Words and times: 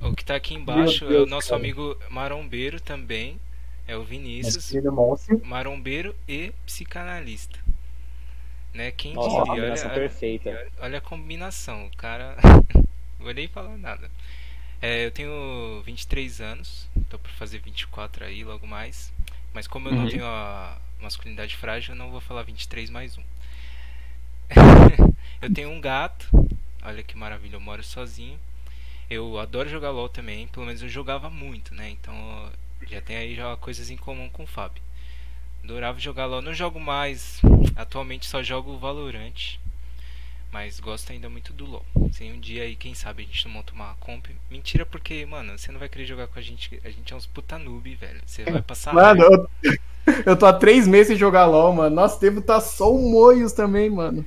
O 0.00 0.14
que 0.14 0.24
tá 0.24 0.36
aqui 0.36 0.54
embaixo 0.54 1.06
Deus, 1.06 1.14
é 1.14 1.22
o 1.22 1.26
nosso 1.26 1.48
cara. 1.48 1.60
amigo 1.60 1.98
marombeiro 2.08 2.80
também. 2.80 3.40
É 3.86 3.96
o 3.96 4.04
Vinícius. 4.04 4.70
Marombeiro 5.42 6.14
e 6.28 6.52
psicanalista. 6.66 7.58
Né? 8.74 8.90
Quem 8.90 9.14
Nossa, 9.14 9.44
diria? 9.44 9.72
Olha, 9.72 9.90
perfeita. 9.90 10.66
olha 10.78 10.98
a 10.98 11.00
combinação. 11.00 11.86
O 11.86 11.96
cara. 11.96 12.36
Vou 13.18 13.32
nem 13.32 13.48
falar 13.48 13.76
nada. 13.76 14.10
É, 14.80 15.06
eu 15.06 15.10
tenho 15.10 15.82
23 15.84 16.40
anos. 16.40 16.88
Tô 17.08 17.18
pra 17.18 17.32
fazer 17.32 17.58
24 17.58 18.24
aí 18.24 18.44
logo 18.44 18.66
mais. 18.66 19.12
Mas 19.52 19.66
como 19.66 19.88
eu 19.88 19.92
uhum. 19.92 20.02
não 20.02 20.10
tenho 20.10 20.26
a 20.26 20.78
masculinidade 21.00 21.56
frágil, 21.56 21.94
eu 21.94 21.98
não 21.98 22.10
vou 22.10 22.20
falar 22.20 22.42
23 22.42 22.90
mais 22.90 23.16
um. 23.16 23.22
eu 25.42 25.52
tenho 25.52 25.70
um 25.70 25.80
gato. 25.80 26.28
Olha 26.82 27.02
que 27.02 27.16
maravilha, 27.16 27.56
eu 27.56 27.60
moro 27.60 27.82
sozinho. 27.82 28.38
Eu 29.10 29.38
adoro 29.38 29.68
jogar 29.68 29.90
LOL 29.90 30.08
também, 30.08 30.46
pelo 30.48 30.66
menos 30.66 30.82
eu 30.82 30.88
jogava 30.88 31.30
muito, 31.30 31.74
né? 31.74 31.90
Então 31.90 32.50
já 32.86 33.00
tem 33.00 33.16
aí 33.16 33.34
já 33.34 33.56
coisas 33.56 33.90
em 33.90 33.96
comum 33.96 34.28
com 34.28 34.44
o 34.44 34.46
Fábio. 34.46 34.82
Adorava 35.64 35.98
jogar 35.98 36.26
LOL, 36.26 36.42
não 36.42 36.54
jogo 36.54 36.78
mais. 36.78 37.40
Atualmente 37.76 38.26
só 38.26 38.42
jogo 38.42 38.78
Valorant. 38.78 39.58
Mas 40.50 40.80
gosto 40.80 41.12
ainda 41.12 41.28
muito 41.28 41.52
do 41.52 41.66
LoL. 41.66 41.84
Sem 42.12 42.32
um 42.32 42.40
dia 42.40 42.62
aí, 42.62 42.74
quem 42.74 42.94
sabe, 42.94 43.22
a 43.22 43.26
gente 43.26 43.44
não 43.46 43.52
monta 43.52 43.74
uma 43.74 43.94
comp. 44.00 44.26
Mentira, 44.50 44.86
porque, 44.86 45.26
mano, 45.26 45.58
você 45.58 45.70
não 45.70 45.78
vai 45.78 45.88
querer 45.88 46.06
jogar 46.06 46.26
com 46.26 46.38
a 46.38 46.42
gente. 46.42 46.80
A 46.84 46.90
gente 46.90 47.12
é 47.12 47.16
uns 47.16 47.26
puta 47.26 47.58
noob, 47.58 47.94
velho. 47.94 48.20
Você 48.24 48.44
vai 48.44 48.62
passar. 48.62 48.94
Mano, 48.94 49.22
eu, 49.22 49.50
eu, 50.24 50.36
tô 50.36 50.46
há 50.46 50.52
três 50.54 50.86
meses 50.88 51.08
sem 51.08 51.16
jogar 51.16 51.44
LoL, 51.46 51.74
mano. 51.74 51.94
Nosso 51.94 52.18
tempo 52.18 52.40
tá 52.40 52.60
só 52.60 52.90
um 52.94 53.10
moios 53.10 53.52
também, 53.52 53.90
mano. 53.90 54.24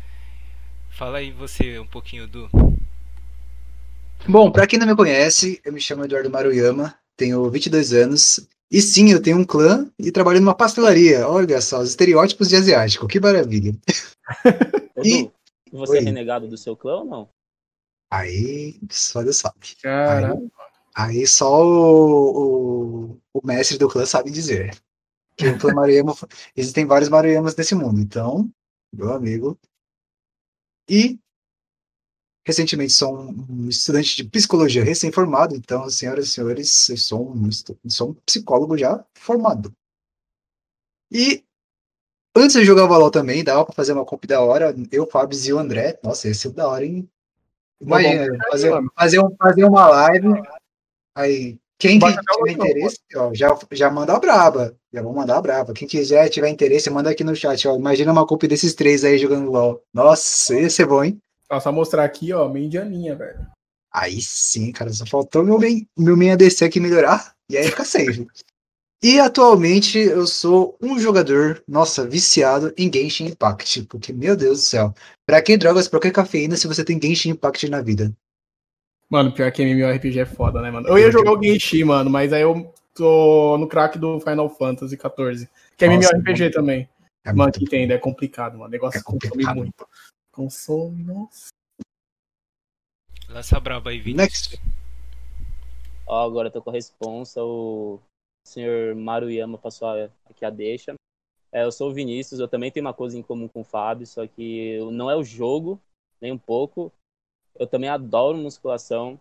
Fala 0.92 1.20
aí 1.20 1.32
você 1.32 1.80
um 1.80 1.88
pouquinho 1.88 2.28
do. 2.28 2.50
Bom, 4.28 4.52
pra 4.52 4.68
quem 4.68 4.78
não 4.78 4.86
me 4.86 4.96
conhece, 4.96 5.60
eu 5.64 5.74
me 5.74 5.82
chamo 5.82 6.04
Eduardo 6.04 6.30
Maruyama, 6.30 6.94
tenho 7.18 7.50
22 7.50 7.94
anos. 7.94 8.48
E 8.70 8.82
sim, 8.82 9.12
eu 9.12 9.22
tenho 9.22 9.38
um 9.38 9.44
clã 9.44 9.90
e 9.98 10.12
trabalho 10.12 10.40
numa 10.40 10.56
pastelaria. 10.56 11.28
Olha 11.28 11.60
só, 11.60 11.80
os 11.80 11.90
estereótipos 11.90 12.50
de 12.50 12.56
asiático, 12.56 13.08
que 13.08 13.20
maravilha. 13.20 13.74
e 15.04 15.30
você 15.72 15.98
é 15.98 16.00
Oi. 16.00 16.04
é 16.04 16.06
renegado 16.06 16.48
do 16.48 16.58
seu 16.58 16.76
clã 16.76 16.98
ou 16.98 17.06
não? 17.06 17.30
Aí 18.10 18.80
só 18.90 19.24
Deus 19.24 19.38
sabe. 19.38 19.56
Aí, 19.86 20.50
aí, 20.96 21.28
só 21.28 21.66
o, 21.66 23.12
o, 23.14 23.18
o, 23.34 23.48
mestre 23.48 23.78
do 23.78 23.90
clã 23.90 24.06
sabe 24.06 24.30
dizer. 24.30 24.78
Que 25.36 25.48
o 25.48 25.58
clã 25.58 25.74
Maruyama, 25.74 26.16
existem 26.56 26.86
vários 26.86 27.10
Maruyamas 27.10 27.56
nesse 27.56 27.74
mundo. 27.74 28.00
Então, 28.00 28.50
meu 28.94 29.14
amigo. 29.14 29.58
E 30.92 31.18
recentemente 32.46 32.92
sou 32.92 33.18
um 33.18 33.70
estudante 33.70 34.18
de 34.18 34.26
psicologia 34.26 34.84
recém-formado, 34.84 35.56
então, 35.56 35.90
senhoras 35.90 36.28
e 36.28 36.32
senhores, 36.32 36.90
eu 36.90 36.98
sou 36.98 37.32
um, 37.32 37.50
sou 37.88 38.10
um 38.10 38.14
psicólogo 38.26 38.78
já 38.78 39.02
formado. 39.14 39.74
E 41.10 41.46
Antes 42.34 42.56
de 42.56 42.64
jogar 42.64 42.86
o 42.86 42.88
Valor 42.88 43.12
também, 43.12 43.44
dava 43.44 43.66
pra 43.66 43.76
fazer 43.76 43.92
uma 43.92 44.06
comp 44.06 44.24
da 44.26 44.40
hora. 44.40 44.74
Eu, 44.90 45.06
Fábio 45.06 45.38
e 45.38 45.54
o 45.54 45.60
André. 45.60 46.00
Nossa, 46.02 46.30
esse 46.30 46.48
é 46.48 46.52
da 46.52 46.66
hora, 46.68 46.86
hein? 46.86 47.10
Imagina, 47.82 48.26
fazer, 48.50 48.72
fazer, 48.96 49.20
um, 49.20 49.36
fazer 49.36 49.66
uma 49.66 49.88
live. 49.90 50.28
Aí, 51.14 51.60
quem 51.82 52.00
que 52.00 52.06
tiver 52.06 52.52
interesse, 52.52 53.00
ó, 53.16 53.34
já, 53.34 53.58
já 53.72 53.90
manda 53.90 54.14
a 54.14 54.20
braba. 54.20 54.78
Já 54.94 55.02
vou 55.02 55.14
mandar 55.14 55.38
a 55.38 55.42
braba. 55.42 55.74
Quem 55.74 55.88
quiser, 55.88 56.30
tiver 56.30 56.48
interesse, 56.48 56.92
manda 56.92 57.10
aqui 57.10 57.24
no 57.24 57.36
chat. 57.36 57.68
Ó. 57.68 57.76
Imagina 57.76 58.12
uma 58.12 58.28
comp 58.28 58.44
desses 58.44 58.76
três 58.76 59.04
aí 59.04 59.18
jogando 59.18 59.50
LOL. 59.50 59.82
Nossa, 59.92 60.54
ia 60.54 60.70
ser 60.70 60.86
bom, 60.86 61.04
hein? 61.04 61.18
Ó, 61.50 61.60
só 61.60 61.72
mostrar 61.72 62.04
aqui, 62.04 62.32
ó, 62.34 62.48
meio 62.48 62.68
indianinha, 62.68 63.16
velho. 63.16 63.48
Aí 63.92 64.22
sim, 64.22 64.72
cara. 64.72 64.94
Só 64.94 65.08
faltou 65.08 65.44
meu 65.44 65.58
main, 65.58 65.88
meu 65.98 66.16
main 66.16 66.30
ADC 66.30 66.66
aqui 66.66 66.80
melhorar. 66.80 67.34
E 67.50 67.58
aí 67.58 67.68
fica 67.68 67.84
safe. 67.84 68.28
E 69.04 69.20
atualmente 69.20 69.98
eu 69.98 70.28
sou 70.28 70.78
um 70.80 71.00
jogador, 71.00 71.64
nossa, 71.68 72.08
viciado 72.08 72.72
em 72.78 72.88
Genshin 72.94 73.30
Impact. 73.30 73.86
Porque, 73.86 74.14
meu 74.14 74.38
Deus 74.38 74.60
do 74.60 74.64
céu, 74.64 74.94
pra 75.26 75.42
que 75.42 75.58
drogas, 75.58 75.88
pra 75.88 76.00
que 76.00 76.12
cafeína 76.12 76.56
se 76.56 76.68
você 76.68 76.84
tem 76.84 77.02
Genshin 77.02 77.32
Impact 77.32 77.68
na 77.68 77.82
vida? 77.82 78.14
Mano, 79.12 79.34
pior 79.34 79.52
que 79.52 79.62
MMORPG 79.62 80.20
é 80.22 80.26
foda, 80.26 80.62
né, 80.62 80.72
mano? 80.72 80.88
Eu 80.88 80.98
ia 80.98 81.12
jogar 81.12 81.34
o 81.34 81.44
Genshin, 81.44 81.84
mano, 81.84 82.10
mas 82.10 82.32
aí 82.32 82.44
eu 82.44 82.74
tô 82.96 83.58
no 83.58 83.68
crack 83.68 84.00
do 84.00 84.22
Final 84.22 84.50
Fantasy 84.50 84.96
XIV. 84.96 85.50
Que 85.76 85.84
é 85.84 85.90
nossa, 85.90 86.16
MMORPG 86.16 86.44
mano. 86.44 86.54
também. 86.54 86.90
É 87.26 87.34
mano, 87.34 87.52
que 87.52 87.64
entende, 87.64 87.92
é 87.92 87.98
complicado, 87.98 88.54
mano. 88.54 88.66
O 88.66 88.70
negócio 88.70 89.00
é 89.00 89.04
consome 89.04 89.46
muito. 89.54 89.86
Consome, 90.32 91.04
nossa. 91.04 91.50
Lança 93.28 93.60
braba 93.60 93.90
aí, 93.90 94.00
Vinícius. 94.00 94.52
Next. 94.52 94.62
Ó, 96.08 96.26
agora 96.26 96.48
eu 96.48 96.52
tô 96.52 96.62
com 96.62 96.70
a 96.70 96.74
responsa, 96.74 97.44
o 97.44 98.00
o 98.46 98.50
senhor 98.50 98.96
Maruyama 98.96 99.58
passou 99.58 99.88
aqui 100.26 100.44
a 100.44 100.50
deixa. 100.50 100.96
É, 101.52 101.64
eu 101.64 101.72
sou 101.72 101.90
o 101.90 101.94
Vinícius, 101.94 102.40
eu 102.40 102.48
também 102.48 102.72
tenho 102.72 102.86
uma 102.86 102.94
coisa 102.94 103.18
em 103.18 103.22
comum 103.22 103.48
com 103.48 103.62
o 103.62 103.66
Fábio, 103.66 104.08
só 104.08 104.26
que 104.26 104.80
não 104.92 105.12
é 105.12 105.16
o 105.16 105.24
jogo, 105.24 105.80
nem 106.20 106.32
um 106.32 106.38
pouco. 106.38 106.92
Eu 107.58 107.68
também 107.68 107.90
adoro 107.90 108.38
musculação. 108.38 109.20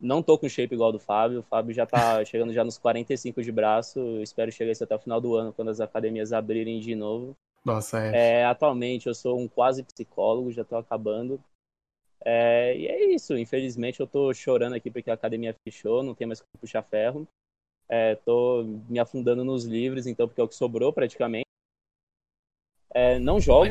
Não 0.00 0.22
tô 0.22 0.38
com 0.38 0.48
shape 0.48 0.74
igual 0.74 0.92
do 0.92 0.98
Fábio. 0.98 1.40
O 1.40 1.42
Fábio 1.42 1.74
já 1.74 1.86
tá 1.86 2.24
chegando 2.26 2.52
já 2.52 2.64
nos 2.64 2.78
45 2.78 3.42
de 3.42 3.52
braço. 3.52 3.98
Eu 3.98 4.22
espero 4.22 4.52
chegar 4.52 4.72
isso 4.72 4.84
até 4.84 4.94
o 4.94 5.00
final 5.00 5.20
do 5.20 5.34
ano, 5.34 5.52
quando 5.52 5.70
as 5.70 5.80
academias 5.80 6.32
abrirem 6.32 6.80
de 6.80 6.94
novo. 6.94 7.36
Nossa, 7.64 8.00
é. 8.00 8.40
é 8.40 8.44
atualmente 8.44 9.08
eu 9.08 9.14
sou 9.14 9.38
um 9.38 9.48
quase 9.48 9.82
psicólogo, 9.82 10.52
já 10.52 10.64
tô 10.64 10.76
acabando. 10.76 11.40
É, 12.24 12.76
e 12.76 12.86
é 12.86 13.14
isso. 13.14 13.36
Infelizmente 13.36 14.00
eu 14.00 14.06
tô 14.06 14.32
chorando 14.32 14.74
aqui 14.74 14.90
porque 14.90 15.10
a 15.10 15.14
academia 15.14 15.54
fechou, 15.64 16.02
não 16.02 16.14
tem 16.14 16.26
mais 16.26 16.40
como 16.40 16.60
puxar 16.60 16.82
ferro. 16.82 17.26
É, 17.88 18.16
tô 18.16 18.64
me 18.88 18.98
afundando 18.98 19.44
nos 19.44 19.64
livros, 19.64 20.06
então, 20.06 20.28
porque 20.28 20.40
é 20.40 20.44
o 20.44 20.48
que 20.48 20.54
sobrou 20.54 20.92
praticamente. 20.92 21.46
É, 22.90 23.18
não 23.18 23.40
jogo. 23.40 23.64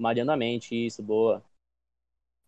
É 0.00 0.02
Marianamente, 0.02 0.86
isso, 0.86 1.02
boa. 1.02 1.42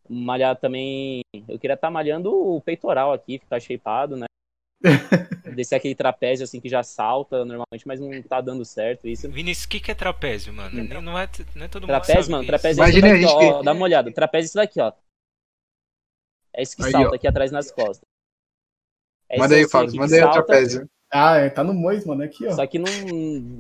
Malhar 0.08 0.56
também. 0.56 1.20
Eu 1.48 1.58
queria 1.58 1.74
estar 1.74 1.88
tá 1.88 1.90
malhando 1.90 2.34
o 2.34 2.60
peitoral 2.60 3.12
aqui, 3.12 3.38
ficar 3.38 3.60
shapeado, 3.60 4.16
né? 4.16 4.26
Descer 5.54 5.76
aquele 5.76 5.94
trapézio 5.94 6.44
assim 6.44 6.60
que 6.60 6.68
já 6.68 6.82
salta 6.82 7.44
normalmente, 7.44 7.86
mas 7.86 8.00
não 8.00 8.22
tá 8.22 8.40
dando 8.40 8.64
certo 8.64 9.06
isso. 9.06 9.30
Vinícius, 9.30 9.66
o 9.66 9.68
que, 9.68 9.80
que 9.80 9.90
é 9.90 9.94
trapézio, 9.94 10.52
mano? 10.52 10.82
Não, 10.82 11.02
não, 11.02 11.18
é, 11.18 11.28
não 11.54 11.64
é 11.64 11.68
todo 11.68 11.86
trapézio, 11.86 12.34
mundo. 12.34 12.46
Trapézio, 12.46 12.80
mano, 12.80 12.92
trapézio 12.92 13.12
é 13.12 13.18
isso 13.18 13.36
daqui, 13.36 13.44
ó, 13.54 13.58
que... 13.58 13.64
Dá 13.64 13.72
uma 13.72 13.84
olhada. 13.84 14.12
Trapézio 14.12 14.44
é 14.44 14.48
isso 14.48 14.56
daqui, 14.56 14.80
ó. 14.80 14.92
É 16.54 16.62
esse 16.62 16.76
que 16.76 16.84
Aí, 16.84 16.90
salta 16.90 17.10
ó. 17.10 17.14
aqui 17.14 17.26
atrás 17.28 17.52
nas 17.52 17.70
costas. 17.70 18.08
É 19.28 19.38
manda 19.38 19.54
aí, 19.54 19.68
Fábio, 19.68 19.94
manda 19.96 20.14
aí 20.14 20.22
o 20.22 20.30
trapézio. 20.30 20.88
Ah, 21.14 21.36
é, 21.36 21.50
tá 21.50 21.62
no 21.62 21.74
Mois, 21.74 22.06
mano, 22.06 22.22
aqui, 22.22 22.46
ó. 22.46 22.52
Só 22.52 22.66
que 22.66 22.78
não, 22.78 22.88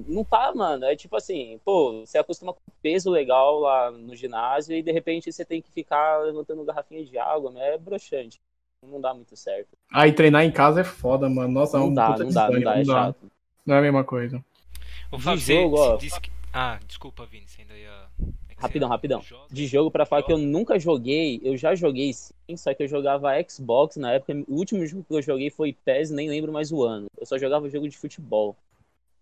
não 0.08 0.24
tá, 0.24 0.54
mano. 0.54 0.86
É 0.86 0.96
tipo 0.96 1.14
assim, 1.14 1.60
pô, 1.62 2.00
você 2.00 2.16
acostuma 2.16 2.54
com 2.54 2.60
peso 2.80 3.10
legal 3.10 3.60
lá 3.60 3.90
no 3.90 4.16
ginásio 4.16 4.74
e 4.74 4.82
de 4.82 4.90
repente 4.90 5.30
você 5.30 5.44
tem 5.44 5.60
que 5.60 5.70
ficar 5.70 6.18
levantando 6.20 6.64
garrafinha 6.64 7.04
de 7.04 7.18
água, 7.18 7.50
né? 7.50 7.74
É 7.74 7.78
broxante. 7.78 8.40
Não 8.82 9.00
dá 9.00 9.12
muito 9.12 9.36
certo. 9.36 9.76
Ah, 9.92 10.08
e 10.08 10.12
treinar 10.12 10.44
em 10.44 10.50
casa 10.50 10.80
é 10.80 10.84
foda, 10.84 11.28
mano. 11.28 11.52
Nossa, 11.52 11.78
não, 11.78 11.84
é 11.84 11.88
um 11.88 11.94
dá, 11.94 12.08
não, 12.18 12.30
dá, 12.30 12.50
não 12.50 12.60
dá, 12.60 12.80
é 12.80 12.84
chato. 12.84 13.30
Não 13.66 13.74
é 13.74 13.78
a 13.78 13.82
mesma 13.82 14.02
coisa. 14.02 14.42
O 15.10 15.18
Fábio, 15.18 15.40
jogo, 15.40 15.76
ó. 15.76 15.98
Que... 15.98 16.08
Ah, 16.54 16.80
desculpa, 16.86 17.26
Vini, 17.26 17.46
você 17.46 17.60
ainda 17.60 17.71
Rapidão, 18.62 18.88
rapidão. 18.88 19.24
De 19.50 19.66
jogo 19.66 19.90
para 19.90 20.06
falar 20.06 20.22
que 20.22 20.32
eu 20.32 20.38
nunca 20.38 20.78
joguei, 20.78 21.40
eu 21.42 21.56
já 21.56 21.74
joguei 21.74 22.12
sim, 22.12 22.56
só 22.56 22.72
que 22.72 22.84
eu 22.84 22.88
jogava 22.88 23.30
Xbox 23.42 23.96
na 23.96 24.12
época. 24.12 24.32
O 24.48 24.54
último 24.54 24.86
jogo 24.86 25.04
que 25.04 25.14
eu 25.14 25.22
joguei 25.22 25.50
foi 25.50 25.72
PES, 25.72 26.10
nem 26.10 26.28
lembro 26.28 26.52
mais 26.52 26.70
o 26.70 26.82
ano. 26.84 27.06
Eu 27.18 27.26
só 27.26 27.36
jogava 27.36 27.68
jogo 27.68 27.88
de 27.88 27.98
futebol. 27.98 28.56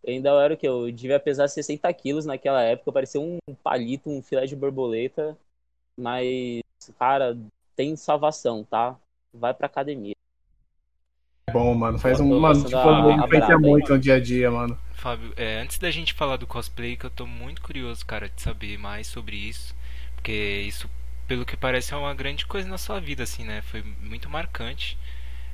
Eu 0.04 0.12
ainda 0.12 0.30
era 0.30 0.54
o 0.54 0.56
que? 0.56 0.68
Eu 0.68 0.90
devia 0.92 1.18
pesar 1.18 1.48
60 1.48 1.92
quilos 1.94 2.26
naquela 2.26 2.62
época, 2.62 2.92
parecia 2.92 3.20
um 3.20 3.38
palito, 3.62 4.10
um 4.10 4.22
filé 4.22 4.46
de 4.46 4.56
borboleta. 4.56 5.36
Mas, 5.96 6.62
cara, 6.98 7.36
tem 7.74 7.96
salvação, 7.96 8.64
tá? 8.64 8.98
Vai 9.32 9.54
pra 9.54 9.66
academia. 9.66 10.14
É 11.50 11.52
bom, 11.52 11.74
mano. 11.74 11.98
Faz 11.98 12.20
um. 12.20 12.38
Mano, 12.38 12.64
tipo, 12.64 12.76
a, 12.76 13.58
muito 13.58 13.92
no 13.92 13.98
dia 13.98 14.14
a 14.14 14.20
dia, 14.20 14.50
mano. 14.50 14.78
Fábio, 14.94 15.32
é, 15.36 15.60
antes 15.60 15.78
da 15.78 15.90
gente 15.90 16.12
falar 16.12 16.36
do 16.36 16.46
cosplay, 16.46 16.96
que 16.96 17.04
eu 17.04 17.10
tô 17.10 17.26
muito 17.26 17.60
curioso, 17.60 18.04
cara, 18.06 18.28
de 18.28 18.40
saber 18.40 18.78
mais 18.78 19.06
sobre 19.06 19.36
isso. 19.36 19.74
Porque 20.14 20.32
isso, 20.66 20.88
pelo 21.26 21.44
que 21.44 21.56
parece, 21.56 21.92
é 21.92 21.96
uma 21.96 22.14
grande 22.14 22.46
coisa 22.46 22.68
na 22.68 22.78
sua 22.78 23.00
vida, 23.00 23.22
assim, 23.22 23.44
né? 23.44 23.62
Foi 23.62 23.82
muito 24.02 24.28
marcante. 24.30 24.98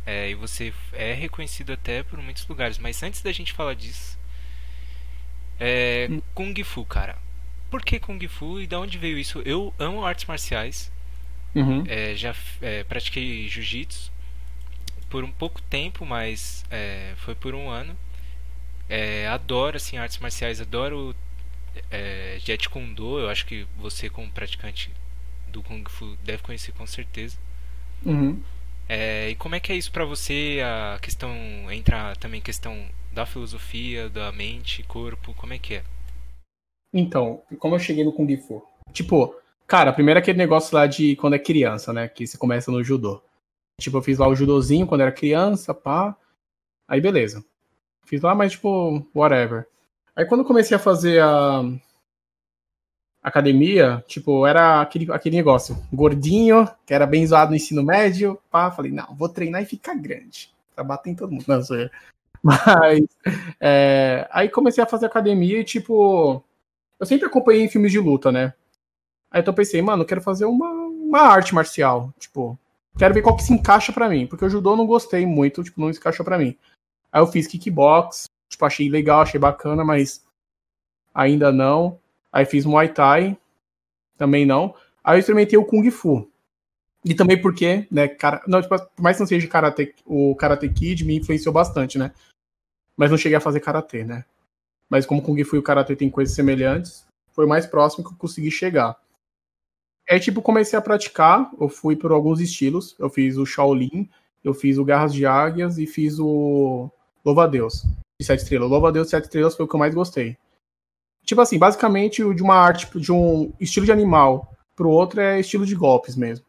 É, 0.05 0.31
e 0.31 0.35
você 0.35 0.73
é 0.93 1.13
reconhecido 1.15 1.73
até 1.73 2.03
por 2.03 2.21
muitos 2.21 2.47
lugares. 2.47 2.79
Mas 2.79 3.03
antes 3.03 3.23
da 3.23 3.33
gente 3.33 3.53
falar 3.53 3.75
disso, 3.75 4.19
é, 5.59 6.09
hum. 6.11 6.21
Kung 6.35 6.55
Fu, 6.63 6.85
cara. 6.85 7.17
Por 7.71 7.83
que 7.83 7.99
Kung 7.99 8.21
Fu 8.29 8.61
e 8.61 8.67
de 8.67 8.77
onde 8.77 8.99
veio 8.99 9.19
isso? 9.19 9.43
Eu 9.45 9.75
amo 9.79 10.05
artes 10.05 10.27
marciais. 10.27 10.93
Uhum. 11.55 11.85
É, 11.89 12.15
já 12.15 12.35
é, 12.61 12.85
pratiquei 12.85 13.49
jiu-jitsu 13.49 14.16
por 15.09 15.25
um 15.25 15.33
pouco 15.33 15.61
tempo, 15.63 16.05
mas 16.05 16.65
é, 16.71 17.13
foi 17.17 17.35
por 17.35 17.55
um 17.55 17.71
ano. 17.71 17.97
É, 18.89 19.27
adoro 19.29 19.77
assim 19.77 19.97
artes 19.99 20.19
marciais, 20.19 20.61
adoro 20.61 21.15
é, 21.91 22.39
Jet 22.41 22.69
Kune 22.69 22.95
Do. 22.95 23.19
Eu 23.19 23.29
acho 23.29 23.47
que 23.47 23.67
você 23.79 24.09
como 24.09 24.31
praticante 24.31 24.91
do 25.49 25.63
Kung 25.63 25.85
Fu 25.89 26.17
deve 26.25 26.43
conhecer 26.43 26.73
com 26.73 26.87
certeza. 26.87 27.37
Uhum. 28.05 28.43
É, 28.89 29.31
e 29.31 29.35
como 29.35 29.55
é 29.55 29.61
que 29.61 29.73
é 29.73 29.77
isso 29.77 29.91
para 29.91 30.05
você? 30.05 30.61
A 30.65 30.99
questão 31.01 31.31
entra 31.71 32.15
também 32.17 32.41
questão 32.41 32.87
da 33.13 33.27
filosofia, 33.27 34.09
da 34.09 34.31
mente, 34.31 34.83
corpo, 34.85 35.35
como 35.35 35.53
é 35.53 35.59
que 35.59 35.77
é? 35.77 35.83
Então, 36.93 37.43
como 37.59 37.75
eu 37.75 37.79
cheguei 37.79 38.05
no 38.05 38.13
Kung 38.13 38.37
Fu? 38.37 38.63
Tipo, 38.93 39.35
cara, 39.67 39.93
primeiro 39.93 40.21
aquele 40.21 40.39
negócio 40.39 40.75
lá 40.75 40.87
de 40.87 41.17
quando 41.17 41.35
é 41.35 41.39
criança, 41.39 41.93
né? 41.93 42.09
Que 42.09 42.27
você 42.27 42.39
começa 42.39 42.71
no 42.71 42.83
judô. 42.85 43.23
Tipo, 43.81 43.99
eu 43.99 44.03
fiz 44.03 44.19
lá 44.19 44.27
o 44.29 44.35
judozinho 44.35 44.87
quando 44.87 45.03
era 45.03 45.13
criança, 45.13 45.75
pá. 45.75 46.17
Aí 46.89 47.01
beleza. 47.01 47.45
Fiz 48.05 48.23
lá, 48.23 48.35
mas 48.35 48.53
tipo, 48.53 49.07
whatever. 49.15 49.69
Aí 50.15 50.25
quando 50.25 50.41
eu 50.41 50.47
comecei 50.47 50.77
a 50.77 50.81
fazer 50.81 51.23
a 51.23 51.63
academia, 53.23 54.05
tipo, 54.07 54.47
era 54.47 54.81
aquele, 54.81 55.13
aquele 55.13 55.37
negócio, 55.37 55.77
gordinho, 55.93 56.69
que 56.87 56.95
era 56.95 57.05
bem 57.05 57.27
zoado 57.27 57.51
no 57.51 57.57
ensino 57.57 57.83
médio, 57.83 58.41
pá, 58.51 58.71
falei, 58.71 58.93
não, 58.93 59.15
vou 59.17 59.29
treinar 59.29 59.61
e 59.63 59.67
ficar 59.67 59.95
grande, 59.97 60.55
pra 60.75 60.85
bater 60.85 61.11
em 61.11 61.15
todo 61.17 61.33
mundo. 61.33 61.45
Não, 61.49 61.61
sei. 61.61 61.91
Mas, 62.41 63.05
é, 63.61 64.29
aí 64.31 64.49
comecei 64.49 64.83
a 64.83 64.87
fazer 64.87 65.07
academia 65.07 65.59
e, 65.59 65.65
tipo, 65.65 66.43
eu 67.01 67.07
sempre 67.07 67.27
acompanhei 67.27 67.69
filmes 67.69 67.91
de 67.91 67.99
luta, 67.99 68.31
né? 68.31 68.55
Aí 69.29 69.41
então 69.41 69.53
eu 69.53 69.57
pensei, 69.57 69.83
mano, 69.83 70.03
eu 70.05 70.07
quero 70.07 70.23
fazer 70.23 70.45
uma, 70.45 70.71
uma 70.71 71.21
arte 71.21 71.53
marcial, 71.53 72.15
tipo, 72.19 72.57
quero 72.99 73.15
ver 73.15 73.23
qual 73.23 73.37
que 73.37 73.43
se 73.43 73.53
encaixa 73.53 73.93
para 73.93 74.09
mim, 74.09 74.27
porque 74.27 74.45
o 74.45 74.51
judô 74.51 74.77
não 74.77 74.87
gostei 74.87 75.27
muito, 75.27 75.63
tipo, 75.63 75.81
não 75.81 75.93
se 75.93 75.99
encaixou 75.99 76.25
para 76.25 76.39
mim. 76.39 76.57
Aí 77.13 77.21
eu 77.21 77.27
fiz 77.27 77.47
kickbox, 77.47 78.25
tipo, 78.49 78.65
achei 78.65 78.89
legal, 78.89 79.21
achei 79.21 79.39
bacana, 79.39 79.85
mas 79.85 80.25
ainda 81.15 81.53
não. 81.53 81.99
Aí 82.33 82.45
fiz 82.45 82.65
Muay 82.65 82.93
Thai, 82.93 83.37
também 84.17 84.45
não. 84.45 84.75
Aí 85.03 85.17
eu 85.17 85.21
experimentei 85.21 85.59
o 85.59 85.65
Kung 85.65 85.91
Fu. 85.91 86.31
E 87.05 87.15
também 87.15 87.41
porque, 87.41 87.87
né, 87.91 88.09
cara, 88.09 88.43
não, 88.49 88.61
tipo, 88.61 88.77
por 88.77 89.03
mais 89.03 89.17
que 89.17 89.21
não 89.21 89.29
seja 89.29 89.47
karate, 89.47 89.95
o 90.05 90.35
Karate 90.35 90.69
Kid 90.69 91.05
me 91.05 91.17
influenciou 91.17 91.53
bastante, 91.53 91.99
né? 91.99 92.13
Mas 92.97 93.11
não 93.11 93.19
cheguei 93.19 93.37
a 93.37 93.41
fazer 93.41 93.61
karatê, 93.61 94.03
né? 94.03 94.25
Mas 94.91 95.07
como 95.07 95.23
Kung 95.23 95.43
Fu 95.45 95.57
e 95.57 95.59
o 95.59 95.63
karatê 95.63 95.95
tem 95.95 96.11
coisas 96.11 96.35
semelhantes, 96.35 97.07
foi 97.33 97.45
o 97.45 97.49
mais 97.49 97.67
próximo 97.67 98.05
que 98.05 98.13
eu 98.13 98.19
consegui 98.19 98.51
chegar. 98.51 98.99
É 100.09 100.19
tipo, 100.19 100.41
comecei 100.41 100.79
a 100.79 100.83
praticar, 100.83 101.51
eu 101.61 101.69
fui 101.69 101.97
por 101.97 102.13
alguns 102.13 102.41
estilos, 102.41 102.95
eu 102.99 103.11
fiz 103.11 103.37
o 103.37 103.45
Shaolin, 103.45 104.09
eu 104.45 104.55
fiz 104.55 104.79
o 104.79 104.85
Garras 104.85 105.13
de 105.13 105.27
Águias 105.27 105.79
e 105.79 105.87
fiz 105.87 106.19
o 106.19 106.89
Louva-a-Deus, 107.25 107.85
de 108.21 108.25
sete 108.27 108.43
estrelas. 108.43 108.71
Louva-a-Deus, 108.71 109.11
sete 109.11 109.25
estrelas 109.25 109.57
foi 109.57 109.65
o 109.65 109.69
que 109.69 109.75
eu 109.75 109.81
mais 109.81 109.95
gostei. 109.95 110.37
Tipo 111.25 111.41
assim, 111.41 111.59
basicamente 111.59 112.23
de 112.35 112.43
uma 112.43 112.55
arte, 112.55 112.87
de 113.01 113.11
um 113.11 113.53
estilo 113.59 113.85
de 113.85 113.91
animal 113.91 114.53
pro 114.77 114.91
outro 114.91 115.21
é 115.21 115.41
estilo 115.41 115.67
de 115.67 115.75
golpes 115.75 116.15
mesmo. 116.15 116.47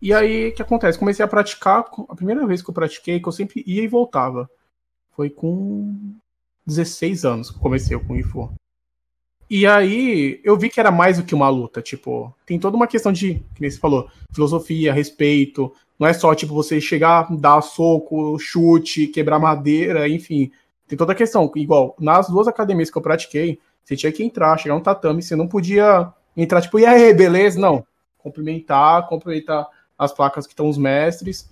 E 0.00 0.14
aí, 0.14 0.48
o 0.48 0.54
que 0.54 0.62
acontece? 0.62 0.98
Comecei 0.98 1.24
a 1.24 1.28
praticar, 1.28 1.84
a 2.08 2.16
primeira 2.16 2.46
vez 2.46 2.62
que 2.62 2.70
eu 2.70 2.74
pratiquei, 2.74 3.20
que 3.20 3.28
eu 3.28 3.32
sempre 3.32 3.62
ia 3.66 3.82
e 3.82 3.88
voltava, 3.88 4.50
foi 5.10 5.28
com 5.28 6.16
16 6.66 7.24
anos 7.24 7.50
que 7.50 7.58
comecei 7.58 7.96
o 7.96 8.04
Kung 8.04 8.22
Fu. 8.22 8.52
E 9.54 9.66
aí, 9.66 10.40
eu 10.42 10.56
vi 10.56 10.70
que 10.70 10.80
era 10.80 10.90
mais 10.90 11.18
do 11.18 11.24
que 11.24 11.34
uma 11.34 11.50
luta, 11.50 11.82
tipo, 11.82 12.34
tem 12.46 12.58
toda 12.58 12.74
uma 12.74 12.86
questão 12.86 13.12
de, 13.12 13.44
que 13.54 13.70
você 13.70 13.78
falou, 13.78 14.08
filosofia, 14.32 14.94
respeito, 14.94 15.70
não 15.98 16.08
é 16.08 16.14
só, 16.14 16.34
tipo, 16.34 16.54
você 16.54 16.80
chegar, 16.80 17.30
dar 17.36 17.60
soco, 17.60 18.38
chute, 18.38 19.08
quebrar 19.08 19.38
madeira, 19.38 20.08
enfim, 20.08 20.50
tem 20.88 20.96
toda 20.96 21.12
a 21.12 21.14
questão, 21.14 21.52
igual, 21.54 21.94
nas 22.00 22.30
duas 22.30 22.48
academias 22.48 22.90
que 22.90 22.96
eu 22.96 23.02
pratiquei, 23.02 23.58
você 23.84 23.94
tinha 23.94 24.10
que 24.10 24.24
entrar, 24.24 24.56
chegar 24.56 24.74
no 24.74 24.80
tatame, 24.80 25.22
você 25.22 25.36
não 25.36 25.46
podia 25.46 26.10
entrar 26.34 26.62
tipo, 26.62 26.78
e 26.78 26.86
aí, 26.86 27.12
beleza? 27.12 27.60
Não. 27.60 27.84
Cumprimentar, 28.16 29.06
cumprimentar 29.06 29.68
as 29.98 30.14
placas 30.14 30.46
que 30.46 30.54
estão 30.54 30.66
os 30.66 30.78
mestres. 30.78 31.50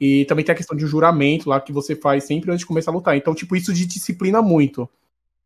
E 0.00 0.24
também 0.24 0.42
tem 0.42 0.54
a 0.54 0.56
questão 0.56 0.74
de 0.74 0.86
um 0.86 0.88
juramento 0.88 1.50
lá 1.50 1.60
que 1.60 1.70
você 1.70 1.94
faz 1.94 2.24
sempre 2.24 2.50
antes 2.50 2.60
de 2.60 2.66
começar 2.66 2.92
a 2.92 2.94
lutar. 2.94 3.14
Então, 3.14 3.34
tipo, 3.34 3.54
isso 3.54 3.74
de 3.74 3.84
disciplina 3.84 4.40
muito. 4.40 4.88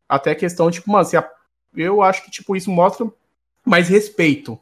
Até 0.07 0.31
a 0.31 0.35
questão, 0.35 0.71
tipo, 0.71 0.89
mano, 0.89 1.05
a... 1.17 1.40
eu 1.75 2.01
acho 2.01 2.23
que, 2.23 2.31
tipo, 2.31 2.55
isso 2.55 2.71
mostra 2.71 3.07
mais 3.65 3.87
respeito 3.87 4.59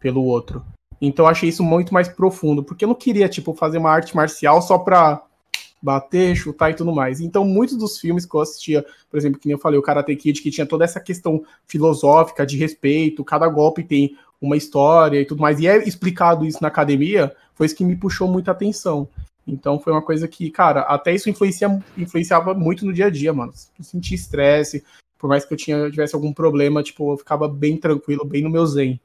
pelo 0.00 0.24
outro. 0.24 0.64
Então, 1.00 1.24
eu 1.24 1.30
achei 1.30 1.48
isso 1.48 1.62
muito 1.62 1.94
mais 1.94 2.08
profundo. 2.08 2.62
Porque 2.62 2.84
eu 2.84 2.88
não 2.88 2.94
queria, 2.94 3.28
tipo, 3.28 3.54
fazer 3.54 3.78
uma 3.78 3.90
arte 3.90 4.14
marcial 4.14 4.60
só 4.60 4.78
pra 4.78 5.22
bater, 5.82 6.36
chutar 6.36 6.70
e 6.70 6.74
tudo 6.74 6.92
mais. 6.92 7.20
Então, 7.20 7.44
muitos 7.44 7.76
dos 7.76 7.98
filmes 7.98 8.26
que 8.26 8.34
eu 8.34 8.40
assistia, 8.40 8.84
por 9.10 9.16
exemplo, 9.16 9.40
que 9.40 9.46
nem 9.46 9.54
eu 9.54 9.58
falei, 9.58 9.78
o 9.78 9.82
Karate 9.82 10.14
Kid, 10.14 10.42
que 10.42 10.50
tinha 10.50 10.66
toda 10.66 10.84
essa 10.84 11.00
questão 11.00 11.42
filosófica 11.66 12.44
de 12.44 12.56
respeito, 12.56 13.24
cada 13.24 13.48
golpe 13.48 13.82
tem 13.82 14.16
uma 14.40 14.56
história 14.56 15.20
e 15.20 15.24
tudo 15.24 15.42
mais, 15.42 15.60
e 15.60 15.66
é 15.66 15.76
explicado 15.86 16.46
isso 16.46 16.58
na 16.62 16.68
academia, 16.68 17.34
foi 17.54 17.66
isso 17.66 17.76
que 17.76 17.84
me 17.84 17.96
puxou 17.96 18.26
muita 18.26 18.50
atenção. 18.50 19.08
Então 19.46 19.78
foi 19.78 19.92
uma 19.92 20.02
coisa 20.02 20.26
que, 20.28 20.50
cara, 20.50 20.80
até 20.82 21.14
isso 21.14 21.28
influencia, 21.28 21.82
influenciava 21.96 22.54
muito 22.54 22.86
no 22.86 22.92
dia 22.92 23.06
a 23.06 23.10
dia, 23.10 23.32
mano. 23.32 23.52
Eu 23.78 23.84
sentia 23.84 24.14
estresse, 24.14 24.84
por 25.20 25.28
mais 25.28 25.44
que 25.44 25.52
eu 25.52 25.58
tinha, 25.58 25.90
tivesse 25.90 26.14
algum 26.14 26.32
problema, 26.32 26.82
tipo, 26.82 27.12
eu 27.12 27.18
ficava 27.18 27.46
bem 27.46 27.76
tranquilo, 27.76 28.24
bem 28.24 28.42
no 28.42 28.48
meu 28.48 28.66
zen. 28.66 28.98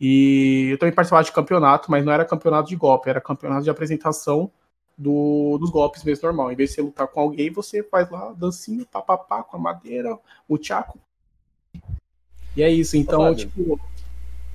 E 0.00 0.68
eu 0.72 0.78
também 0.78 0.92
participava 0.92 1.22
de 1.22 1.32
campeonato, 1.32 1.90
mas 1.90 2.04
não 2.04 2.12
era 2.12 2.24
campeonato 2.24 2.68
de 2.68 2.76
golpe, 2.76 3.08
era 3.08 3.20
campeonato 3.20 3.62
de 3.62 3.70
apresentação 3.70 4.50
do, 4.96 5.56
dos 5.58 5.70
golpes 5.70 6.02
mesmo 6.02 6.26
normal. 6.26 6.50
Em 6.50 6.56
vez 6.56 6.70
de 6.70 6.76
você 6.76 6.82
lutar 6.82 7.06
com 7.06 7.20
alguém, 7.20 7.52
você 7.52 7.84
faz 7.84 8.10
lá 8.10 8.32
dancinha, 8.32 8.84
papapá, 8.84 9.44
com 9.44 9.56
a 9.56 9.60
madeira, 9.60 10.18
o 10.48 10.58
tchaco. 10.58 10.98
E 12.56 12.62
é 12.62 12.68
isso, 12.68 12.96
então, 12.96 13.30
Ô, 13.30 13.34
tipo. 13.34 13.80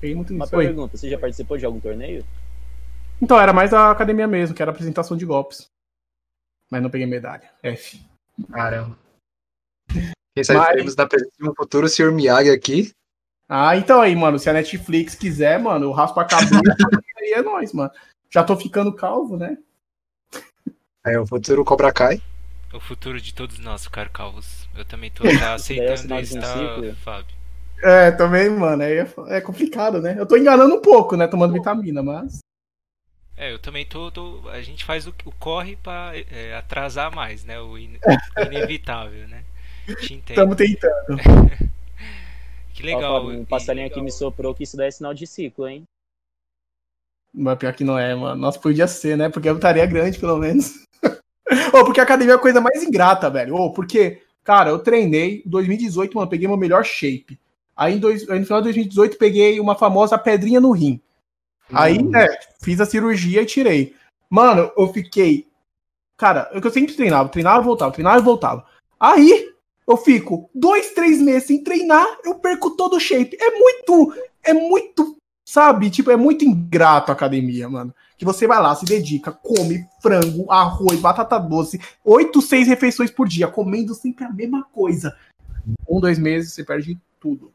muito 0.02 0.34
Uma 0.34 0.46
pergunta, 0.46 0.98
você 0.98 1.08
já 1.08 1.18
participou 1.18 1.56
de 1.56 1.64
algum 1.64 1.80
torneio? 1.80 2.26
Então, 3.22 3.40
era 3.40 3.54
mais 3.54 3.72
a 3.72 3.90
academia 3.90 4.26
mesmo, 4.26 4.54
que 4.54 4.60
era 4.60 4.70
apresentação 4.70 5.16
de 5.16 5.24
golpes. 5.24 5.66
Mas 6.70 6.82
não 6.82 6.90
peguei 6.90 7.06
medalha. 7.06 7.50
F. 7.62 8.02
Caramba. 8.50 9.03
Quem 10.34 10.42
sabe 10.42 10.58
Mas... 10.58 10.68
teremos 10.68 10.96
na 10.96 11.06
presença 11.06 11.32
de 11.38 11.48
um 11.48 11.54
futuro 11.54 11.88
senhor 11.88 12.10
Miyagi 12.12 12.50
aqui. 12.50 12.92
Ah, 13.48 13.76
então 13.76 14.00
aí, 14.00 14.16
mano, 14.16 14.38
se 14.38 14.50
a 14.50 14.52
Netflix 14.52 15.14
quiser, 15.14 15.60
mano, 15.60 15.88
o 15.88 15.92
raspa 15.92 16.22
a 16.22 16.24
cabeça 16.24 16.54
aí 17.18 17.32
é 17.34 17.42
nóis, 17.42 17.72
mano. 17.72 17.90
Já 18.32 18.42
tô 18.42 18.56
ficando 18.56 18.92
calvo, 18.92 19.36
né? 19.36 19.56
É 21.06 21.18
o 21.20 21.26
futuro 21.26 21.64
Cobra 21.64 21.92
Kai. 21.92 22.20
O 22.72 22.80
futuro 22.80 23.20
de 23.20 23.32
todos 23.32 23.58
nós 23.60 23.84
ficar 23.84 24.08
calvos. 24.08 24.68
Eu 24.74 24.84
também 24.84 25.10
tô 25.10 25.22
tá 25.22 25.54
aceitando 25.54 26.18
isso, 26.18 26.40
tá, 26.40 26.56
Fábio? 27.04 27.36
É, 27.82 28.10
também, 28.10 28.50
mano, 28.50 28.82
é, 28.82 29.06
é 29.28 29.40
complicado, 29.40 30.00
né? 30.00 30.16
Eu 30.18 30.26
tô 30.26 30.36
enganando 30.36 30.74
um 30.74 30.80
pouco, 30.80 31.16
né? 31.16 31.28
Tomando 31.28 31.52
vitamina, 31.52 32.02
mas. 32.02 32.38
É, 33.36 33.52
eu 33.52 33.58
também 33.58 33.84
tô. 33.84 34.10
tô 34.10 34.48
a 34.48 34.62
gente 34.62 34.84
faz 34.84 35.06
o, 35.06 35.14
o 35.24 35.32
corre 35.32 35.76
pra 35.76 36.12
é, 36.14 36.56
atrasar 36.56 37.14
mais, 37.14 37.44
né? 37.44 37.60
O, 37.60 37.78
in, 37.78 37.98
o 38.36 38.40
inevitável, 38.42 39.28
né? 39.28 39.44
Estamos 39.88 40.56
tentando. 40.56 41.18
que 42.74 42.82
legal. 42.82 43.26
Ó, 43.26 43.30
um 43.30 43.44
passarinho 43.44 43.86
aqui 43.86 44.00
me 44.00 44.10
soprou 44.10 44.54
que 44.54 44.64
isso 44.64 44.76
daí 44.76 44.88
é 44.88 44.90
sinal 44.90 45.12
de 45.14 45.26
ciclo, 45.26 45.68
hein? 45.68 45.84
Mas 47.32 47.58
pior 47.58 47.74
que 47.74 47.84
não 47.84 47.98
é, 47.98 48.14
mano. 48.14 48.40
Nossa, 48.40 48.60
podia 48.60 48.86
ser, 48.86 49.16
né? 49.16 49.28
Porque 49.28 49.48
eu 49.48 49.56
estaria 49.56 49.84
grande, 49.86 50.18
pelo 50.18 50.38
menos. 50.38 50.84
Ou 51.74 51.84
porque 51.84 52.00
a 52.00 52.04
academia 52.04 52.34
é 52.34 52.36
a 52.36 52.40
coisa 52.40 52.60
mais 52.60 52.82
ingrata, 52.82 53.28
velho. 53.28 53.56
Ou 53.56 53.72
porque, 53.72 54.22
cara, 54.44 54.70
eu 54.70 54.78
treinei 54.78 55.42
em 55.44 55.48
2018, 55.48 56.16
mano, 56.16 56.30
peguei 56.30 56.46
meu 56.46 56.56
melhor 56.56 56.84
shape. 56.84 57.38
Aí, 57.76 57.98
dois, 57.98 58.28
aí 58.30 58.38
no 58.38 58.46
final 58.46 58.60
de 58.60 58.66
2018 58.66 59.18
peguei 59.18 59.58
uma 59.58 59.74
famosa 59.74 60.16
pedrinha 60.16 60.60
no 60.60 60.70
rim. 60.70 61.00
Aí, 61.72 61.98
hum. 61.98 62.10
né, 62.10 62.26
fiz 62.62 62.80
a 62.80 62.86
cirurgia 62.86 63.42
e 63.42 63.46
tirei. 63.46 63.94
Mano, 64.30 64.70
eu 64.76 64.92
fiquei. 64.92 65.48
Cara, 66.16 66.48
eu 66.52 66.70
sempre 66.70 66.94
treinava, 66.94 67.28
treinava 67.28 67.60
e 67.60 67.64
voltava, 67.64 67.92
treinava 67.92 68.18
e 68.18 68.22
voltava. 68.22 68.64
Aí, 68.98 69.52
eu 69.86 69.96
fico 69.96 70.50
dois, 70.54 70.92
três 70.92 71.20
meses 71.20 71.44
sem 71.44 71.62
treinar, 71.62 72.06
eu 72.24 72.36
perco 72.36 72.70
todo 72.76 72.96
o 72.96 73.00
shape. 73.00 73.36
É 73.40 73.50
muito, 73.58 74.14
é 74.42 74.52
muito, 74.52 75.16
sabe? 75.44 75.90
Tipo, 75.90 76.10
é 76.10 76.16
muito 76.16 76.44
ingrato 76.44 77.10
a 77.10 77.14
academia, 77.14 77.68
mano 77.68 77.94
que 78.16 78.24
você 78.24 78.46
vai 78.46 78.60
lá, 78.60 78.74
se 78.74 78.84
dedica, 78.84 79.32
come 79.32 79.86
frango, 80.00 80.50
arroz, 80.50 81.00
batata 81.00 81.38
doce, 81.38 81.80
oito, 82.04 82.40
seis 82.40 82.66
refeições 82.66 83.10
por 83.10 83.28
dia, 83.28 83.48
comendo 83.48 83.94
sempre 83.94 84.24
a 84.24 84.30
mesma 84.30 84.64
coisa. 84.64 85.16
Um, 85.88 86.00
dois 86.00 86.18
meses, 86.18 86.52
você 86.52 86.64
perde 86.64 86.98
tudo. 87.20 87.52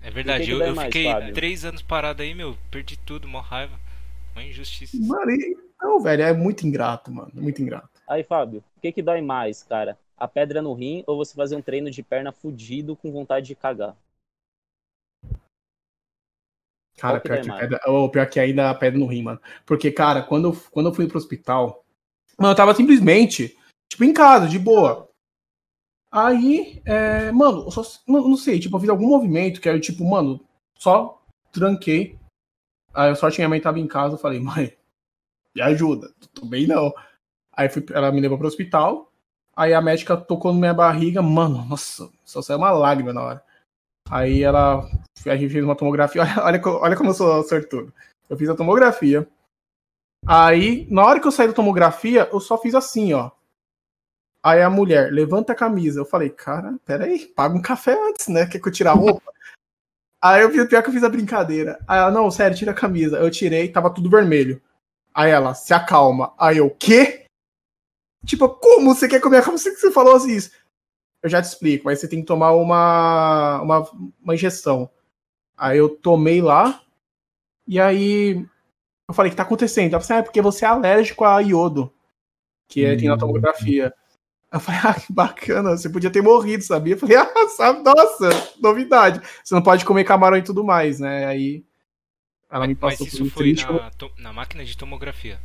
É 0.00 0.10
verdade, 0.10 0.50
eu, 0.50 0.60
eu 0.60 0.74
mais, 0.74 0.86
fiquei 0.86 1.10
Fábio? 1.12 1.34
três 1.34 1.64
anos 1.64 1.82
parado 1.82 2.22
aí, 2.22 2.34
meu, 2.34 2.56
perdi 2.70 2.96
tudo, 2.96 3.28
mó 3.28 3.40
raiva. 3.40 3.78
Uma 4.34 4.44
injustiça. 4.44 4.96
Mano, 5.00 5.32
não, 5.80 6.00
velho, 6.00 6.22
é 6.22 6.32
muito 6.32 6.66
ingrato, 6.66 7.12
mano, 7.12 7.30
muito 7.34 7.60
ingrato. 7.60 7.90
Aí, 8.08 8.22
Fábio, 8.22 8.64
o 8.76 8.80
que 8.80 8.92
que 8.92 9.02
dói 9.02 9.20
mais, 9.20 9.62
cara? 9.62 9.98
A 10.22 10.28
pedra 10.28 10.62
no 10.62 10.72
rim 10.72 11.02
ou 11.04 11.16
você 11.16 11.34
fazer 11.34 11.56
um 11.56 11.60
treino 11.60 11.90
de 11.90 12.00
perna 12.00 12.30
fudido 12.30 12.94
com 12.94 13.10
vontade 13.10 13.44
de 13.44 13.56
cagar? 13.56 13.96
Cara, 16.96 17.18
pior 17.18 17.40
que, 17.40 17.50
pedra, 17.50 17.80
oh, 17.88 18.08
pior 18.08 18.30
que 18.30 18.38
ainda 18.38 18.70
a 18.70 18.74
pedra 18.74 19.00
no 19.00 19.06
rim, 19.06 19.24
mano. 19.24 19.40
Porque, 19.66 19.90
cara, 19.90 20.22
quando, 20.22 20.50
eu, 20.50 20.56
quando 20.70 20.90
eu 20.90 20.94
fui 20.94 21.08
pro 21.08 21.18
hospital, 21.18 21.84
mano, 22.38 22.52
eu 22.52 22.56
tava 22.56 22.72
simplesmente, 22.72 23.58
tipo, 23.90 24.04
em 24.04 24.12
casa, 24.12 24.46
de 24.46 24.60
boa. 24.60 25.10
Aí, 26.08 26.80
é, 26.84 27.32
mano, 27.32 27.64
eu 27.64 27.72
só, 27.72 27.82
não, 28.06 28.28
não 28.28 28.36
sei, 28.36 28.60
tipo, 28.60 28.76
eu 28.76 28.80
fiz 28.80 28.90
algum 28.90 29.08
movimento 29.08 29.60
que 29.60 29.68
era 29.68 29.80
tipo, 29.80 30.08
mano, 30.08 30.46
só 30.78 31.20
tranquei. 31.50 32.16
Aí 32.94 33.10
eu 33.10 33.16
sorte 33.16 33.38
minha 33.38 33.48
mãe 33.48 33.60
tava 33.60 33.80
em 33.80 33.88
casa, 33.88 34.14
eu 34.14 34.18
falei, 34.18 34.38
mãe, 34.38 34.72
me 35.52 35.62
ajuda, 35.62 36.14
tô 36.32 36.46
bem 36.46 36.68
não. 36.68 36.94
Aí 37.52 37.68
fui, 37.68 37.84
ela 37.92 38.12
me 38.12 38.20
levou 38.20 38.38
pro 38.38 38.46
hospital, 38.46 39.11
aí 39.56 39.74
a 39.74 39.80
médica 39.80 40.16
tocou 40.16 40.52
na 40.52 40.58
minha 40.58 40.74
barriga, 40.74 41.22
mano, 41.22 41.64
nossa, 41.64 42.08
só 42.24 42.42
saiu 42.42 42.58
uma 42.58 42.70
lágrima 42.70 43.12
na 43.12 43.22
hora. 43.22 43.44
Aí 44.10 44.42
ela, 44.42 44.84
a 45.26 45.36
gente 45.36 45.52
fez 45.52 45.64
uma 45.64 45.76
tomografia, 45.76 46.22
olha, 46.42 46.44
olha, 46.44 46.60
olha 46.66 46.96
como 46.96 47.10
eu 47.10 47.14
sou 47.14 47.42
sortudo. 47.44 47.92
Eu 48.28 48.36
fiz 48.36 48.48
a 48.48 48.54
tomografia, 48.54 49.28
aí 50.26 50.86
na 50.90 51.04
hora 51.04 51.20
que 51.20 51.26
eu 51.26 51.32
saí 51.32 51.48
da 51.48 51.54
tomografia, 51.54 52.28
eu 52.32 52.40
só 52.40 52.58
fiz 52.58 52.74
assim, 52.74 53.12
ó. 53.12 53.30
Aí 54.44 54.60
a 54.60 54.68
mulher, 54.68 55.12
levanta 55.12 55.52
a 55.52 55.56
camisa. 55.56 56.00
Eu 56.00 56.04
falei, 56.04 56.28
cara, 56.28 56.74
peraí, 56.84 57.26
paga 57.26 57.56
um 57.56 57.62
café 57.62 57.96
antes, 58.08 58.26
né? 58.26 58.44
Quer 58.46 58.58
que 58.58 58.66
eu 58.66 58.72
tire 58.72 58.88
a 58.88 58.92
roupa? 58.92 59.22
Aí 60.20 60.42
eu 60.42 60.50
vi 60.50 60.66
pior 60.68 60.82
que 60.82 60.88
eu 60.88 60.92
fiz 60.92 61.02
a 61.02 61.08
brincadeira. 61.08 61.80
Aí 61.86 61.98
ela, 61.98 62.10
não, 62.10 62.30
sério, 62.30 62.56
tira 62.56 62.70
a 62.70 62.74
camisa. 62.74 63.18
Eu 63.18 63.30
tirei, 63.30 63.68
tava 63.68 63.90
tudo 63.90 64.10
vermelho. 64.10 64.62
Aí 65.12 65.30
ela, 65.30 65.52
se 65.52 65.74
acalma. 65.74 66.32
Aí 66.38 66.58
eu, 66.58 66.70
quê? 66.70 67.21
Tipo, 68.24 68.48
como 68.48 68.94
você 68.94 69.08
quer 69.08 69.20
comer? 69.20 69.42
Como 69.44 69.58
você 69.58 69.90
falou 69.90 70.14
assim 70.14 70.36
isso? 70.36 70.50
Eu 71.22 71.30
já 71.30 71.40
te 71.40 71.46
explico, 71.46 71.84
mas 71.84 72.00
você 72.00 72.08
tem 72.08 72.20
que 72.20 72.26
tomar 72.26 72.52
uma, 72.52 73.60
uma, 73.62 73.90
uma 74.22 74.34
injeção. 74.34 74.90
Aí 75.56 75.78
eu 75.78 75.88
tomei 75.88 76.42
lá, 76.42 76.82
e 77.66 77.80
aí 77.80 78.44
eu 79.08 79.14
falei, 79.14 79.28
o 79.28 79.32
que 79.32 79.36
tá 79.36 79.44
acontecendo? 79.44 79.92
Ela 79.92 80.00
falou 80.00 80.04
assim, 80.04 80.12
ah, 80.14 80.18
é 80.18 80.22
porque 80.22 80.42
você 80.42 80.64
é 80.64 80.68
alérgico 80.68 81.24
a 81.24 81.38
iodo, 81.40 81.92
que 82.68 82.84
é, 82.84 82.96
tem 82.96 83.08
na 83.08 83.16
tomografia. 83.16 83.94
Eu 84.52 84.60
falei, 84.60 84.80
ah, 84.84 84.94
que 84.94 85.12
bacana, 85.12 85.76
você 85.76 85.88
podia 85.88 86.10
ter 86.10 86.22
morrido, 86.22 86.64
sabia? 86.64 86.94
Eu 86.94 86.98
falei, 86.98 87.16
ah, 87.16 87.48
sabe, 87.56 87.82
nossa, 87.82 88.28
novidade. 88.60 89.20
Você 89.42 89.54
não 89.54 89.62
pode 89.62 89.84
comer 89.84 90.04
camarão 90.04 90.36
e 90.36 90.42
tudo 90.42 90.64
mais, 90.64 90.98
né? 90.98 91.26
Aí 91.26 91.64
ela 92.50 92.66
me 92.66 92.74
passou 92.74 93.06
Mas 93.06 93.14
isso 93.14 93.30
foi 93.30 93.54
na, 93.54 93.90
na, 94.18 94.32
máquina 94.32 94.64
de 94.64 94.76
tomografia. 94.76 95.40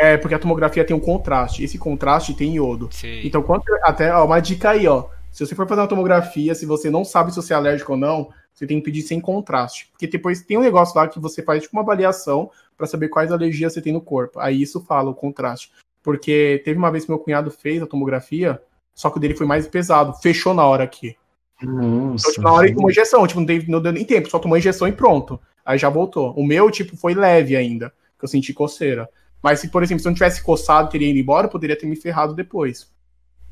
É, 0.00 0.16
porque 0.16 0.34
a 0.34 0.38
tomografia 0.38 0.82
tem 0.82 0.96
um 0.96 1.00
contraste. 1.00 1.62
Esse 1.62 1.76
contraste 1.76 2.32
tem 2.32 2.56
iodo. 2.56 2.88
Sim. 2.90 3.20
Então, 3.22 3.42
quando, 3.42 3.62
até 3.82 4.10
ó, 4.14 4.24
uma 4.24 4.40
dica 4.40 4.70
aí, 4.70 4.88
ó. 4.88 5.08
Se 5.30 5.44
você 5.44 5.54
for 5.54 5.68
fazer 5.68 5.82
uma 5.82 5.86
tomografia, 5.86 6.54
se 6.54 6.64
você 6.64 6.88
não 6.88 7.04
sabe 7.04 7.30
se 7.30 7.36
você 7.36 7.52
é 7.52 7.56
alérgico 7.56 7.92
ou 7.92 7.98
não, 7.98 8.30
você 8.54 8.66
tem 8.66 8.78
que 8.78 8.84
pedir 8.84 9.02
sem 9.02 9.20
contraste. 9.20 9.88
Porque 9.92 10.06
depois 10.06 10.40
tem 10.40 10.56
um 10.56 10.62
negócio 10.62 10.96
lá 10.96 11.06
que 11.06 11.20
você 11.20 11.42
faz 11.42 11.62
tipo 11.62 11.76
uma 11.76 11.82
avaliação 11.82 12.50
para 12.78 12.86
saber 12.86 13.08
quais 13.08 13.30
alergias 13.30 13.74
você 13.74 13.82
tem 13.82 13.92
no 13.92 14.00
corpo. 14.00 14.40
Aí 14.40 14.62
isso 14.62 14.80
fala 14.80 15.10
o 15.10 15.14
contraste. 15.14 15.70
Porque 16.02 16.62
teve 16.64 16.78
uma 16.78 16.90
vez 16.90 17.04
que 17.04 17.10
meu 17.10 17.18
cunhado 17.18 17.50
fez 17.50 17.82
a 17.82 17.86
tomografia, 17.86 18.58
só 18.94 19.10
que 19.10 19.18
o 19.18 19.20
dele 19.20 19.36
foi 19.36 19.46
mais 19.46 19.68
pesado. 19.68 20.14
Fechou 20.22 20.54
na 20.54 20.64
hora 20.64 20.82
aqui. 20.82 21.14
Nossa. 21.62 22.30
Então, 22.30 22.32
tipo, 22.32 22.42
na 22.42 22.52
hora 22.52 22.66
ele 22.66 22.74
tomou 22.74 22.90
injeção, 22.90 23.26
tipo, 23.26 23.40
não, 23.40 23.46
teve, 23.46 23.70
não 23.70 23.82
deu 23.82 23.92
nem 23.92 24.04
tempo, 24.04 24.30
só 24.30 24.38
tomou 24.38 24.56
injeção 24.56 24.88
e 24.88 24.92
pronto. 24.92 25.38
Aí 25.62 25.76
já 25.76 25.90
voltou. 25.90 26.32
O 26.32 26.44
meu, 26.44 26.70
tipo, 26.70 26.96
foi 26.96 27.12
leve 27.12 27.54
ainda, 27.54 27.92
que 28.18 28.24
eu 28.24 28.28
senti 28.28 28.54
coceira. 28.54 29.06
Mas 29.42 29.60
se, 29.60 29.68
por 29.68 29.82
exemplo, 29.82 30.02
se 30.02 30.08
eu 30.08 30.10
não 30.10 30.14
tivesse 30.14 30.42
coçado 30.42 30.88
e 30.88 30.92
teria 30.92 31.08
ido 31.08 31.18
embora, 31.18 31.46
eu 31.46 31.50
poderia 31.50 31.76
ter 31.76 31.86
me 31.86 31.96
ferrado 31.96 32.34
depois. 32.34 32.90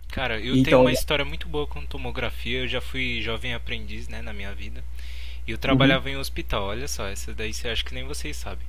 Cara, 0.09 0.39
eu 0.39 0.55
então, 0.55 0.65
tenho 0.65 0.81
uma 0.81 0.93
história 0.93 1.25
muito 1.25 1.49
boa 1.49 1.67
com 1.67 1.85
tomografia. 1.85 2.61
Eu 2.61 2.69
já 2.69 2.81
fui 2.81 3.21
jovem 3.21 3.55
aprendiz, 3.55 4.09
né, 4.09 4.23
na 4.23 4.33
minha 4.33 4.55
vida. 4.55 4.83
E 5.47 5.51
eu 5.51 5.59
trabalhava 5.59 6.07
uhum. 6.07 6.15
em 6.15 6.17
um 6.17 6.21
hospital. 6.21 6.65
Olha 6.65 6.89
só, 6.89 7.07
essa 7.07 7.35
daí 7.35 7.53
você 7.53 7.69
acha 7.69 7.85
que 7.85 7.95
nem 7.95 8.05
vocês 8.05 8.37
sabem. 8.37 8.67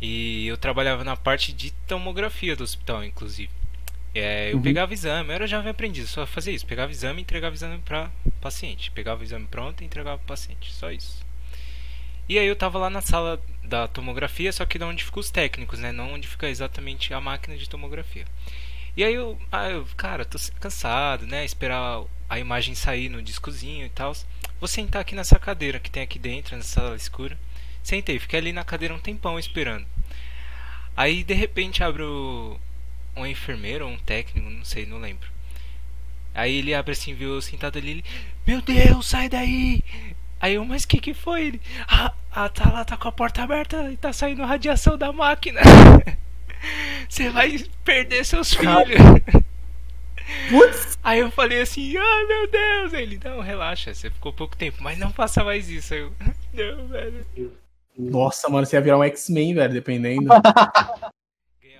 E 0.00 0.46
eu 0.46 0.56
trabalhava 0.56 1.04
na 1.04 1.16
parte 1.16 1.52
de 1.52 1.70
tomografia 1.86 2.56
do 2.56 2.64
hospital, 2.64 3.04
inclusive. 3.04 3.50
É, 4.14 4.52
eu 4.52 4.56
uhum. 4.56 4.62
pegava 4.62 4.94
exame, 4.94 5.28
eu 5.28 5.34
era 5.34 5.46
jovem 5.46 5.70
aprendiz, 5.70 6.08
só 6.08 6.26
fazia 6.26 6.52
isso. 6.52 6.66
Pegava 6.66 6.92
exame 6.92 7.20
e 7.20 7.22
entregava 7.22 7.54
exame 7.54 7.78
para 7.78 8.10
paciente. 8.40 8.90
Pegava 8.90 9.20
o 9.20 9.24
exame 9.24 9.46
pronto 9.46 9.82
e 9.82 9.86
entregava 9.86 10.18
para 10.18 10.26
paciente, 10.26 10.72
só 10.72 10.90
isso. 10.90 11.23
E 12.28 12.38
aí 12.38 12.46
eu 12.46 12.56
tava 12.56 12.78
lá 12.78 12.88
na 12.88 13.02
sala 13.02 13.40
da 13.62 13.86
tomografia, 13.86 14.52
só 14.52 14.64
que 14.64 14.78
de 14.78 14.84
onde 14.84 15.04
ficam 15.04 15.20
os 15.20 15.30
técnicos, 15.30 15.78
né? 15.78 15.92
Não 15.92 16.14
onde 16.14 16.26
fica 16.26 16.48
exatamente 16.48 17.12
a 17.12 17.20
máquina 17.20 17.56
de 17.56 17.68
tomografia. 17.68 18.24
E 18.96 19.04
aí 19.04 19.14
eu, 19.14 19.38
ah, 19.50 19.68
eu 19.68 19.86
cara, 19.96 20.24
tô 20.24 20.38
cansado, 20.60 21.26
né? 21.26 21.44
Esperar 21.44 22.02
a 22.28 22.38
imagem 22.38 22.74
sair 22.74 23.08
no 23.08 23.22
discozinho 23.22 23.84
e 23.84 23.90
tal. 23.90 24.14
Vou 24.58 24.68
sentar 24.68 25.02
aqui 25.02 25.14
nessa 25.14 25.38
cadeira 25.38 25.78
que 25.78 25.90
tem 25.90 26.02
aqui 26.02 26.18
dentro, 26.18 26.56
nessa 26.56 26.80
sala 26.80 26.96
escura. 26.96 27.38
Sentei, 27.82 28.18
fiquei 28.18 28.38
ali 28.38 28.52
na 28.52 28.64
cadeira 28.64 28.94
um 28.94 28.98
tempão 28.98 29.38
esperando. 29.38 29.86
Aí 30.96 31.24
de 31.24 31.34
repente 31.34 31.82
abre 31.82 32.04
um 32.04 33.26
enfermeiro 33.26 33.86
ou 33.86 33.92
um 33.92 33.98
técnico, 33.98 34.48
não 34.48 34.64
sei, 34.64 34.86
não 34.86 34.98
lembro. 34.98 35.28
Aí 36.34 36.56
ele 36.56 36.74
abre 36.74 36.92
assim, 36.92 37.14
viu 37.14 37.34
eu 37.34 37.42
sentado 37.42 37.78
ali, 37.78 37.90
ele, 37.90 38.04
meu 38.46 38.62
Deus, 38.62 39.06
sai 39.06 39.28
daí! 39.28 39.82
Aí 40.40 40.54
eu, 40.54 40.64
mas 40.64 40.84
que 40.84 41.00
que 41.00 41.14
foi 41.14 41.46
ele? 41.46 41.60
Ah, 41.88 42.12
ah, 42.30 42.48
tá 42.48 42.70
lá, 42.70 42.84
tá 42.84 42.96
com 42.96 43.08
a 43.08 43.12
porta 43.12 43.42
aberta 43.42 43.90
e 43.90 43.96
tá 43.96 44.12
saindo 44.12 44.44
radiação 44.44 44.98
da 44.98 45.12
máquina. 45.12 45.60
Você 47.08 47.30
vai 47.30 47.58
perder 47.84 48.24
seus 48.24 48.54
filhos. 48.54 49.00
Putz. 50.50 50.98
Aí 51.02 51.20
eu 51.20 51.30
falei 51.30 51.60
assim, 51.62 51.96
ai 51.96 52.24
meu 52.26 52.50
Deus. 52.50 52.92
Ele, 52.92 53.20
não, 53.22 53.40
relaxa, 53.40 53.94
você 53.94 54.10
ficou 54.10 54.32
pouco 54.32 54.56
tempo, 54.56 54.82
mas 54.82 54.98
não 54.98 55.12
faça 55.12 55.44
mais 55.44 55.68
isso. 55.68 55.92
Aí 55.92 56.00
eu, 56.00 56.12
não, 56.78 56.86
velho. 56.88 57.26
Nossa, 57.96 58.48
mano, 58.48 58.66
você 58.66 58.76
ia 58.76 58.82
virar 58.82 58.98
um 58.98 59.04
X-Men, 59.04 59.54
velho, 59.54 59.72
dependendo. 59.72 60.32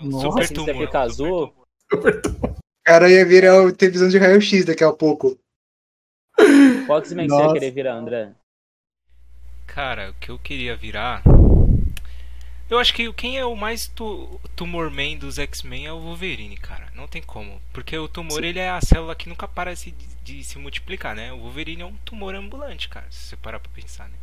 um 0.00 0.08
Nossa, 0.08 0.30
super 0.30 0.48
tumor, 0.50 0.76
você 0.76 0.86
casou? 0.86 1.54
Super 1.90 2.20
tumor. 2.20 2.54
Cara, 2.84 3.10
ia 3.10 3.24
virar 3.24 3.72
televisão 3.72 4.08
de 4.08 4.18
raio-x 4.18 4.64
daqui 4.66 4.84
a 4.84 4.92
pouco. 4.92 5.38
Qual 6.86 6.98
X-Men 6.98 7.28
você 7.28 7.42
ia 7.42 7.52
querer 7.54 7.70
virar, 7.70 7.94
André? 7.94 8.34
Cara, 9.74 10.10
o 10.10 10.14
que 10.14 10.30
eu 10.30 10.38
queria 10.38 10.76
virar. 10.76 11.20
Eu 12.70 12.78
acho 12.78 12.94
que 12.94 13.12
quem 13.12 13.38
é 13.38 13.44
o 13.44 13.56
mais 13.56 13.88
tu 13.88 14.40
tumor 14.54 14.88
man 14.88 15.16
dos 15.16 15.36
X-Men 15.36 15.86
é 15.86 15.92
o 15.92 15.98
Wolverine, 15.98 16.56
cara. 16.56 16.92
Não 16.94 17.08
tem 17.08 17.20
como. 17.20 17.60
Porque 17.72 17.98
o 17.98 18.06
tumor 18.06 18.40
Sim. 18.40 18.46
ele 18.46 18.60
é 18.60 18.70
a 18.70 18.80
célula 18.80 19.16
que 19.16 19.28
nunca 19.28 19.48
para 19.48 19.74
de, 19.74 19.92
de, 20.22 20.44
se 20.44 20.60
multiplicar, 20.60 21.16
né? 21.16 21.32
O 21.32 21.40
Wolverine 21.40 21.82
é 21.82 21.86
um 21.86 21.96
tumor 22.04 22.36
ambulante, 22.36 22.88
cara. 22.88 23.04
Se 23.10 23.24
você 23.24 23.36
parar 23.36 23.58
pra 23.58 23.68
pensar, 23.74 24.08
né? 24.08 24.14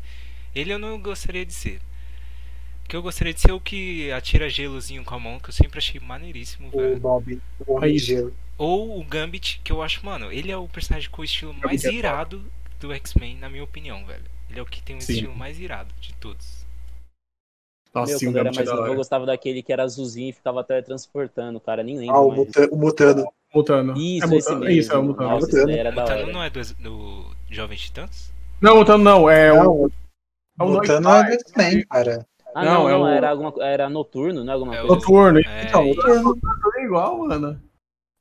Ele 0.56 0.72
eu 0.72 0.80
não 0.80 0.98
gostaria 1.02 1.46
de 1.46 1.54
ser. 1.54 1.82
Que 2.88 2.96
eu 2.96 3.02
gostaria 3.02 3.34
de 3.34 3.42
ser 3.42 3.52
o 3.52 3.60
que 3.60 4.10
atira 4.10 4.50
gelozinho 4.50 5.04
com 5.04 5.16
a 5.16 5.20
mão, 5.20 5.38
que 5.38 5.50
eu 5.50 5.54
sempre 5.54 5.80
achei 5.80 6.00
maneiríssimo, 6.00 6.70
o 6.72 6.78
velho. 6.80 6.98
Bob, 6.98 7.42
o 7.68 7.74
Homem 7.74 7.98
Gelo. 7.98 8.34
Ou 8.58 8.98
o 8.98 9.04
Gambit, 9.04 9.60
que 9.66 9.74
eu 9.74 9.82
acho, 9.82 10.06
mano, 10.06 10.32
ele 10.32 10.50
é 10.50 10.56
o 10.56 10.70
personagem 10.70 11.10
com 11.10 11.22
o 11.22 11.26
estilo 11.26 11.54
mais 11.54 11.84
é 11.84 11.92
irado 11.92 12.42
do 12.80 12.94
X-Men, 12.94 13.36
na 13.36 13.50
minha 13.50 13.66
opinião, 13.66 14.06
velho. 14.06 14.31
Ele 14.52 14.60
é 14.60 14.64
o 14.64 14.66
que 14.66 14.84
tem 14.84 14.98
o 14.98 15.02
Sim. 15.02 15.14
estilo 15.14 15.36
mais 15.36 15.58
irado 15.58 15.94
de 16.02 16.14
todos. 16.16 16.66
Nossa, 17.94 18.12
Meu, 18.12 18.20
sim, 18.20 18.26
quando 18.28 18.36
eu 18.36 18.42
era 18.42 18.52
mais 18.54 18.70
novo, 18.70 18.88
eu 18.88 18.96
gostava 18.96 19.26
daquele 19.26 19.64
que 19.64 19.72
era 19.72 19.84
azulzinho 19.84 20.30
e 20.30 20.34
ficava 20.34 20.64
teletransportando, 20.64 21.60
cara, 21.60 21.84
nem 21.84 21.98
lembro. 21.98 22.16
Ah, 22.16 22.22
o, 22.22 22.30
mais. 22.30 22.50
o 22.70 22.76
Mutano. 22.76 23.32
Mutano. 23.54 23.98
Isso, 23.98 24.34
é 24.34 24.38
esse 24.38 24.56
mesmo. 24.56 24.70
Isso, 24.70 24.94
é 24.94 24.98
o 24.98 25.04
Mutano. 25.04 25.30
Nossa, 25.30 25.46
Mutano. 25.48 25.72
Era 25.72 25.92
Mutano 25.92 26.32
não 26.34 26.44
é 26.44 26.50
do, 26.50 26.62
do 26.80 27.36
Jovens 27.50 27.82
Titãs? 27.82 28.34
Não, 28.62 28.78
Mutano 28.78 29.04
não, 29.04 29.30
é 29.30 29.54
não, 29.54 29.72
o 29.72 29.92
é 30.60 30.64
Mutano 30.66 31.10
é 31.10 31.24
do 31.24 31.34
X-Men, 31.34 31.86
cara. 31.86 32.28
Ah, 32.54 32.66
não, 32.66 32.74
não, 32.74 32.90
é 32.90 32.92
não 32.92 33.02
o... 33.04 33.08
era, 33.08 33.30
alguma, 33.30 33.54
era 33.62 33.90
noturno, 33.90 34.44
não 34.44 34.52
é 34.52 34.56
alguma 34.56 34.76
é 34.76 34.80
coisa? 34.82 34.96
Noturno, 34.96 35.40
é, 35.40 35.64
então, 35.64 35.86
noturno 35.86 36.72
é 36.76 36.84
igual, 36.84 37.18
mano. 37.20 37.62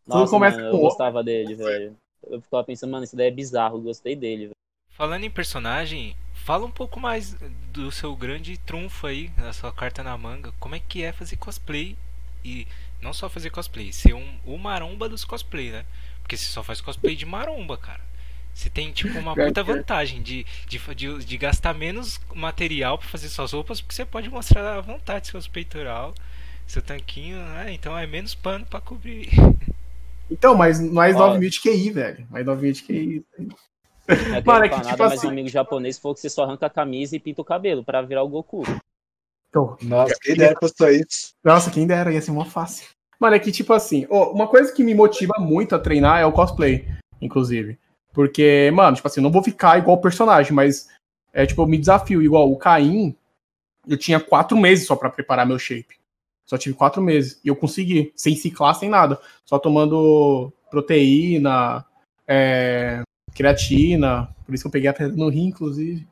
Nossa, 0.07 0.21
Tudo 0.25 0.31
começa 0.31 0.57
mano, 0.59 0.71
com 0.71 0.77
eu 0.77 0.81
gostava 0.81 1.25
dele, 1.25 1.55
velho. 1.55 1.97
Eu 2.29 2.41
ficava 2.41 2.65
pensando, 2.65 2.91
mano, 2.91 3.05
isso 3.05 3.17
daí 3.17 3.27
é 3.27 3.33
bizarro, 3.33 3.81
gostei 3.81 4.15
dele, 4.15 4.47
velho. 4.47 4.55
Falando 5.01 5.25
em 5.25 5.31
personagem, 5.31 6.15
fala 6.35 6.67
um 6.67 6.71
pouco 6.71 7.01
mais 7.01 7.35
do 7.73 7.91
seu 7.91 8.15
grande 8.15 8.59
trunfo 8.59 9.07
aí, 9.07 9.29
da 9.29 9.51
sua 9.51 9.73
carta 9.73 10.03
na 10.03 10.15
manga. 10.19 10.53
Como 10.61 10.75
é 10.75 10.79
que 10.79 11.03
é 11.03 11.11
fazer 11.11 11.37
cosplay 11.37 11.97
e 12.45 12.67
não 13.01 13.15
só 13.15 13.27
fazer 13.27 13.49
cosplay, 13.49 13.95
ser 13.95 14.13
um, 14.13 14.39
o 14.45 14.59
maromba 14.59 15.09
dos 15.09 15.25
cosplay, 15.25 15.71
né? 15.71 15.87
Porque 16.21 16.37
você 16.37 16.45
só 16.45 16.63
faz 16.63 16.83
cosplay 16.83 17.17
de 17.17 17.25
maromba, 17.25 17.79
cara. 17.79 18.03
Você 18.53 18.69
tem, 18.69 18.93
tipo, 18.93 19.19
uma 19.19 19.35
puta 19.35 19.63
vantagem 19.65 20.21
de, 20.21 20.45
de, 20.69 20.79
de, 20.95 21.25
de 21.25 21.37
gastar 21.39 21.73
menos 21.73 22.21
material 22.35 22.99
para 22.99 23.09
fazer 23.09 23.31
suas 23.31 23.53
roupas, 23.53 23.81
porque 23.81 23.95
você 23.95 24.05
pode 24.05 24.29
mostrar 24.29 24.77
à 24.77 24.83
vontade 24.83 25.29
seus 25.29 25.49
peitoral, 25.49 26.13
seu 26.67 26.83
tanquinho, 26.83 27.39
né? 27.39 27.73
Então 27.73 27.97
é 27.97 28.07
menos 28.07 28.35
pano 28.35 28.67
para 28.67 28.83
cobrir. 28.83 29.31
Então, 30.31 30.55
mas 30.55 30.79
mais 30.79 31.17
9 31.17 31.39
mil 31.39 31.49
de 31.49 31.59
QI, 31.59 31.91
velho. 31.91 32.27
Mais 32.29 32.45
9 32.45 32.63
mil 32.63 32.73
de 32.75 32.83
QI. 32.83 33.25
É 34.11 34.43
Mano, 34.45 34.65
é 34.65 34.69
que, 34.69 34.81
tipo 34.81 35.03
assim... 35.03 35.27
um 35.27 35.31
amigo 35.31 35.49
japonês 35.49 35.99
falou 35.99 36.15
que 36.15 36.21
você 36.21 36.29
só 36.29 36.45
arranca 36.45 36.67
a 36.67 36.71
camisa 36.71 37.17
e 37.17 37.21
pinta 37.21 37.41
o 37.41 37.45
cabelo 37.45 37.85
para 37.85 38.03
virar 38.03 38.23
o 38.23 38.29
Goku. 38.29 38.63
Então, 39.49 39.77
Nossa, 39.83 40.15
quem 40.21 40.37
dera 40.37 40.55
postou 40.59 40.89
isso. 40.89 41.35
Nossa, 41.43 41.71
quem 41.71 41.87
dera, 41.87 42.13
ia 42.13 42.21
ser 42.21 42.31
uma 42.31 42.45
fácil. 42.45 42.89
Mano, 43.19 43.37
é 43.37 43.39
que, 43.39 43.53
tipo 43.53 43.73
assim, 43.73 44.07
oh, 44.09 44.31
uma 44.31 44.49
coisa 44.49 44.73
que 44.73 44.83
me 44.83 44.95
motiva 44.95 45.35
muito 45.39 45.75
a 45.75 45.79
treinar 45.79 46.21
é 46.21 46.27
o 46.27 46.33
cosplay, 46.33 46.87
inclusive. 47.21 47.79
Porque, 48.13 48.71
mano, 48.73 48.97
tipo 48.97 49.07
assim, 49.07 49.21
eu 49.21 49.25
não 49.25 49.31
vou 49.31 49.43
ficar 49.43 49.79
igual 49.79 49.97
o 49.97 50.01
personagem, 50.01 50.53
mas 50.53 50.89
é 51.33 51.47
tipo, 51.47 51.63
eu 51.63 51.67
me 51.67 51.79
desafio. 51.79 52.23
Igual 52.23 52.51
o 52.51 52.57
Caim, 52.57 53.15
eu 53.87 53.99
tinha 53.99 54.19
quatro 54.19 54.57
meses 54.57 54.87
só 54.87 54.97
para 54.97 55.11
preparar 55.11 55.47
meu 55.47 55.59
shape. 55.59 55.99
Só 56.47 56.57
tive 56.59 56.75
quatro 56.75 57.03
meses. 57.03 57.41
E 57.45 57.49
eu 57.49 57.57
consegui, 57.57 58.13
sem 58.17 58.35
ciclar, 58.35 58.75
sem 58.75 58.89
nada. 58.89 59.21
Só 59.45 59.59
tomando 59.59 60.53
proteína, 60.71 61.85
é, 62.27 63.03
creatina. 63.35 64.29
Por 64.45 64.55
isso 64.55 64.65
que 64.65 64.69
eu 64.69 64.73
peguei 64.73 64.89
a 64.89 64.95
pedra 64.95 65.17
no 65.17 65.29
rim, 65.29 65.47
inclusive. 65.47 66.07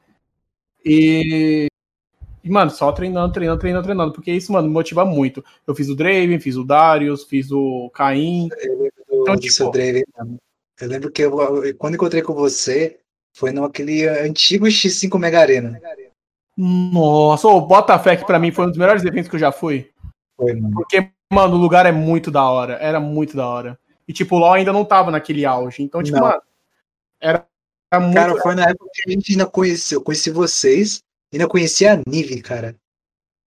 E, 0.84 1.68
E, 2.42 2.50
mano, 2.50 2.70
só 2.70 2.90
treinando, 2.92 3.32
treinando, 3.32 3.60
treinando, 3.60 3.84
treinando. 3.84 4.12
Porque 4.12 4.32
isso, 4.32 4.52
mano, 4.52 4.68
me 4.68 4.72
motiva 4.72 5.04
muito. 5.04 5.44
Eu 5.66 5.74
fiz 5.74 5.88
o 5.88 5.94
Draven, 5.94 6.40
fiz 6.40 6.56
o 6.56 6.64
Darius, 6.64 7.24
fiz 7.24 7.50
o 7.52 7.90
Caim. 7.90 8.48
Então, 9.10 9.36
tipo... 9.36 9.52
Seu 9.52 9.70
Draven, 9.70 10.04
eu 10.80 10.88
lembro 10.88 11.10
que 11.10 11.22
eu, 11.22 11.36
quando 11.76 11.94
encontrei 11.94 12.22
com 12.22 12.32
você, 12.32 12.98
foi 13.34 13.50
naquele 13.50 14.08
antigo 14.08 14.66
X5 14.66 15.18
Mega 15.18 15.40
Arena. 15.40 15.78
Nossa, 16.56 17.48
o 17.48 17.60
Botafé 17.60 18.16
pra 18.16 18.38
mim 18.38 18.50
foi 18.50 18.64
um 18.66 18.68
dos 18.68 18.78
melhores 18.78 19.04
eventos 19.04 19.28
que 19.28 19.36
eu 19.36 19.40
já 19.40 19.52
fui. 19.52 19.90
Foi, 20.36 20.54
mano. 20.54 20.74
Porque, 20.74 21.10
mano, 21.32 21.56
o 21.56 21.58
lugar 21.58 21.84
é 21.84 21.92
muito 21.92 22.30
da 22.30 22.48
hora. 22.48 22.74
Era 22.74 22.98
muito 22.98 23.36
da 23.36 23.46
hora. 23.46 23.78
E, 24.06 24.12
tipo, 24.12 24.36
o 24.36 24.38
LoL 24.38 24.54
ainda 24.54 24.72
não 24.72 24.84
tava 24.84 25.10
naquele 25.10 25.44
auge. 25.44 25.82
Então, 25.82 26.02
tipo, 26.02 26.16
não. 26.18 26.28
mano, 26.28 26.42
era, 27.20 27.46
era 27.92 28.02
muito. 28.02 28.14
Cara, 28.14 28.36
foi 28.40 28.54
na 28.54 28.64
época 28.64 28.90
que 28.92 29.10
a 29.10 29.12
gente 29.12 29.32
ainda 29.32 29.46
conheceu. 29.46 29.98
Eu 29.98 30.04
conheci 30.04 30.30
vocês, 30.30 31.02
ainda 31.32 31.48
conhecia 31.48 31.94
a 31.94 32.02
Nive, 32.06 32.40
cara. 32.40 32.76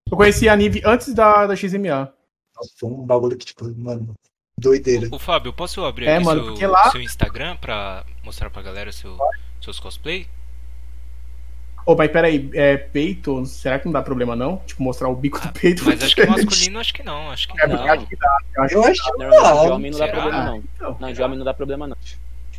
Eu 0.09 0.17
conheci 0.17 0.49
a 0.49 0.55
Nive 0.55 0.81
antes 0.85 1.13
da, 1.13 1.47
da 1.47 1.55
XMA. 1.55 2.13
Nossa, 2.55 2.71
foi 2.77 2.89
um 2.89 3.05
bagulho 3.05 3.37
que, 3.37 3.45
tipo, 3.45 3.65
mano, 3.77 4.13
doideira. 4.57 5.07
O, 5.11 5.15
o 5.15 5.19
Fábio, 5.19 5.53
posso 5.53 5.83
abrir 5.83 6.07
é, 6.07 6.19
mano, 6.19 6.55
seu, 6.57 6.69
lá... 6.69 6.91
seu 6.91 7.01
Instagram 7.01 7.57
pra 7.57 8.05
mostrar 8.23 8.49
pra 8.49 8.61
galera 8.61 8.91
seu, 8.91 9.17
seus 9.61 9.79
cosplay? 9.79 10.27
Ô, 11.83 11.93
oh, 11.93 11.95
mas 11.95 12.11
peraí, 12.11 12.47
é, 12.53 12.77
peito, 12.77 13.43
será 13.47 13.79
que 13.79 13.85
não 13.85 13.91
dá 13.91 14.03
problema 14.03 14.35
não? 14.35 14.57
Tipo, 14.67 14.83
mostrar 14.83 15.09
o 15.09 15.15
bico 15.15 15.39
do 15.39 15.51
peito? 15.51 15.83
Mas 15.83 16.03
acho 16.03 16.15
que 16.15 16.25
masculino, 16.27 16.79
acho 16.79 16.93
que 16.93 17.01
não. 17.01 17.31
Acho 17.31 17.47
que 17.47 17.59
é, 17.59 17.67
não. 17.67 17.83
Acho 17.83 18.05
que 18.05 18.15
dá. 18.15 18.37
Eu 18.55 18.63
acho, 18.63 18.75
eu 18.75 18.83
acho 18.85 19.03
que, 19.03 19.17
não. 19.17 19.29
De 19.29 19.71
homem 19.71 19.91
não 19.91 19.99
dá 19.99 20.07
problema 20.07 20.45
não. 20.45 20.97
Não, 20.99 21.13
de 21.13 21.21
homem 21.23 21.37
não 21.39 21.45
dá 21.45 21.53
problema 21.53 21.87
não. 21.87 21.97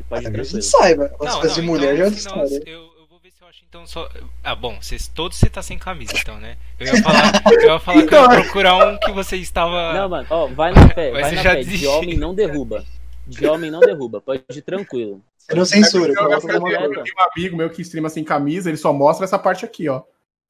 Tipo, 0.02 0.08
pode 0.08 0.26
ir 0.26 0.32
tranquilo. 0.32 0.62
saiba. 0.62 1.12
As 1.20 1.34
coisas 1.36 1.54
de 1.54 1.62
mulher 1.62 1.94
então, 1.94 2.10
já 2.10 2.30
não, 2.36 2.44
eu, 2.44 2.92
eu 2.98 3.06
vou 3.08 3.18
ver 3.18 3.30
se 3.30 3.42
eu 3.42 3.48
acho 3.48 3.64
então 3.66 3.86
só... 3.86 4.08
Ah, 4.42 4.54
bom, 4.54 4.76
vocês, 4.80 5.08
todos 5.08 5.38
você 5.38 5.48
tá 5.48 5.62
sem 5.62 5.78
camisa 5.78 6.12
então, 6.16 6.38
né? 6.38 6.56
Eu 6.78 6.86
ia 6.86 7.02
falar, 7.02 7.42
eu 7.52 7.62
ia 7.62 7.78
falar 7.80 8.02
então, 8.02 8.08
que 8.08 8.14
eu 8.14 8.18
ia 8.18 8.24
então, 8.24 8.42
procurar 8.42 8.88
um 8.88 8.98
que 8.98 9.12
você 9.12 9.36
estava... 9.36 9.94
Não, 9.94 10.08
mano, 10.08 10.26
ó, 10.30 10.46
vai 10.48 10.72
na 10.72 10.88
fé, 10.88 11.10
vai 11.12 11.34
na 11.34 11.42
fé. 11.42 11.62
De 11.62 11.86
homem 11.86 12.16
não 12.16 12.34
derruba. 12.34 12.84
De 13.26 13.46
homem 13.46 13.70
não 13.70 13.80
derruba, 13.80 14.20
pode 14.20 14.42
ir 14.50 14.62
tranquilo. 14.62 15.22
Você 15.38 15.54
não 15.54 15.64
censura. 15.64 16.12
Eu, 16.12 16.22
eu, 16.22 16.30
eu, 16.30 16.68
eu, 16.68 17.02
tenho 17.02 17.16
um 17.16 17.32
amigo 17.32 17.56
meu 17.56 17.70
que 17.70 17.82
streama 17.82 18.08
sem 18.08 18.24
camisa, 18.24 18.68
ele 18.68 18.76
só 18.76 18.92
mostra 18.92 19.24
essa 19.24 19.38
parte 19.38 19.64
aqui, 19.64 19.88
ó. 19.88 20.02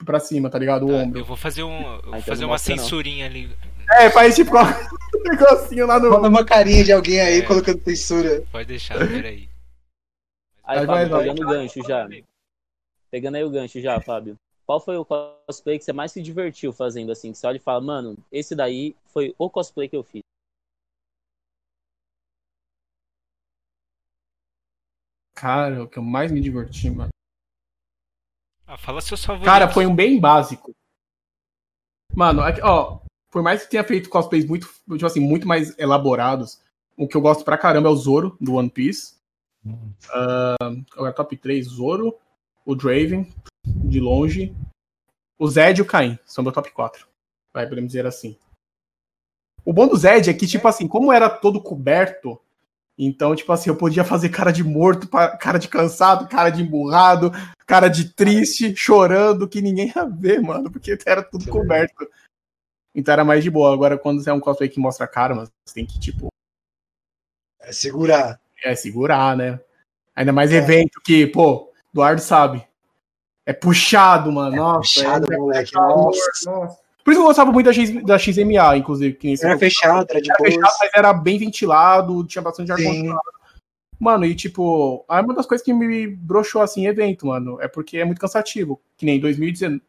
Pra 0.05 0.19
cima, 0.19 0.51
tá 0.51 0.59
ligado? 0.59 0.87
O 0.87 0.91
ah, 0.91 0.99
ombro. 0.99 1.21
Eu 1.21 1.25
vou 1.25 1.37
fazer, 1.37 1.63
um, 1.63 1.81
vou 1.81 2.15
ah, 2.15 2.19
então 2.19 2.23
fazer 2.23 2.45
uma 2.45 2.59
censurinha 2.59 3.29
não. 3.29 3.37
ali. 3.37 3.51
É, 3.99 4.11
faz 4.11 4.35
tipo 4.35 4.53
um 4.57 5.23
negocinho 5.23 5.87
lá 5.87 5.99
no. 5.99 6.11
Manda 6.11 6.29
uma 6.29 6.45
carinha 6.45 6.85
de 6.85 6.93
alguém 6.93 7.21
aí 7.21 7.41
é, 7.41 7.47
colocando 7.47 7.83
censura. 7.85 8.43
Pode 8.51 8.69
deixar, 8.69 8.99
peraí. 8.99 9.49
Aí, 10.65 10.87
Fábio, 10.87 11.11
vai, 11.11 11.23
pegando 11.23 11.43
o 11.43 11.47
gancho 11.47 11.83
já. 11.87 12.09
Pegando 13.11 13.35
aí 13.37 13.45
o 13.45 13.51
gancho 13.51 13.81
já, 13.81 14.01
Fábio. 14.01 14.39
Qual 14.65 14.81
foi 14.81 14.97
o 14.97 15.05
cosplay 15.05 15.79
que 15.79 15.85
você 15.85 15.93
mais 15.93 16.13
se 16.13 16.23
divertiu 16.23 16.73
fazendo 16.73 17.13
assim? 17.13 17.33
Que 17.33 17.39
você 17.39 17.47
olha 17.47 17.57
e 17.57 17.61
fala, 17.61 17.81
mano, 17.81 18.17
esse 18.31 18.55
daí 18.55 18.97
foi 19.07 19.35
o 19.37 19.51
cosplay 19.51 19.89
que 19.89 19.97
eu 19.97 20.03
fiz. 20.03 20.23
Cara, 25.35 25.83
o 25.83 25.89
que 25.89 25.99
eu 25.99 26.03
mais 26.03 26.31
me 26.31 26.41
diverti, 26.41 26.89
mano. 26.89 27.11
Ah, 28.67 28.79
fala 28.79 29.01
seu 29.01 29.19
favoritos. 29.19 29.53
Cara, 29.53 29.69
foi 29.69 29.85
um 29.85 29.95
bem 29.95 30.19
básico. 30.19 30.73
Mano, 32.15 32.43
ó, 32.63 33.01
por 33.33 33.43
mais 33.43 33.65
que 33.65 33.71
tenha 33.71 33.83
feito 33.83 34.11
cosplays 34.11 34.45
muito, 34.45 34.69
tipo 34.91 35.07
assim, 35.07 35.19
muito 35.19 35.49
mais 35.49 35.77
elaborados, 35.79 36.61
o 36.97 37.09
que 37.09 37.17
eu 37.17 37.21
gosto 37.21 37.43
pra 37.45 37.57
caramba 37.57 37.89
é 37.89 37.91
o 37.91 37.97
Zoro, 37.97 38.37
do 38.39 38.55
One 38.55 38.69
Piece. 38.69 39.15
Uh, 39.65 40.85
agora, 40.95 41.15
top 41.15 41.35
3, 41.39 41.67
Zoro, 41.67 42.15
o 42.65 42.75
Draven, 42.75 43.27
de 43.65 44.01
longe, 44.01 44.55
o 45.39 45.49
Zed 45.49 45.81
e 45.81 45.83
o 45.83 45.87
Caim, 45.87 46.19
são 46.27 46.45
meu 46.45 46.53
top 46.53 46.71
4. 46.73 47.09
Vai, 47.55 47.67
podemos 47.67 47.89
dizer 47.89 48.07
assim. 48.07 48.37
O 49.65 49.73
bom 49.73 49.89
do 49.89 49.97
Zed 49.97 50.29
é 50.29 50.35
que, 50.35 50.47
tipo 50.47 50.69
assim, 50.69 50.87
como 50.87 51.11
era 51.11 51.31
todo 51.31 51.63
coberto, 51.63 52.39
então, 52.99 53.35
tipo 53.35 53.51
assim, 53.51 53.71
eu 53.71 53.77
podia 53.77 54.05
fazer 54.05 54.29
cara 54.29 54.53
de 54.53 54.63
morto, 54.63 55.09
cara 55.09 55.59
de 55.59 55.69
cansado, 55.69 56.29
cara 56.29 56.51
de 56.51 56.63
emburrado, 56.63 57.33
cara 57.67 57.89
de 57.89 58.11
triste, 58.11 58.77
chorando, 58.77 59.49
que 59.49 59.63
ninguém 59.63 59.91
ia 59.97 60.05
ver, 60.05 60.43
mano, 60.43 60.71
porque 60.71 60.99
era 61.07 61.23
tudo 61.23 61.49
coberto. 61.49 62.07
Então 62.95 63.13
era 63.13 63.25
mais 63.25 63.43
de 63.43 63.51
boa. 63.51 63.73
Agora, 63.73 63.99
quando 63.99 64.23
você 64.23 64.31
é 64.31 64.33
um 64.33 64.41
cosplay 64.41 64.69
que 64.69 64.81
mostra 64.81 65.07
a 65.07 65.09
cara, 65.09 65.35
mas 65.35 65.51
você 65.65 65.75
tem 65.75 65.87
que, 65.87 65.99
tipo. 65.99 66.29
É 67.61 67.73
segurar. 67.73 68.41
É, 68.65 68.75
segurar, 68.75 69.37
né? 69.37 69.61
Ainda 70.15 70.33
mais 70.33 70.53
é. 70.53 70.57
evento 70.57 71.01
que, 71.05 71.27
pô, 71.27 71.73
Eduardo 71.93 72.21
sabe. 72.21 72.67
É 73.47 73.53
puxado, 73.53 74.31
mano. 74.31 74.55
É 74.55 74.59
nossa. 74.59 75.01
Puxado, 75.01 75.33
é 75.33 75.37
moleque. 75.37 75.75
Nossa. 75.75 76.51
nossa. 76.51 76.83
Por 77.05 77.11
isso 77.11 77.21
eu 77.21 77.27
gostava 77.27 77.51
muito 77.51 77.67
da, 77.67 77.73
X, 77.73 78.05
da 78.05 78.19
XMA, 78.19 78.77
inclusive. 78.77 79.17
Que 79.17 79.35
era 79.43 79.59
fechado, 79.59 80.07
era 80.09 80.21
de 80.21 80.31
era 80.31 80.39
fechado, 80.39 80.63
mas 80.63 80.91
era 80.95 81.13
bem 81.13 81.39
ventilado, 81.39 82.25
tinha 82.25 82.43
bastante 82.43 82.71
ar-condicionado. 82.71 83.21
Mano, 83.99 84.25
e 84.25 84.35
tipo, 84.35 85.05
é 85.09 85.21
uma 85.21 85.35
das 85.35 85.47
coisas 85.47 85.65
que 85.65 85.73
me 85.73 86.09
broxou 86.09 86.61
assim 86.61 86.87
evento, 86.87 87.27
mano, 87.27 87.61
é 87.61 87.69
porque 87.69 87.99
é 87.99 88.05
muito 88.05 88.21
cansativo. 88.21 88.81
Que 88.97 89.07
nem 89.07 89.21
2019, 89.21 89.81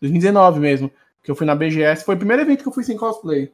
2019 0.00 0.60
mesmo, 0.60 0.90
que 1.24 1.30
eu 1.30 1.34
fui 1.34 1.46
na 1.46 1.54
BGS, 1.54 2.04
foi 2.04 2.14
o 2.14 2.18
primeiro 2.18 2.42
evento 2.42 2.62
que 2.62 2.68
eu 2.68 2.72
fui 2.72 2.84
sem 2.84 2.98
cosplay. 2.98 3.50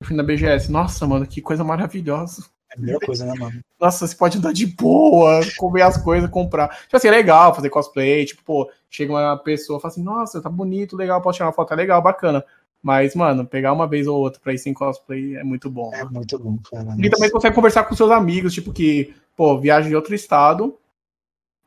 Eu 0.00 0.06
fui 0.08 0.16
na 0.16 0.24
BGS. 0.24 0.72
Nossa, 0.72 1.06
mano, 1.06 1.24
que 1.24 1.40
coisa 1.40 1.62
maravilhosa. 1.62 2.44
É 2.68 2.76
a 2.76 2.80
melhor 2.80 2.98
coisa, 3.00 3.24
né, 3.24 3.32
mano? 3.38 3.60
Nossa, 3.80 4.06
você 4.06 4.16
pode 4.16 4.38
andar 4.38 4.52
de 4.52 4.66
boa, 4.66 5.40
comer 5.56 5.82
as 5.82 5.96
coisas, 5.96 6.28
comprar. 6.28 6.68
Tipo 6.82 6.96
assim, 6.96 7.08
é 7.08 7.12
legal 7.12 7.54
fazer 7.54 7.70
cosplay, 7.70 8.24
tipo, 8.24 8.42
pô, 8.42 8.70
chega 8.90 9.12
uma 9.12 9.36
pessoa 9.38 9.78
e 9.78 9.80
fala 9.80 9.92
assim, 9.92 10.02
nossa, 10.02 10.42
tá 10.42 10.50
bonito, 10.50 10.96
legal, 10.96 11.22
posso 11.22 11.36
tirar 11.36 11.46
uma 11.46 11.52
foto, 11.52 11.72
é 11.72 11.76
legal, 11.76 12.02
bacana. 12.02 12.44
Mas, 12.82 13.14
mano, 13.14 13.46
pegar 13.46 13.72
uma 13.72 13.86
vez 13.86 14.08
ou 14.08 14.18
outra 14.18 14.40
pra 14.40 14.52
ir 14.52 14.58
sem 14.58 14.74
cosplay 14.74 15.36
é 15.36 15.44
muito 15.44 15.70
bom. 15.70 15.94
É 15.94 16.04
muito 16.04 16.38
bom, 16.38 16.58
cara. 16.58 16.96
E 16.98 17.08
também 17.08 17.30
consegue 17.30 17.54
conversar 17.54 17.84
com 17.84 17.94
seus 17.94 18.10
amigos, 18.10 18.52
tipo, 18.52 18.72
que, 18.72 19.14
pô, 19.36 19.60
viaja 19.60 19.88
de 19.88 19.94
outro 19.94 20.14
estado, 20.14 20.76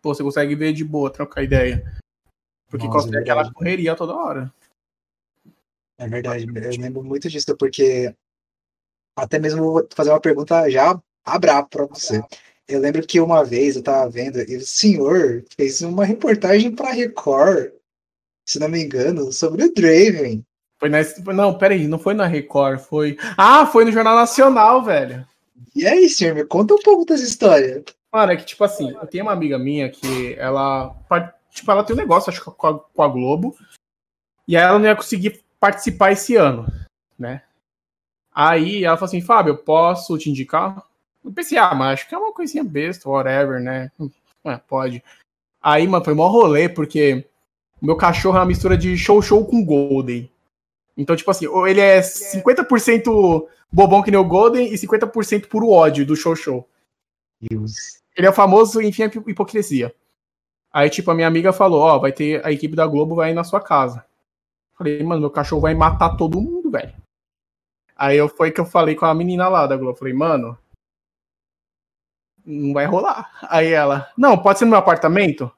pô, 0.02 0.14
você 0.14 0.22
consegue 0.24 0.54
ver 0.56 0.74
de 0.74 0.84
boa, 0.84 1.10
trocar 1.10 1.44
ideia. 1.44 1.84
Porque 2.70 2.88
nossa, 2.88 3.00
cosplay 3.00 3.20
é 3.20 3.22
aquela 3.22 3.54
correria 3.54 3.96
toda 3.96 4.16
hora. 4.16 4.52
É 6.04 6.08
verdade, 6.08 6.46
eu 6.46 6.82
lembro 6.82 7.02
muito 7.02 7.30
disso, 7.30 7.56
porque 7.56 8.14
até 9.16 9.40
mesmo 9.40 9.64
vou 9.64 9.88
fazer 9.96 10.10
uma 10.10 10.20
pergunta 10.20 10.70
já 10.70 11.00
a 11.26 11.40
para 11.40 11.86
você. 11.86 12.22
Eu 12.68 12.82
lembro 12.82 13.06
que 13.08 13.22
uma 13.22 13.44
vez 13.44 13.78
eu 13.78 13.84
tava 13.84 14.10
vendo 14.10 14.40
e 14.40 14.58
o 14.58 14.66
senhor 14.66 15.46
fez 15.56 15.82
uma 15.82 16.04
reportagem 16.04 16.76
para 16.76 16.92
Record, 16.92 17.72
se 18.46 18.60
não 18.60 18.68
me 18.68 18.84
engano, 18.84 19.32
sobre 19.32 19.64
o 19.64 19.74
Draven. 19.74 20.46
Foi 20.78 20.90
na. 20.90 21.00
Não, 21.34 21.58
peraí, 21.58 21.88
não 21.88 21.98
foi 21.98 22.14
na 22.14 22.26
Record, 22.26 22.80
foi. 22.80 23.18
Ah, 23.38 23.66
foi 23.66 23.86
no 23.86 23.92
Jornal 23.92 24.16
Nacional, 24.16 24.84
velho. 24.84 25.26
E 25.74 25.88
aí, 25.88 26.10
senhor, 26.10 26.36
me 26.36 26.44
conta 26.44 26.74
um 26.74 26.82
pouco 26.82 27.06
dessa 27.06 27.24
história. 27.24 27.82
Mano, 28.12 28.34
é 28.34 28.36
que, 28.36 28.46
tipo 28.46 28.64
assim, 28.64 28.92
eu 28.92 29.08
tenho 29.08 29.24
uma 29.24 29.32
amiga 29.32 29.58
minha 29.58 29.90
que 29.90 30.36
ela. 30.38 30.94
Tipo, 31.52 31.72
ela 31.72 31.84
tem 31.84 31.96
um 31.96 32.00
negócio, 32.00 32.30
acho 32.30 32.44
que 32.44 32.52
com 32.52 32.68
a, 32.68 32.80
com 32.80 33.04
a 33.04 33.08
Globo. 33.08 33.56
E 34.46 34.58
ela 34.58 34.78
não 34.78 34.86
ia 34.86 34.96
conseguir 34.96 35.42
participar 35.64 36.12
esse 36.12 36.36
ano, 36.36 36.68
né? 37.18 37.42
Aí 38.36 38.84
ela 38.84 38.98
falou 38.98 39.08
assim, 39.08 39.22
Fábio, 39.22 39.52
eu 39.52 39.58
posso 39.58 40.18
te 40.18 40.30
indicar? 40.30 40.86
Eu 41.24 41.32
pensei, 41.32 41.58
ah, 41.58 41.74
mas 41.74 41.94
acho 41.94 42.10
que 42.10 42.14
é 42.14 42.18
uma 42.18 42.34
coisinha 42.34 42.66
besta, 42.66 43.08
whatever, 43.08 43.62
né? 43.62 43.90
É, 44.44 44.58
pode. 44.58 45.02
Aí, 45.62 45.88
mano, 45.88 46.04
foi 46.04 46.14
mó 46.14 46.28
rolê, 46.28 46.68
porque 46.68 47.26
o 47.82 47.86
meu 47.86 47.96
cachorro 47.96 48.36
é 48.36 48.42
uma 48.42 48.46
mistura 48.46 48.78
de 48.78 48.98
show 48.98 49.22
show 49.22 49.46
com 49.46 49.64
Golden. 49.64 50.30
Então, 50.98 51.16
tipo 51.16 51.32
assim, 51.32 51.46
ele 51.66 51.80
é 51.80 52.02
50% 52.02 53.48
bobão 53.72 54.04
que 54.04 54.12
nem 54.12 54.20
o 54.20 54.26
Golden 54.26 54.68
e 54.68 54.76
50% 54.76 55.48
puro 55.48 55.70
ódio 55.70 56.06
do 56.06 56.14
show 56.14 56.36
show. 56.36 56.68
Deus. 57.40 58.02
Ele 58.18 58.28
é 58.28 58.30
o 58.30 58.34
famoso, 58.34 58.82
enfim, 58.82 59.04
hipocrisia. 59.04 59.96
Aí, 60.74 60.90
tipo, 60.90 61.10
a 61.10 61.16
minha 61.16 61.28
amiga 61.28 61.54
falou, 61.54 61.80
ó, 61.80 61.96
oh, 61.96 62.00
vai 62.02 62.12
ter 62.12 62.46
a 62.46 62.52
equipe 62.52 62.76
da 62.76 62.86
Globo 62.86 63.16
vai 63.16 63.32
ir 63.32 63.34
na 63.34 63.46
sua 63.46 63.62
casa. 63.62 64.06
Falei, 64.78 65.04
mano, 65.04 65.22
meu 65.22 65.32
cachorro 65.32 65.62
vai 65.62 65.74
matar 65.74 66.18
todo 66.18 66.42
mundo, 66.42 66.72
velho. 66.72 66.96
Aí 67.96 68.18
eu 68.18 68.28
foi 68.28 68.52
que 68.52 68.60
eu 68.60 68.66
falei 68.66 68.96
com 68.96 69.06
a 69.06 69.14
menina 69.14 69.48
lá 69.48 69.68
da 69.68 69.78
Globo. 69.78 69.98
Falei, 69.98 70.14
mano, 70.14 70.58
não 72.46 72.74
vai 72.74 72.86
rolar. 72.86 73.32
Aí 73.50 73.72
ela, 73.72 74.12
não, 74.18 74.38
pode 74.38 74.60
ser 74.60 74.66
no 74.66 74.72
meu 74.72 74.80
apartamento? 74.80 75.52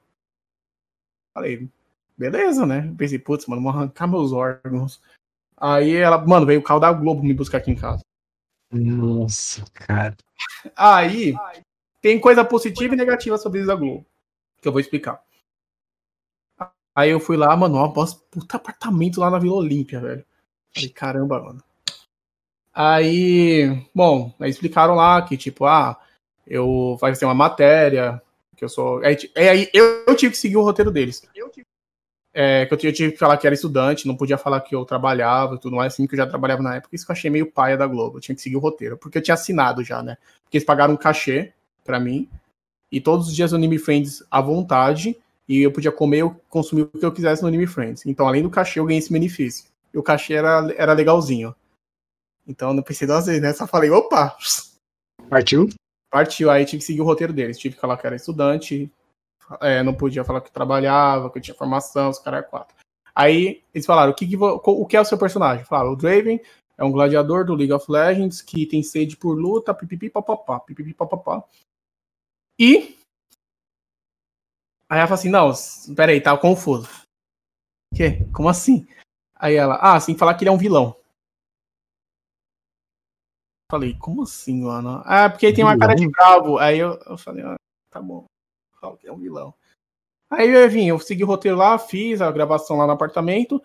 Falei, 1.34 1.70
beleza, 2.18 2.66
né? 2.66 2.94
Pensei, 2.98 3.20
putz, 3.20 3.46
mano, 3.48 3.62
vou 3.62 3.72
arrancar 3.72 4.08
meus 4.08 4.32
órgãos. 4.32 5.02
Aí 5.58 5.96
ela, 5.96 6.18
mano, 6.18 6.46
veio 6.46 6.60
o 6.60 6.64
carro 6.64 6.80
da 6.80 6.92
Globo 6.92 7.24
me 7.24 7.34
buscar 7.34 7.60
aqui 7.60 7.72
em 7.72 7.76
casa. 7.76 8.02
Nossa, 8.72 9.64
cara. 9.74 10.16
Aí, 10.76 11.34
tem 12.02 12.20
coisa 12.20 12.44
positiva 12.44 12.94
e 12.94 12.98
negativa 12.98 13.38
sobre 13.38 13.60
isso 13.60 13.68
da 13.68 13.76
Globo. 13.76 14.06
Que 14.62 14.68
eu 14.68 14.72
vou 14.72 14.82
explicar. 14.82 15.24
Aí 16.96 17.10
eu 17.10 17.20
fui 17.20 17.36
lá, 17.36 17.56
mano, 17.58 17.76
ó, 17.76 17.90
puta 17.90 18.58
apartamento 18.58 19.20
lá 19.20 19.30
na 19.30 19.38
Vila 19.38 19.56
Olímpia, 19.56 20.00
velho. 20.00 20.26
Falei, 20.74 20.90
caramba, 20.90 21.42
mano. 21.42 21.64
Aí, 22.74 23.86
bom, 23.94 24.34
aí 24.40 24.50
explicaram 24.50 24.96
lá 24.96 25.22
que, 25.22 25.38
tipo, 25.38 25.66
ah, 25.66 26.00
eu 26.48 26.98
vai 27.00 27.14
ser 27.16 27.26
uma 27.26 27.34
matéria, 27.34 28.22
que 28.56 28.64
eu 28.64 28.70
sou. 28.70 29.00
Aí, 29.04 29.18
aí 29.36 29.70
eu, 29.74 30.06
eu 30.08 30.16
tive 30.16 30.32
que 30.32 30.38
seguir 30.38 30.58
o 30.58 30.64
roteiro 30.64 30.92
deles. 30.92 31.22
é, 32.38 32.66
que 32.66 32.74
eu 32.74 32.78
tive 32.78 33.14
que 33.14 33.18
falar 33.18 33.38
que 33.38 33.48
era 33.48 33.54
estudante, 33.54 34.06
não 34.06 34.18
podia 34.18 34.38
falar 34.38 34.60
que 34.60 34.76
eu 34.76 34.84
trabalhava 34.84 35.56
e 35.56 35.58
tudo 35.58 35.78
mais, 35.78 35.94
assim, 35.94 36.06
que 36.06 36.16
eu 36.16 36.18
já 36.18 36.28
trabalhava 36.28 36.62
na 36.62 36.76
época. 36.76 36.94
Isso 36.94 37.06
que 37.06 37.12
eu 37.12 37.16
achei 37.16 37.32
meio 37.32 37.50
paia 37.50 37.78
da 37.78 37.88
Globo. 37.88 38.18
Eu 38.18 38.22
tinha 38.22 38.36
que 38.36 38.42
seguir 38.42 38.58
o 38.58 38.60
roteiro, 38.60 38.98
porque 38.98 39.18
eu 39.18 39.22
tinha 39.22 39.36
assinado 39.36 39.82
já, 39.86 40.04
né? 40.04 40.18
Porque 40.44 40.58
eles 40.58 40.66
pagaram 40.66 40.94
um 40.94 40.98
cachê 40.98 41.54
para 41.86 41.98
mim, 41.98 42.28
e 42.92 43.00
todos 43.00 43.28
os 43.28 43.36
dias 43.36 43.52
no 43.52 43.58
Anime 43.58 43.80
Friends 43.80 44.22
à 44.30 44.42
vontade, 44.42 45.18
e 45.48 45.62
eu 45.62 45.72
podia 45.72 45.92
comer 45.92 46.24
ou 46.24 46.32
consumir 46.50 46.84
o 46.84 46.88
que 46.88 47.06
eu 47.06 47.12
quisesse 47.12 47.42
no 47.42 47.48
Anime 47.48 47.68
Friends. 47.68 48.06
Então, 48.06 48.28
além 48.28 48.42
do 48.42 48.50
cachê, 48.50 48.80
eu 48.80 48.86
ganhei 48.86 49.00
esse 49.00 49.12
benefício. 49.12 49.70
E 49.94 49.98
o 49.98 50.04
cachê 50.04 50.34
era, 50.34 50.74
era 50.78 50.94
legalzinho. 50.94 51.56
Então, 52.48 52.74
não 52.74 52.84
pensei 52.84 53.08
duas 53.08 53.26
vezes, 53.26 53.42
né? 53.42 53.54
Só 53.54 53.66
falei, 53.66 53.90
opa! 53.90 54.36
Partiu? 55.30 55.70
Partiu, 56.12 56.50
aí 56.50 56.66
tive 56.66 56.80
que 56.80 56.86
seguir 56.86 57.02
o 57.02 57.06
roteiro 57.06 57.34
deles. 57.34 57.58
Tive 57.58 57.76
que 57.76 57.82
falar 57.82 57.98
que 57.98 58.06
era 58.08 58.16
estudante, 58.16 58.92
é, 59.62 59.84
não 59.84 59.94
podia 59.94 60.24
falar 60.24 60.42
que 60.42 60.52
trabalhava, 60.52 61.30
que 61.30 61.42
tinha 61.42 61.56
formação, 61.56 62.10
os 62.10 62.20
caras 62.20 62.48
quatro. 62.48 62.76
Aí 63.14 63.64
eles 63.74 63.86
falaram: 63.86 64.12
o 64.12 64.16
que, 64.16 64.28
que, 64.28 64.36
o 64.38 64.86
que 64.86 64.98
é 64.98 65.02
o 65.02 65.06
seu 65.06 65.18
personagem? 65.18 65.66
Falaram: 65.66 65.92
o 65.92 65.96
Draven 65.96 66.42
é 66.78 66.84
um 66.84 66.92
gladiador 66.92 67.46
do 67.46 67.56
League 67.56 67.72
of 67.72 67.90
Legends 67.90 68.42
que 68.42 68.66
tem 68.66 68.84
sede 68.84 69.16
por 69.16 69.34
luta, 69.38 69.74
pipipi 69.74 70.10
papapá, 70.10 70.60
pipipi 70.60 70.94
papapá. 70.94 71.44
E. 72.60 72.98
Aí 74.90 75.00
ela 75.00 75.08
fala 75.08 75.20
assim: 75.20 75.30
não, 75.30 75.52
peraí, 75.96 76.22
tá 76.22 76.38
confuso. 76.38 76.90
Que? 77.94 78.24
Como 78.34 78.50
assim? 78.50 78.88
Aí 79.36 79.56
ela, 79.56 79.76
ah, 79.76 79.96
assim, 79.96 80.18
falar 80.18 80.36
que 80.36 80.44
ele 80.44 80.50
é 80.50 80.54
um 80.54 80.58
vilão. 80.58 80.96
Falei, 83.72 83.98
como 83.98 84.24
assim, 84.24 84.62
mano? 84.64 85.02
Ah, 85.06 85.30
porque 85.30 85.48
ele 85.48 85.56
tem 85.56 85.66
uma 85.66 85.78
cara 85.78 85.96
de 85.96 86.08
bravo. 86.10 86.58
Aí 86.58 86.78
eu, 86.78 87.00
eu 87.08 87.18
falei, 87.18 87.44
ah, 87.44 87.56
tá 87.90 88.02
bom 88.02 88.26
falo 88.86 88.98
que 88.98 89.08
é 89.08 89.12
um 89.12 89.18
vilão. 89.18 89.54
Aí 90.30 90.50
eu 90.50 90.70
vim, 90.70 90.88
eu 90.88 91.00
segui 91.00 91.24
o 91.24 91.28
roteiro 91.28 91.58
lá, 91.58 91.78
fiz 91.78 92.22
a 92.22 92.32
gravação 92.32 92.78
lá 92.78 92.86
no 92.86 92.94
apartamento, 92.94 93.62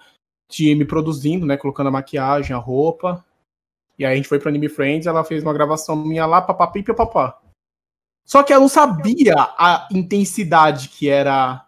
me 0.58 0.84
produzindo, 0.84 1.46
né? 1.46 1.56
Colocando 1.56 1.88
a 1.88 1.92
maquiagem, 1.92 2.54
a 2.54 2.58
roupa. 2.58 3.24
E 3.98 4.04
aí 4.04 4.12
a 4.12 4.16
gente 4.16 4.28
foi 4.28 4.38
pro 4.38 4.48
Anime 4.48 4.68
Friends, 4.68 5.06
ela 5.06 5.24
fez 5.24 5.42
uma 5.42 5.52
gravação 5.52 5.96
minha 5.96 6.26
lá, 6.26 6.40
papapi, 6.40 6.82
papapá. 6.82 7.40
Só 8.24 8.42
que 8.42 8.52
ela 8.52 8.60
não 8.60 8.68
sabia 8.68 9.34
a 9.36 9.88
intensidade 9.92 10.88
que 10.88 11.08
era 11.08 11.66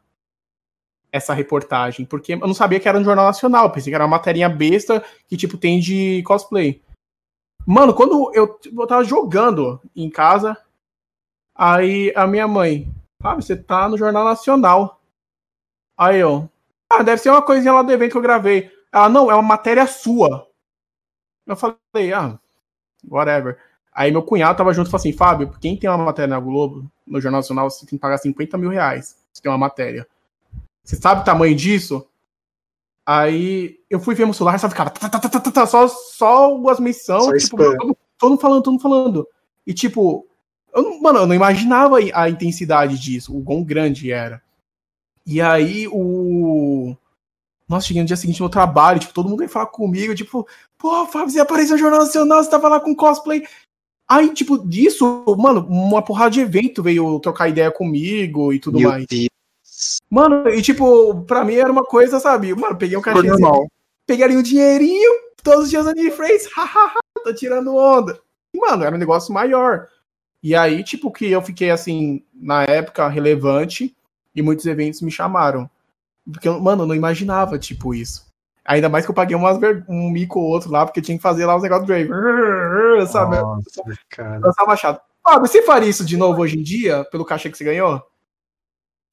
essa 1.11 1.35
reportagem, 1.35 2.07
porque 2.07 2.33
eu 2.33 2.39
não 2.39 2.55
sabia 2.55 2.81
que 2.81 2.89
era 2.89 2.99
um 2.99 3.05
jornal 3.05 3.27
nacional, 3.27 3.71
pensei 3.71 3.91
que 3.91 3.95
era 3.95 4.05
uma 4.05 4.17
matéria 4.17 4.49
besta 4.49 5.05
que, 5.29 5.37
tipo, 5.37 5.59
tem 5.59 5.79
de 5.79 6.23
cosplay. 6.25 6.83
Mano, 7.67 7.95
quando 7.95 8.33
eu, 8.35 8.59
eu 8.65 8.87
tava 8.87 9.05
jogando 9.05 9.81
em 9.95 10.09
casa, 10.09 10.57
aí 11.55 12.13
a 12.17 12.27
minha 12.27 12.49
mãe, 12.49 12.93
Fábio, 13.21 13.43
você 13.43 13.57
tá 13.57 13.89
no 13.89 13.99
Jornal 13.99 14.25
Nacional. 14.25 15.01
Aí 15.97 16.19
eu. 16.19 16.51
Ah, 16.91 17.03
deve 17.03 17.23
ser 17.23 17.31
uma 17.31 17.43
coisinha 17.43 17.73
lá 17.73 17.83
do 17.83 17.93
evento 17.93 18.13
que 18.13 18.17
eu 18.17 18.23
gravei. 18.23 18.71
Ela, 18.93 19.09
não, 19.09 19.31
é 19.31 19.35
uma 19.35 19.43
matéria 19.43 19.87
sua. 19.87 20.49
Eu 21.47 21.57
falei, 21.57 22.13
ah, 22.13 22.39
whatever. 23.09 23.59
Aí 23.95 24.11
meu 24.11 24.23
cunhado 24.23 24.57
tava 24.57 24.73
junto 24.73 24.87
e 24.87 24.91
falou 24.91 25.01
assim, 25.01 25.13
Fábio, 25.13 25.53
quem 25.61 25.77
tem 25.77 25.89
uma 25.91 25.99
matéria 25.99 26.29
na 26.29 26.41
Globo, 26.41 26.91
no 27.07 27.21
Jornal 27.21 27.41
Nacional, 27.41 27.71
você 27.71 27.81
tem 27.81 27.99
que 27.99 27.99
pagar 27.99 28.19
50 28.19 28.57
mil 28.57 28.71
reais. 28.71 29.17
Você 29.33 29.43
tem 29.43 29.53
uma 29.53 29.59
matéria. 29.59 30.07
Você 30.83 30.97
sabe 30.97 31.21
o 31.21 31.25
tamanho 31.25 31.55
disso? 31.55 32.07
Aí 33.05 33.81
eu 33.91 34.01
fui 34.01 34.15
ver 34.15 34.25
meu 34.25 34.35
celular, 34.35 34.59
sabe, 34.59 34.75
cara, 34.75 34.89
tá, 34.91 35.09
tá, 35.09 35.29
tá, 35.29 35.67
só, 35.67 35.89
só 35.89 36.71
as 36.71 36.79
menções, 36.79 37.45
tipo, 37.45 37.57
todo, 37.57 37.97
todo 38.17 38.39
falando, 38.39 38.63
todo 38.63 38.79
falando. 38.79 39.29
E 39.67 39.75
tipo, 39.75 40.27
eu, 40.73 41.01
mano, 41.01 41.21
eu 41.21 41.27
não 41.27 41.35
imaginava 41.35 41.97
a 42.15 42.31
intensidade 42.31 42.99
disso, 42.99 43.37
o 43.37 43.43
quão 43.43 43.63
grande 43.63 44.11
era. 44.11 44.41
E 45.27 45.41
aí 45.41 45.89
o. 45.89 46.97
Nossa, 47.69 47.87
cheguei 47.87 48.03
no 48.03 48.07
dia 48.07 48.17
seguinte 48.17 48.41
no 48.41 48.49
trabalho, 48.49 49.01
tipo, 49.01 49.15
todo 49.15 49.29
mundo 49.29 49.39
veio 49.39 49.51
falar 49.51 49.67
comigo, 49.67 50.15
tipo, 50.15 50.47
pô, 50.79 51.07
Fábio, 51.07 51.31
você 51.31 51.41
apareceu 51.41 51.77
no 51.77 51.81
Jornal 51.83 52.01
Nacional, 52.01 52.43
você 52.43 52.51
tava 52.51 52.69
lá 52.69 52.81
com 52.81 52.95
cosplay. 52.95 53.43
Aí, 54.09 54.33
tipo, 54.35 54.59
disso, 54.59 55.25
mano, 55.39 55.67
uma 55.69 56.03
porrada 56.03 56.31
de 56.31 56.41
evento 56.41 56.83
veio 56.83 57.19
trocar 57.21 57.49
ideia 57.49 57.71
comigo 57.71 58.53
e 58.53 58.59
tudo 58.59 58.79
Meu 58.79 58.91
mais. 58.91 59.07
Deus. 59.07 59.29
Mano, 60.11 60.49
e 60.49 60.61
tipo, 60.61 61.23
pra 61.25 61.45
mim 61.45 61.55
era 61.55 61.73
uma 61.73 61.85
coisa, 61.85 62.21
sabe? 62.21 62.55
Mano, 62.55 62.77
peguei 62.77 62.97
um 62.97 63.01
cachê. 63.01 63.29
Peguei 64.07 64.25
ali 64.25 64.37
um 64.37 64.43
dinheirinho, 64.43 65.11
todos 65.43 65.65
os 65.65 65.71
dias 65.71 65.87
no 65.87 66.11
Friends, 66.13 66.49
hahaha, 66.55 66.99
tô 67.25 67.35
tirando 67.35 67.75
onda. 67.75 68.21
E, 68.55 68.59
mano, 68.59 68.85
era 68.85 68.95
um 68.95 68.99
negócio 68.99 69.33
maior. 69.33 69.89
E 70.43 70.55
aí, 70.55 70.83
tipo, 70.83 71.11
que 71.11 71.31
eu 71.31 71.41
fiquei 71.41 71.71
assim, 71.71 72.23
na 72.35 72.65
época, 72.65 73.09
relevante, 73.09 73.97
e 74.35 74.43
muitos 74.43 74.67
eventos 74.67 75.01
me 75.01 75.11
chamaram. 75.11 75.71
Porque, 76.31 76.49
mano, 76.51 76.83
eu 76.83 76.87
não 76.87 76.95
imaginava, 76.95 77.59
tipo, 77.59 77.95
isso. 77.95 78.27
Ainda 78.65 78.89
mais 78.89 79.05
que 79.05 79.11
eu 79.11 79.15
paguei 79.15 79.37
umas 79.37 79.59
um 79.89 80.11
mico 80.11 80.39
ou 80.39 80.47
outro 80.47 80.71
lá, 80.71 80.87
porque 80.87 81.03
tinha 81.03 81.17
que 81.17 81.23
fazer 81.23 81.47
lá 81.47 81.57
os 81.57 81.63
negócios 81.63 81.87
do 81.87 81.93
Drake. 81.93 82.11
Sabe? 83.11 83.37
Nossa, 83.37 83.83
cara. 84.09 84.41
Eu 84.45 84.55
tava 84.55 84.77
chato. 84.77 85.03
Ah, 85.25 85.39
você 85.39 85.63
faria 85.63 85.89
isso 85.89 86.05
de 86.05 86.17
novo 86.17 86.41
hoje 86.41 86.59
em 86.59 86.63
dia, 86.63 87.05
pelo 87.11 87.25
cachê 87.25 87.51
que 87.51 87.57
você 87.57 87.65
ganhou? 87.65 88.03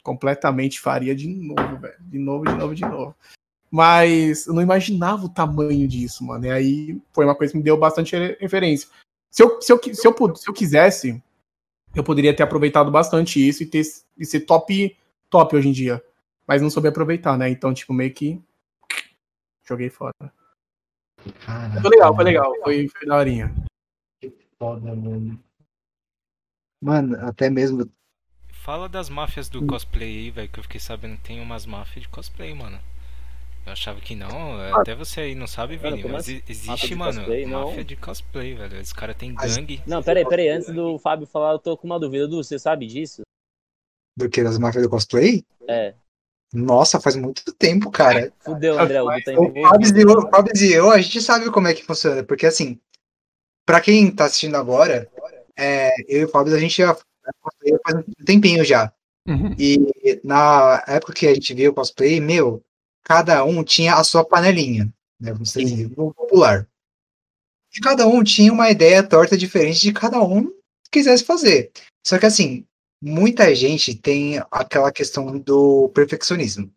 Completamente 0.04 0.80
faria 0.80 1.16
de 1.16 1.28
novo, 1.28 1.78
velho. 1.78 1.96
De 2.00 2.20
novo, 2.20 2.46
de 2.46 2.56
novo, 2.56 2.76
de 2.76 2.82
novo. 2.82 3.16
Mas 3.72 4.48
eu 4.48 4.54
não 4.54 4.62
imaginava 4.62 5.26
o 5.26 5.30
tamanho 5.30 5.88
disso, 5.88 6.24
mano. 6.24 6.46
E 6.46 6.52
aí 6.52 7.02
foi 7.12 7.26
uma 7.26 7.36
coisa 7.36 7.52
que 7.52 7.58
me 7.58 7.64
deu 7.64 7.78
bastante 7.78 8.16
referência. 8.40 8.88
Se 9.30 9.44
eu, 9.44 9.62
se 9.62 9.72
eu, 9.72 9.80
se 9.82 10.08
eu, 10.08 10.36
se 10.36 10.50
eu 10.50 10.54
quisesse, 10.54 11.22
eu 11.96 12.04
poderia 12.04 12.36
ter 12.36 12.44
aproveitado 12.44 12.90
bastante 12.90 13.46
isso 13.48 13.62
e, 13.62 13.66
ter, 13.66 13.84
e 14.18 14.26
ser 14.26 14.42
top, 14.42 14.98
top 15.30 15.56
hoje 15.56 15.70
em 15.70 15.72
dia. 15.72 16.04
Mas 16.48 16.62
não 16.62 16.70
soube 16.70 16.88
aproveitar, 16.88 17.38
né? 17.38 17.50
Então, 17.50 17.72
tipo, 17.74 17.94
meio 17.94 18.12
que 18.12 18.42
joguei 19.69 19.89
fora. 19.89 20.13
Caraca, 21.45 21.82
foi 21.82 21.89
legal, 21.91 22.15
foi 22.15 22.23
legal. 22.23 22.55
Foi, 22.63 22.88
foi 22.88 23.08
daorinha. 23.08 23.53
Que 24.19 24.34
foda, 24.58 24.95
mano. 24.95 25.41
Mano, 26.82 27.17
até 27.25 27.49
mesmo. 27.49 27.89
Fala 28.51 28.89
das 28.89 29.10
máfias 29.10 29.49
do 29.49 29.65
cosplay 29.65 30.08
aí, 30.08 30.32
velho, 30.32 30.49
que 30.49 30.60
eu 30.60 30.63
fiquei 30.63 30.79
sabendo 30.79 31.17
que 31.17 31.23
tem 31.23 31.41
umas 31.41 31.65
máfias 31.65 32.03
de 32.03 32.10
cosplay, 32.10 32.53
mano. 32.53 32.79
Eu 33.65 33.73
achava 33.73 33.99
que 33.99 34.15
não, 34.15 34.53
ah, 34.55 34.82
até 34.82 34.95
você 34.95 35.21
aí 35.21 35.36
não 35.36 35.45
sabe, 35.45 35.77
Vini, 35.77 36.03
mas 36.03 36.23
assim? 36.23 36.41
existe, 36.47 36.95
mano, 36.95 37.19
cosplay, 37.19 37.45
máfia 37.45 37.84
de 37.84 37.95
cosplay, 37.95 38.55
velho. 38.55 38.82
Os 38.82 38.93
caras 38.93 39.15
têm 39.15 39.36
gangue. 39.36 39.84
Não, 39.86 40.01
peraí, 40.01 40.25
peraí, 40.25 40.49
antes 40.49 40.73
do 40.73 40.97
Fábio 40.97 41.27
falar, 41.27 41.51
eu 41.51 41.60
tô 41.60 41.77
com 41.77 41.86
uma 41.86 41.99
dúvida. 41.99 42.27
Du, 42.27 42.38
você 42.38 42.58
sabe 42.58 42.88
disso? 42.88 43.21
Do 44.17 44.29
que? 44.29 44.43
Das 44.43 44.58
máfias 44.58 44.84
do 44.84 44.89
cosplay? 44.89 45.45
É. 45.67 45.93
Nossa, 46.54 47.00
faz 47.00 47.16
muito 47.16 47.54
tempo, 47.54 47.92
cara. 47.92 48.34
Fudeu, 48.42 48.80
André, 48.80 49.02
o 49.02 49.08
tá 49.08 49.32
O 49.38 50.30
Fábio 50.30 50.54
e 50.56 50.74
eu, 50.74 50.90
a 50.90 51.00
gente 51.00 51.22
sabe 51.22 51.52
como 51.52 51.68
é 51.68 51.74
que 51.74 51.84
funciona, 51.84 52.24
porque 52.24 52.46
assim, 52.46 52.80
pra 53.66 53.80
quem 53.80 54.12
tá 54.12 54.26
assistindo 54.26 54.56
agora, 54.56 55.10
é, 55.56 55.90
eu 56.08 56.22
e 56.22 56.26
o 56.26 56.30
Fábio, 56.30 56.56
a 56.56 56.60
gente 56.60 56.78
já 56.78 56.96
faz 56.96 57.96
um 57.96 58.26
tempinho 58.26 58.64
já. 58.64 58.92
Uhum. 59.28 59.56
E 59.60 60.20
na 60.24 60.84
época 60.88 61.14
que 61.14 61.28
a 61.28 61.34
gente 61.34 61.54
viu 61.54 61.72
o 61.72 61.74
cosplay, 61.74 62.20
meu, 62.20 62.64
cada 63.04 63.44
um 63.44 63.64
tinha 63.64 63.96
a 63.96 64.04
sua 64.04 64.26
panelinha, 64.26 64.92
né? 65.20 65.32
Vamos 65.32 65.54
dizer 65.54 65.90
popular. 65.90 66.68
E 67.76 67.80
cada 67.80 68.08
um 68.08 68.24
tinha 68.24 68.52
uma 68.52 68.72
ideia 68.72 69.04
torta 69.04 69.38
diferente 69.38 69.82
de 69.82 69.94
cada 69.94 70.20
um 70.24 70.52
quisesse 70.92 71.24
fazer. 71.24 71.72
Só 72.06 72.18
que 72.18 72.26
assim, 72.26 72.66
muita 73.02 73.54
gente 73.56 73.96
tem 73.96 74.42
aquela 74.52 74.92
questão 74.92 75.38
do 75.38 75.90
perfeccionismo. 75.90 76.72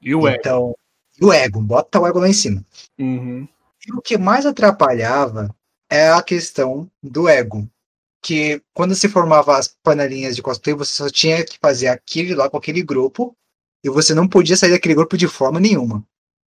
E 0.00 0.14
o 0.14 0.26
ego. 0.26 0.38
Então, 0.38 0.74
e 1.20 1.24
o 1.24 1.32
ego, 1.32 1.60
bota 1.60 2.00
o 2.00 2.06
ego 2.06 2.20
lá 2.20 2.28
em 2.28 2.32
cima. 2.32 2.64
Uhum. 2.98 3.46
E 3.86 3.92
o 3.92 4.00
que 4.00 4.16
mais 4.16 4.46
atrapalhava 4.46 5.54
é 5.90 6.10
a 6.10 6.22
questão 6.22 6.90
do 7.02 7.28
ego. 7.28 7.68
Que 8.22 8.62
quando 8.72 8.94
se 8.94 9.08
formava 9.08 9.56
as 9.56 9.68
panelinhas 9.82 10.34
de 10.34 10.42
cosplay, 10.42 10.74
você 10.74 10.92
só 10.92 11.08
tinha 11.08 11.44
que 11.44 11.58
fazer 11.58 11.88
aquilo 11.88 12.36
lá 12.36 12.50
com 12.50 12.56
aquele 12.56 12.82
grupo 12.82 13.36
e 13.84 13.88
você 13.88 14.14
não 14.14 14.28
podia 14.28 14.56
sair 14.56 14.70
daquele 14.70 14.94
grupo 14.94 15.16
de 15.16 15.28
forma 15.28 15.60
nenhuma. 15.60 16.04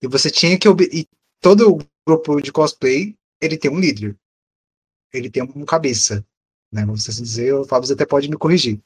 E 0.02 0.08
você 0.08 0.30
tinha 0.30 0.58
que 0.58 0.68
e 0.92 1.08
todo 1.42 1.80
grupo 2.08 2.42
de 2.42 2.52
cosplay 2.52 3.16
ele 3.42 3.58
tem 3.58 3.72
um 3.72 3.80
líder, 3.80 4.16
ele 5.12 5.30
tem 5.30 5.44
um 5.44 5.66
cabeça, 5.66 6.26
né? 6.72 6.86
Vamos 6.86 7.08
assim 7.08 7.24
dizer, 7.24 7.54
o 7.54 7.66
Fábio 7.66 7.92
até 7.92 8.06
pode 8.06 8.30
me 8.30 8.38
corrigir. 8.38 8.80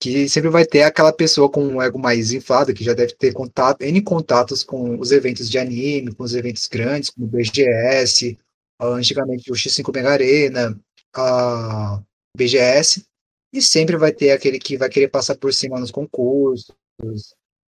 Que 0.00 0.28
sempre 0.28 0.48
vai 0.48 0.64
ter 0.64 0.82
aquela 0.82 1.12
pessoa 1.12 1.50
com 1.50 1.64
um 1.64 1.82
ego 1.82 1.98
mais 1.98 2.32
inflado, 2.32 2.72
que 2.72 2.84
já 2.84 2.94
deve 2.94 3.14
ter 3.14 3.32
contato, 3.32 3.82
N 3.82 4.00
contatos 4.02 4.62
com 4.62 4.98
os 4.98 5.10
eventos 5.10 5.50
de 5.50 5.58
anime, 5.58 6.14
com 6.14 6.22
os 6.22 6.34
eventos 6.34 6.66
grandes, 6.68 7.10
como 7.10 7.26
o 7.26 7.30
BGS, 7.30 8.38
antigamente 8.80 9.50
o 9.50 9.54
X5 9.54 9.92
Mega 9.92 10.10
Arena, 10.12 10.80
a 11.14 12.00
BGS, 12.36 13.04
e 13.52 13.60
sempre 13.60 13.96
vai 13.96 14.12
ter 14.12 14.30
aquele 14.30 14.58
que 14.58 14.76
vai 14.76 14.88
querer 14.88 15.08
passar 15.08 15.36
por 15.36 15.52
cima 15.52 15.80
nos 15.80 15.90
concursos, 15.90 16.72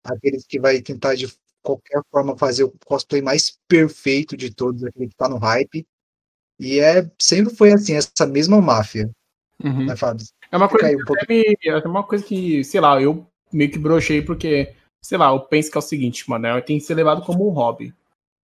aqueles 0.05 0.47
que 0.47 0.61
vai 0.61 0.81
tentar 0.81 1.15
de 1.15 1.27
qualquer 1.63 2.01
forma 2.11 2.37
fazer 2.37 2.65
o 2.65 2.73
cosplay 2.87 3.21
mais 3.21 3.59
perfeito 3.69 4.37
de 4.37 4.55
todos, 4.55 4.85
aquele 4.85 5.09
que 5.09 5.17
tá 5.17 5.29
no 5.29 5.39
hype. 5.39 5.87
E 6.61 6.79
é 6.79 7.11
sempre 7.19 7.55
foi 7.55 7.73
assim, 7.73 7.95
essa 7.95 8.27
mesma 8.27 8.61
máfia. 8.61 9.11
Uhum. 9.63 9.87
Né, 9.87 9.97
Fábio? 9.97 10.25
É 10.53 10.57
uma 10.57 10.69
coisa 10.69 10.89
que 10.89 11.03
um 11.03 11.05
pouco... 11.05 11.27
me, 11.29 11.57
é 11.65 11.89
uma 11.89 12.03
coisa 12.05 12.25
que, 12.25 12.63
sei 12.65 12.81
lá, 12.81 13.01
eu 13.01 13.27
meio 13.53 13.71
que 13.71 13.79
brochei 13.79 14.23
porque 14.23 14.75
sei 15.01 15.17
lá, 15.17 15.31
eu 15.31 15.41
penso 15.41 15.71
que 15.71 15.79
é 15.79 15.81
o 15.81 15.83
seguinte, 15.83 16.29
mano, 16.29 16.47
é, 16.47 16.61
tem 16.61 16.79
que 16.79 16.85
ser 16.85 16.95
levado 16.95 17.23
como 17.23 17.49
um 17.49 17.53
hobby. 17.53 17.95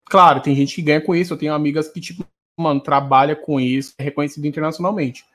Claro, 0.05 0.41
tem 0.41 0.55
gente 0.55 0.75
que 0.75 0.81
ganha 0.81 1.01
com 1.01 1.15
isso, 1.15 1.33
eu 1.33 1.37
tenho 1.37 1.53
amigas 1.53 1.87
que, 1.89 1.99
tipo, 1.99 2.25
mano, 2.57 2.79
trabalha 2.79 3.35
com 3.35 3.59
isso, 3.59 3.93
é 3.97 4.03
reconhecido 4.03 4.45
internacionalmente. 4.45 5.25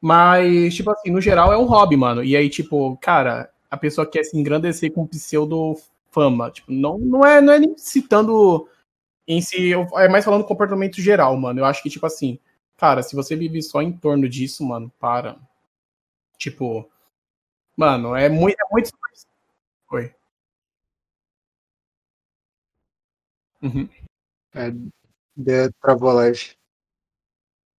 Mas, 0.00 0.74
tipo 0.74 0.90
assim, 0.90 1.10
no 1.10 1.20
geral 1.20 1.52
é 1.52 1.58
um 1.58 1.64
hobby, 1.64 1.96
mano. 1.96 2.22
E 2.22 2.36
aí, 2.36 2.48
tipo, 2.48 2.96
cara, 2.98 3.50
a 3.70 3.76
pessoa 3.76 4.06
quer 4.06 4.22
se 4.22 4.38
engrandecer 4.38 4.92
com 4.92 5.06
pseudo 5.06 5.76
fama. 6.12 6.50
Tipo, 6.50 6.70
não, 6.70 6.98
não, 6.98 7.24
é, 7.24 7.40
não 7.40 7.52
é 7.52 7.58
nem 7.58 7.76
citando 7.76 8.68
em 9.28 9.42
si, 9.42 9.72
é 9.74 10.08
mais 10.08 10.24
falando 10.24 10.46
comportamento 10.46 11.02
geral, 11.02 11.36
mano. 11.36 11.60
Eu 11.60 11.66
acho 11.66 11.82
que, 11.82 11.90
tipo 11.90 12.06
assim, 12.06 12.40
cara, 12.78 13.02
se 13.02 13.14
você 13.14 13.36
vive 13.36 13.60
só 13.62 13.82
em 13.82 13.92
torno 13.92 14.26
disso, 14.26 14.64
mano, 14.64 14.90
para. 14.98 15.38
Tipo, 16.38 16.90
mano, 17.76 18.16
é 18.16 18.30
muito. 18.30 18.56
É 18.58 18.72
muito... 18.72 18.90
Oi. 19.92 20.14
Uhum. 23.62 23.88
É, 24.54 24.70
de, 25.36 25.70
travou 25.80 26.10
a 26.10 26.14
live. 26.14 26.56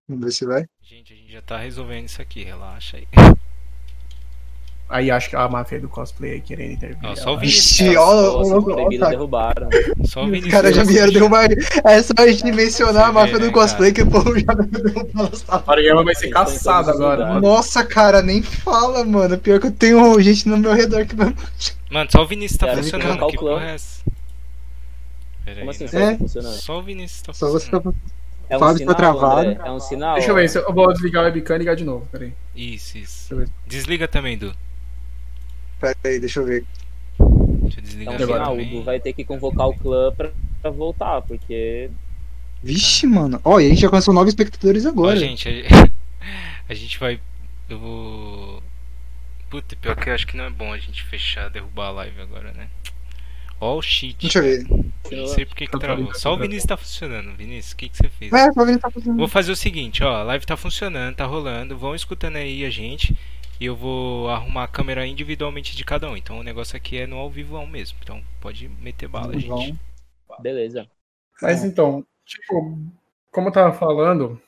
Vamos 0.07 0.25
ver 0.25 0.31
se 0.31 0.45
vai. 0.45 0.65
Gente, 0.81 1.13
a 1.13 1.15
gente 1.15 1.31
já 1.31 1.41
tá 1.41 1.57
resolvendo 1.57 2.05
isso 2.05 2.21
aqui, 2.21 2.43
relaxa 2.43 2.97
aí. 2.97 3.07
Aí 4.89 5.11
acho 5.11 5.29
que 5.29 5.35
a 5.35 5.47
máfia 5.47 5.79
do 5.79 5.87
cosplay 5.87 6.31
aí 6.31 6.41
querendo 6.41 6.71
intervir. 6.71 6.97
Ó, 7.07 7.15
só 7.15 7.35
o 7.35 7.37
Vinícius. 7.37 7.95
Ó, 7.95 9.07
derrubaram. 9.09 9.69
Só 10.03 10.23
o 10.23 10.25
Vinícius. 10.25 10.47
Os 10.47 10.51
caras 10.51 10.75
já 10.75 10.83
vieram 10.83 11.13
derrubar. 11.13 11.47
É 11.85 12.01
só 12.01 12.13
a 12.17 12.27
gente 12.27 12.51
mencionar 12.51 13.09
a 13.09 13.11
máfia 13.11 13.37
do 13.37 13.51
cosplay 13.51 13.91
que 13.93 14.01
o 14.01 14.09
povo 14.09 14.33
já 14.39 14.51
derrubou. 14.51 15.29
A 15.47 15.63
Mariana 15.67 16.03
vai 16.03 16.15
ser 16.15 16.29
caçada 16.29 16.91
agora. 16.91 17.39
Nossa, 17.39 17.85
cara, 17.85 18.23
nem 18.23 18.41
fala, 18.41 19.05
mano. 19.05 19.37
Pior 19.37 19.59
que 19.59 19.67
eu 19.67 19.71
tenho 19.71 20.19
gente 20.21 20.49
no 20.49 20.57
meu 20.57 20.73
redor 20.73 21.05
que 21.05 21.15
vai. 21.15 21.35
Mano, 21.91 22.09
só 22.11 22.23
o 22.23 22.27
Vinícius 22.27 22.57
tá 22.57 22.75
funcionando. 22.75 23.27
Que 23.27 23.37
porra 23.37 23.65
é 23.65 23.75
essa? 23.75 23.99
Pera 25.45 25.59
Como 25.59 25.71
aí, 25.71 25.75
assim, 25.75 25.87
só 25.87 25.99
é? 25.99 26.17
funcionando? 26.17 26.53
Só 26.55 26.79
o 26.79 26.81
Vinícius 26.81 27.21
tá 27.21 27.33
funcionando. 27.33 27.59
Só 27.61 27.79
você 27.79 27.91
tá 27.91 27.93
é 28.49 28.57
um 28.57 28.59
Fábio 28.59 28.79
sinal, 28.79 28.95
travado. 28.95 29.49
André, 29.49 29.59
é 29.63 29.71
um 29.71 29.79
sinal. 29.79 30.15
Deixa 30.15 30.31
eu 30.31 30.35
ver, 30.35 30.55
eu 30.55 30.73
vou 30.73 30.91
desligar 30.91 31.21
o 31.21 31.25
webcam 31.27 31.55
e 31.55 31.59
ligar 31.59 31.75
de 31.75 31.83
novo, 31.83 32.07
peraí. 32.11 32.33
Isso, 32.55 32.97
isso. 32.97 33.45
Desliga 33.67 34.07
também, 34.07 34.35
Du. 34.35 34.51
Pera 35.79 35.97
aí, 36.03 36.19
deixa 36.19 36.39
eu 36.39 36.45
ver. 36.45 36.65
Deixa 37.19 37.79
eu 37.79 37.83
desligar 37.83 38.15
então, 38.15 38.35
agora. 38.35 38.51
O 38.51 38.65
Du 38.65 38.83
vai 38.83 38.99
ter 38.99 39.13
que 39.13 39.23
convocar 39.23 39.67
o 39.67 39.73
clã 39.73 40.11
pra, 40.11 40.31
pra 40.61 40.71
voltar, 40.71 41.21
porque. 41.21 41.89
Vixe, 42.61 43.07
mano. 43.07 43.39
Ó, 43.43 43.55
oh, 43.55 43.59
e 43.61 43.67
a 43.67 43.69
gente 43.69 43.81
já 43.81 43.89
começou 43.89 44.13
nove 44.13 44.29
espectadores 44.29 44.85
agora. 44.85 45.15
Ó, 45.15 45.19
gente, 45.19 45.47
a, 45.47 45.89
a, 46.69 46.73
gente 46.73 46.99
vai. 46.99 47.19
Eu 47.69 47.79
vou. 47.79 48.63
Puta, 49.49 49.75
pior 49.75 49.95
que 49.95 50.09
eu 50.09 50.13
acho 50.13 50.27
que 50.27 50.37
não 50.37 50.43
é 50.43 50.49
bom 50.49 50.71
a 50.71 50.77
gente 50.77 51.03
fechar, 51.03 51.49
derrubar 51.49 51.87
a 51.87 51.91
live 51.91 52.21
agora, 52.21 52.51
né? 52.51 52.67
Ó 53.61 53.77
o 53.77 53.81
cheat. 53.81 54.17
Deixa 54.21 54.39
eu 54.39 54.43
ver. 54.43 54.65
Não 55.11 55.27
sei 55.27 55.45
porque 55.45 55.67
que 55.67 55.79
travou. 55.79 56.13
Só 56.13 56.33
o 56.33 56.37
Vinícius 56.37 56.65
tá 56.65 56.77
funcionando. 56.77 57.35
Vinícius, 57.35 57.73
o 57.73 57.75
que, 57.75 57.89
que 57.89 57.97
você 57.97 58.09
fez? 58.09 58.31
É, 58.31 58.47
o 58.47 58.53
Vinícius 58.53 58.81
tá 58.81 58.91
funcionando. 58.91 59.19
Vou 59.19 59.27
fazer 59.27 59.51
o 59.51 59.55
seguinte, 59.55 60.03
ó. 60.03 60.17
A 60.17 60.23
live 60.23 60.45
tá 60.45 60.55
funcionando, 60.55 61.15
tá 61.15 61.25
rolando. 61.25 61.77
Vão 61.77 61.93
escutando 61.93 62.37
aí 62.37 62.63
a 62.63 62.69
gente. 62.69 63.17
E 63.59 63.65
eu 63.65 63.75
vou 63.75 64.29
arrumar 64.29 64.63
a 64.63 64.67
câmera 64.67 65.05
individualmente 65.05 65.75
de 65.75 65.83
cada 65.83 66.09
um. 66.09 66.15
Então 66.15 66.39
o 66.39 66.43
negócio 66.43 66.77
aqui 66.77 66.97
é 66.97 67.05
no 67.05 67.17
ao 67.17 67.29
vivo 67.29 67.65
mesmo. 67.67 67.97
Então 68.01 68.23
pode 68.39 68.69
meter 68.69 69.09
bala, 69.09 69.37
gente. 69.37 69.77
Beleza. 70.39 70.89
Mas 71.41 71.63
então, 71.63 72.05
tipo, 72.25 72.77
como 73.31 73.49
eu 73.49 73.51
tava 73.51 73.73
falando, 73.73 74.41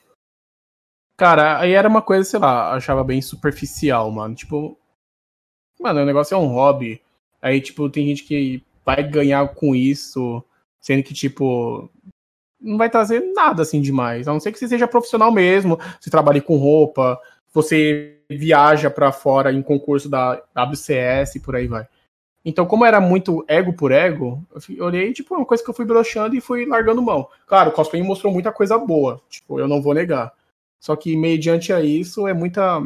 cara, 1.16 1.58
aí 1.58 1.72
era 1.72 1.88
uma 1.88 2.00
coisa, 2.02 2.24
sei 2.24 2.40
lá, 2.40 2.72
achava 2.74 3.04
bem 3.04 3.20
superficial, 3.20 4.10
mano. 4.10 4.34
Tipo, 4.34 4.78
mano, 5.78 6.00
o 6.00 6.06
negócio 6.06 6.34
é 6.34 6.38
um 6.38 6.46
hobby. 6.46 7.02
Aí, 7.40 7.60
tipo, 7.60 7.90
tem 7.90 8.06
gente 8.06 8.24
que 8.24 8.64
vai 8.84 9.02
ganhar 9.02 9.46
com 9.54 9.74
isso, 9.74 10.42
sendo 10.80 11.02
que, 11.02 11.12
tipo, 11.12 11.90
não 12.60 12.78
vai 12.78 12.88
trazer 12.88 13.20
nada 13.34 13.62
assim 13.62 13.80
demais. 13.80 14.28
A 14.28 14.32
não 14.32 14.40
ser 14.40 14.52
que 14.52 14.58
você 14.58 14.68
seja 14.68 14.86
profissional 14.86 15.32
mesmo, 15.32 15.78
você 16.00 16.08
trabalhe 16.08 16.40
com 16.40 16.56
roupa, 16.56 17.20
você 17.52 18.18
viaja 18.28 18.90
para 18.90 19.12
fora 19.12 19.52
em 19.52 19.62
concurso 19.62 20.08
da 20.08 20.42
WCS 20.54 21.36
e 21.36 21.40
por 21.40 21.54
aí 21.54 21.66
vai. 21.66 21.86
Então, 22.44 22.66
como 22.66 22.84
era 22.84 23.00
muito 23.00 23.44
ego 23.46 23.72
por 23.72 23.92
ego, 23.92 24.44
eu 24.68 24.84
olhei, 24.86 25.12
tipo, 25.12 25.34
uma 25.34 25.46
coisa 25.46 25.62
que 25.62 25.70
eu 25.70 25.74
fui 25.74 25.84
broxando 25.84 26.34
e 26.34 26.40
fui 26.40 26.66
largando 26.66 27.00
mão. 27.00 27.28
Claro, 27.46 27.70
o 27.70 27.72
cosplay 27.72 28.02
mostrou 28.02 28.32
muita 28.32 28.50
coisa 28.50 28.76
boa, 28.78 29.20
tipo, 29.28 29.60
eu 29.60 29.68
não 29.68 29.80
vou 29.80 29.94
negar. 29.94 30.32
Só 30.80 30.96
que, 30.96 31.16
mediante 31.16 31.72
a 31.72 31.80
isso, 31.80 32.26
é 32.26 32.34
muita 32.34 32.82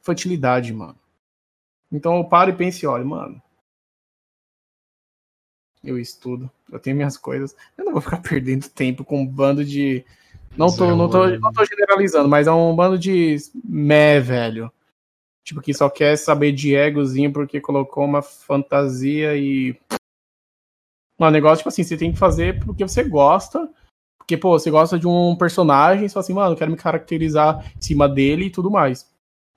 infantilidade, 0.00 0.72
mano. 0.72 0.96
Então 1.92 2.16
eu 2.16 2.24
paro 2.24 2.50
e 2.50 2.56
penso 2.56 2.88
olho, 2.90 3.06
mano, 3.06 3.40
eu 5.84 5.98
estudo, 5.98 6.50
eu 6.70 6.80
tenho 6.80 6.96
minhas 6.96 7.16
coisas. 7.16 7.56
Eu 7.78 7.84
não 7.84 7.92
vou 7.92 8.00
ficar 8.00 8.18
perdendo 8.22 8.68
tempo 8.68 9.04
com 9.04 9.20
um 9.20 9.26
bando 9.26 9.64
de. 9.64 10.04
Não 10.56 10.74
tô, 10.74 10.96
não 10.96 11.08
tô, 11.08 11.28
não 11.28 11.52
tô 11.52 11.64
generalizando, 11.64 12.28
mas 12.28 12.46
é 12.46 12.52
um 12.52 12.74
bando 12.74 12.98
de 12.98 13.36
mé, 13.64 14.18
velho. 14.20 14.72
Tipo, 15.44 15.60
que 15.60 15.72
só 15.72 15.88
quer 15.88 16.16
saber 16.16 16.52
de 16.52 16.74
egozinho 16.74 17.32
porque 17.32 17.60
colocou 17.60 18.04
uma 18.04 18.22
fantasia 18.22 19.36
e. 19.36 19.78
Um 21.18 21.30
negócio, 21.30 21.58
tipo 21.58 21.68
assim, 21.68 21.82
você 21.82 21.96
tem 21.96 22.12
que 22.12 22.18
fazer 22.18 22.64
porque 22.64 22.82
você 22.82 23.04
gosta. 23.04 23.68
Porque, 24.18 24.36
pô, 24.36 24.58
você 24.58 24.70
gosta 24.70 24.98
de 24.98 25.06
um 25.06 25.36
personagem, 25.36 26.08
fala 26.08 26.20
assim, 26.24 26.32
mano, 26.32 26.52
eu 26.52 26.56
quero 26.56 26.70
me 26.70 26.76
caracterizar 26.76 27.64
em 27.76 27.80
cima 27.80 28.08
dele 28.08 28.46
e 28.46 28.50
tudo 28.50 28.68
mais. 28.70 29.08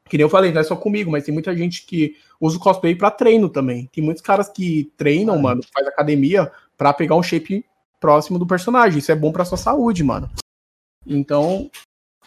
Que 0.07 0.15
nem 0.15 0.23
eu 0.23 0.29
falei, 0.29 0.51
não 0.51 0.62
é 0.62 0.63
só 0.63 0.75
comigo, 0.75 1.09
mas 1.09 1.23
tem 1.23 1.33
muita 1.33 1.55
gente 1.55 1.85
que 1.88 2.15
usa 2.39 2.57
o 2.57 2.59
cosplay 2.59 2.95
para 2.95 3.09
treino 3.09 3.49
também. 3.49 3.89
Tem 3.91 4.03
muitos 4.03 4.21
caras 4.21 4.47
que 4.47 4.91
treinam, 4.95 5.35
ah, 5.35 5.39
mano, 5.39 5.62
faz 5.73 5.88
academia 5.88 6.51
para 6.77 6.93
pegar 6.93 7.15
um 7.15 7.23
shape 7.23 7.65
próximo 7.99 8.38
do 8.38 8.45
personagem. 8.45 8.99
Isso 8.99 9.12
é 9.12 9.15
bom 9.15 9.31
para 9.31 9.43
sua 9.43 9.57
saúde, 9.57 10.03
mano. 10.03 10.29
Então, 11.05 11.69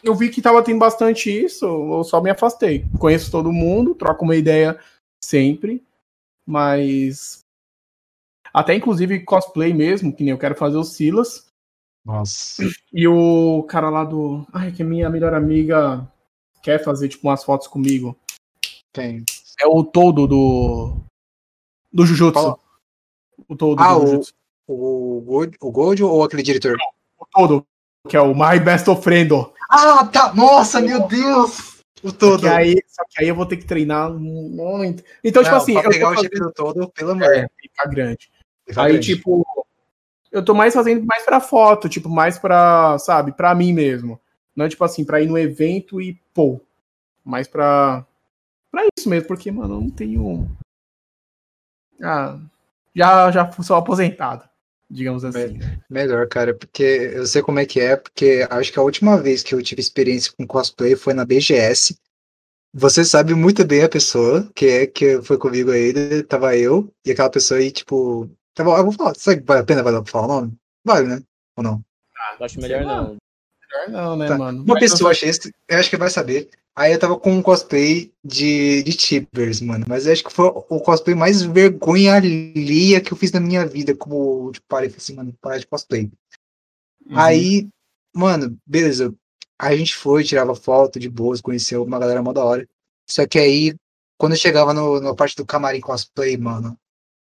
eu 0.03 0.15
vi 0.15 0.29
que 0.29 0.43
tava 0.43 0.63
tendo 0.63 0.79
bastante 0.79 1.31
isso, 1.31 1.65
eu 1.65 2.05
só 2.05 2.21
me 2.21 2.31
afastei. 2.31 2.85
Conheço 2.99 3.31
todo 3.31 3.53
mundo, 3.53 3.95
troco 3.95 4.25
uma 4.25 4.37
ideia 4.37 4.79
sempre, 5.23 5.83
mas 6.47 7.43
até 8.53 8.75
inclusive 8.75 9.25
cosplay 9.25 9.73
mesmo, 9.73 10.15
que 10.15 10.23
nem 10.23 10.33
eu 10.33 10.39
quero 10.39 10.55
fazer 10.55 10.77
o 10.77 10.85
Silas. 10.85 11.47
Nossa. 12.05 12.63
E 12.93 13.09
o 13.09 13.63
cara 13.63 13.89
lá 13.89 14.05
do. 14.05 14.47
Ai, 14.53 14.71
que 14.71 14.85
minha 14.85 15.09
melhor 15.09 15.33
amiga 15.33 16.07
quer 16.63 16.85
fazer, 16.85 17.09
tipo, 17.09 17.27
umas 17.27 17.43
fotos 17.43 17.67
comigo. 17.67 18.15
Quem? 18.93 19.25
É 19.59 19.67
o 19.67 19.83
todo 19.83 20.27
do. 20.27 21.01
Do 21.91 22.05
Jujutsu. 22.05 22.59
O 23.49 23.57
todo 23.57 23.81
ah, 23.81 23.95
do 23.95 24.07
Jujutsu. 24.07 24.35
O, 24.69 25.25
o, 25.27 25.51
o 25.61 25.71
Gold 25.71 26.03
ou 26.05 26.23
aquele 26.23 26.43
diretor? 26.43 26.77
O 27.19 27.25
todo, 27.25 27.67
que 28.09 28.17
é 28.17 28.21
o 28.21 28.35
My 28.35 28.59
Best 28.59 28.89
Ofrendo. 28.89 29.53
Ah, 29.71 30.07
tá! 30.07 30.35
Nossa, 30.35 30.81
meu 30.81 31.07
Deus! 31.07 31.83
O 32.03 32.13
todo. 32.13 32.41
Só 32.41 32.49
que, 32.49 32.55
aí, 32.55 32.83
só 32.89 33.03
que 33.09 33.23
aí 33.23 33.29
eu 33.29 33.35
vou 33.35 33.47
ter 33.47 33.57
que 33.57 33.65
treinar 33.65 34.11
muito. 34.11 35.05
Então, 35.23 35.43
tipo 35.43 35.55
Não, 35.55 35.65
tipo 35.65 35.79
assim. 35.79 35.81
Pra 35.81 35.91
pegar 35.91 36.11
o 36.11 36.17
shape 36.17 36.39
do 36.39 36.53
todo, 36.53 36.89
pelo 36.91 37.13
amor. 37.13 37.33
É, 37.33 37.49
fica 37.61 37.89
grande. 37.89 38.31
Fica 38.67 38.83
aí, 38.83 38.93
grande. 38.93 39.15
tipo. 39.15 39.47
Eu 40.31 40.45
tô 40.45 40.55
mais 40.55 40.75
fazendo 40.75 41.05
mais 41.05 41.25
pra 41.25 41.41
foto, 41.41 41.89
tipo, 41.89 42.09
mais 42.09 42.39
pra, 42.39 42.99
sabe, 42.99 43.33
pra 43.33 43.55
mim 43.55 43.73
mesmo. 43.73 44.19
Não 44.57 44.65
é 44.65 44.69
tipo 44.69 44.83
assim, 44.83 45.05
pra 45.05 45.21
ir 45.21 45.29
no 45.29 45.39
evento 45.39 46.01
e 46.01 46.21
pô. 46.35 46.61
Mas 47.25 47.47
pra. 47.47 48.05
Pra 48.71 48.87
isso 48.99 49.09
mesmo, 49.09 49.29
porque, 49.29 49.51
mano, 49.53 49.75
eu 49.75 49.81
não 49.83 49.91
tenho. 49.91 50.51
Ah, 52.03 52.39
já, 52.95 53.31
já 53.31 53.53
sou 53.63 53.77
aposentado, 53.77 54.49
digamos 54.93 55.25
assim. 55.25 55.59
Melhor, 55.89 56.29
cara, 56.29 56.55
porque 56.55 56.83
eu 56.83 57.27
sei 57.27 57.43
como 57.43 57.59
é 57.59 57.67
que 57.67 57.81
é, 57.81 57.97
porque 57.97 58.47
acho 58.51 58.73
que 58.73 58.79
a 58.79 58.83
última 58.83 59.17
vez 59.21 59.43
que 59.43 59.55
eu 59.55 59.63
tive 59.63 59.81
experiência 59.81 60.33
com 60.37 60.47
cosplay 60.47 60.95
foi 60.95 61.15
na 61.15 61.25
BGS. 61.25 61.97
Você 62.75 63.05
sabe 63.05 63.35
muito 63.35 63.65
bem 63.65 63.83
a 63.83 63.89
pessoa 63.89 64.51
que 64.55 64.67
é 64.67 64.87
que 64.87 65.21
foi 65.23 65.39
comigo 65.39 65.71
aí, 65.71 66.23
tava 66.23 66.57
eu 66.57 66.93
e 67.05 67.11
aquela 67.11 67.31
pessoa 67.31 67.59
aí, 67.59 67.71
tipo. 67.71 68.31
Tava, 68.55 68.77
eu 68.77 68.85
vou 68.85 68.93
falar, 68.93 69.15
sabe 69.15 69.41
que 69.41 69.47
vale 69.47 69.61
a 69.61 69.65
pena 69.65 69.83
vale 69.83 70.05
falar 70.07 70.27
o 70.27 70.41
nome? 70.41 70.53
Vale, 70.85 71.09
né? 71.09 71.23
Ou 71.57 71.65
não? 71.65 71.83
Ah, 72.17 72.45
acho 72.45 72.61
melhor 72.61 72.85
não. 72.85 73.17
Melhor 73.73 73.91
não, 73.91 74.17
né, 74.17 74.29
tá. 74.29 74.39
mano? 74.39 74.63
Uma 74.63 74.75
Mas 74.75 74.91
pessoa, 74.91 75.11
achei, 75.11 75.31
eu 75.69 75.79
acho 75.79 75.91
que 75.91 75.97
vai 75.97 76.11
saber. 76.11 76.51
Aí 76.75 76.93
eu 76.93 76.99
tava 76.99 77.19
com 77.19 77.33
um 77.33 77.43
cosplay 77.43 78.11
de, 78.25 78.83
de 78.83 78.93
Tibers, 78.95 79.61
mano. 79.61 79.85
Mas 79.87 80.07
acho 80.07 80.25
que 80.25 80.33
foi 80.33 80.47
o 80.47 80.81
cosplay 80.81 81.15
mais 81.15 81.43
vergonha 81.43 82.15
alheia 82.15 83.01
que 83.01 83.13
eu 83.13 83.17
fiz 83.17 83.31
na 83.31 83.41
minha 83.41 83.67
vida. 83.67 83.95
Como, 83.95 84.51
tipo, 84.53 84.67
parei 84.67 84.89
assim, 84.89 85.15
mano, 85.15 85.35
parar 85.41 85.59
de 85.59 85.67
cosplay. 85.67 86.11
Uhum. 87.07 87.19
Aí, 87.19 87.69
mano, 88.15 88.57
beleza. 88.67 89.15
Aí 89.59 89.75
a 89.75 89.79
gente 89.79 89.95
foi, 89.95 90.25
tirava 90.25 90.55
foto 90.55 90.99
de 90.99 91.11
boas, 91.11 91.43
conheceu 91.43 91.85
uma 91.85 91.99
galera 91.99 92.23
mó 92.23 92.33
da 92.33 92.43
hora. 92.43 92.67
Só 93.07 93.27
que 93.27 93.39
aí, 93.39 93.75
quando 94.17 94.33
eu 94.33 94.39
chegava 94.39 94.73
no, 94.73 94.99
na 94.99 95.15
parte 95.15 95.37
do 95.37 95.45
camarim 95.45 95.81
cosplay, 95.81 96.39
mano. 96.39 96.77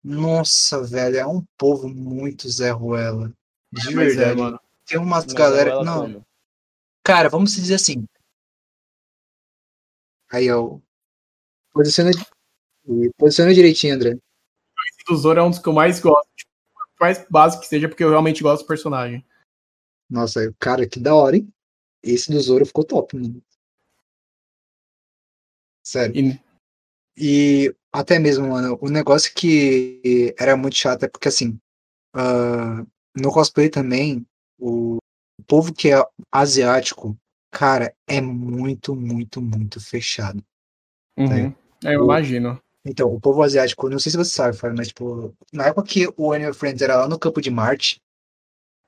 Nossa, 0.05 0.83
velho, 0.83 1.17
é 1.17 1.27
um 1.27 1.45
povo 1.59 1.89
muito 1.89 2.49
Zé 2.49 2.71
Ruela. 2.71 3.33
De 3.73 3.89
é, 3.89 3.93
verdade. 3.93 4.31
É, 4.31 4.35
mano. 4.35 4.61
Tem 4.87 4.99
umas 4.99 5.25
Mas 5.25 5.35
galera. 5.35 5.83
Não. 5.83 6.03
Como? 6.03 6.27
Cara, 7.05 7.29
vamos 7.29 7.55
dizer 7.55 7.75
assim. 7.75 8.07
Aí, 10.31 10.51
ó. 10.51 10.79
Posiciona, 11.73 12.11
posiciona 13.19 13.53
direitinho, 13.53 13.95
André. 13.95 14.17
do 15.09 15.17
Zoro 15.17 15.41
é 15.41 15.43
um 15.43 15.51
dos 15.51 15.59
que 15.59 15.69
eu 15.69 15.73
mais 15.73 16.01
gosto. 16.01 16.29
Tipo, 16.37 16.51
mais 17.01 17.27
básico 17.29 17.63
que 17.63 17.69
seja, 17.69 17.89
porque 17.89 18.05
eu 18.05 18.11
realmente 18.11 18.43
gosto 18.43 18.63
do 18.63 18.69
personagem. 18.69 19.27
Nossa, 20.09 20.55
cara, 20.59 20.89
que 20.89 21.01
da 21.01 21.15
hora, 21.15 21.37
hein? 21.37 21.53
Esse 22.03 22.31
do 22.31 22.41
Zoro 22.41 22.65
ficou 22.65 22.85
top, 22.85 23.17
mano. 23.17 23.43
Sério. 25.85 26.15
E... 26.17 27.67
e, 27.67 27.77
até 27.93 28.19
mesmo, 28.19 28.49
mano, 28.49 28.79
o 28.81 28.89
negócio 28.89 29.35
que 29.35 30.35
era 30.39 30.57
muito 30.57 30.77
chato 30.77 31.05
é 31.05 31.09
porque, 31.09 31.29
assim, 31.29 31.59
uh, 32.15 32.87
no 33.17 33.33
cosplay 33.33 33.69
também, 33.69 34.27
o 34.59 35.02
povo 35.43 35.73
que 35.73 35.93
é 35.93 36.03
asiático, 36.31 37.17
cara, 37.51 37.95
é 38.07 38.21
muito, 38.21 38.95
muito, 38.95 39.41
muito 39.41 39.81
fechado. 39.81 40.43
Uhum. 41.17 41.29
Né? 41.29 41.55
É, 41.85 41.95
eu 41.95 42.01
o, 42.01 42.05
imagino. 42.05 42.61
Então, 42.85 43.13
o 43.13 43.21
povo 43.21 43.43
asiático, 43.43 43.89
não 43.89 43.99
sei 43.99 44.11
se 44.11 44.19
você 44.19 44.31
sabe, 44.31 44.59
mas, 44.77 44.89
tipo, 44.89 45.35
na 45.53 45.67
época 45.67 45.89
que 45.89 46.09
o 46.17 46.33
Animal 46.33 46.55
Friends 46.55 46.83
era 46.83 46.97
lá 46.97 47.09
no 47.09 47.19
campo 47.19 47.41
de 47.41 47.51
Marte, 47.51 48.01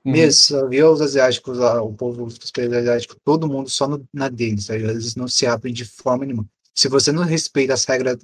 uhum. 0.03 0.11
mesmo, 0.11 0.57
havia 0.57 0.89
os 0.89 1.01
asiáticos 1.01 1.57
lá, 1.57 1.81
o 1.81 1.93
povo 1.93 2.25
dos 2.25 2.51
países 2.51 2.73
asiáticos, 2.73 3.17
todo 3.23 3.47
mundo 3.47 3.69
só 3.69 3.87
no, 3.87 4.05
na 4.13 4.27
deles, 4.27 4.67
tá? 4.67 4.75
eles 4.75 5.15
não 5.15 5.27
se 5.27 5.45
abrem 5.45 5.73
de 5.73 5.85
forma 5.85 6.25
nenhuma. 6.25 6.45
Se 6.73 6.89
você 6.89 7.11
não 7.11 7.23
respeita 7.23 7.73
as 7.73 7.85
regras 7.85 8.17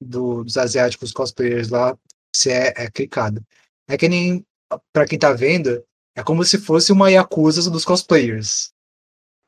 do, 0.00 0.44
dos 0.44 0.56
asiáticos 0.56 1.12
cosplayers 1.12 1.68
lá, 1.68 1.96
você 2.32 2.52
é, 2.52 2.84
é 2.84 2.90
clicado. 2.90 3.44
É 3.86 3.96
que 3.96 4.08
nem, 4.08 4.44
pra 4.92 5.06
quem 5.06 5.18
tá 5.18 5.32
vendo, 5.32 5.84
é 6.18 6.22
como 6.24 6.44
se 6.44 6.58
fosse 6.58 6.90
uma 6.90 7.10
Yakuza 7.10 7.70
dos 7.70 7.84
cosplayers. 7.84 8.72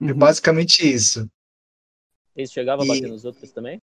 É 0.00 0.04
uhum. 0.04 0.10
É 0.10 0.14
basicamente 0.14 0.88
isso. 0.88 1.28
Eles 2.36 2.52
chegavam 2.52 2.86
e... 2.86 2.90
a 2.90 2.94
bater 2.94 3.08
nos 3.08 3.24
outros 3.24 3.50
também? 3.50 3.82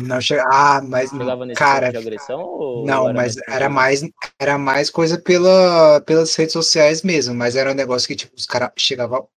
Não 0.00 0.18
chega. 0.22 0.42
Ah, 0.50 0.80
mas 0.80 1.10
cara, 1.54 1.90
de 1.90 1.98
agressão 1.98 2.82
não, 2.86 3.12
mas 3.12 3.36
era 3.46 3.68
mais 3.68 4.00
era 4.38 4.56
mais 4.56 4.88
coisa 4.88 5.20
pela, 5.20 6.00
pelas 6.00 6.34
redes 6.34 6.54
sociais 6.54 7.02
mesmo, 7.02 7.34
mas 7.34 7.54
era 7.54 7.72
um 7.72 7.74
negócio 7.74 8.08
que 8.08 8.16
tipo 8.16 8.34
os 8.34 8.46
caras 8.46 8.70
chegavam 8.78 9.28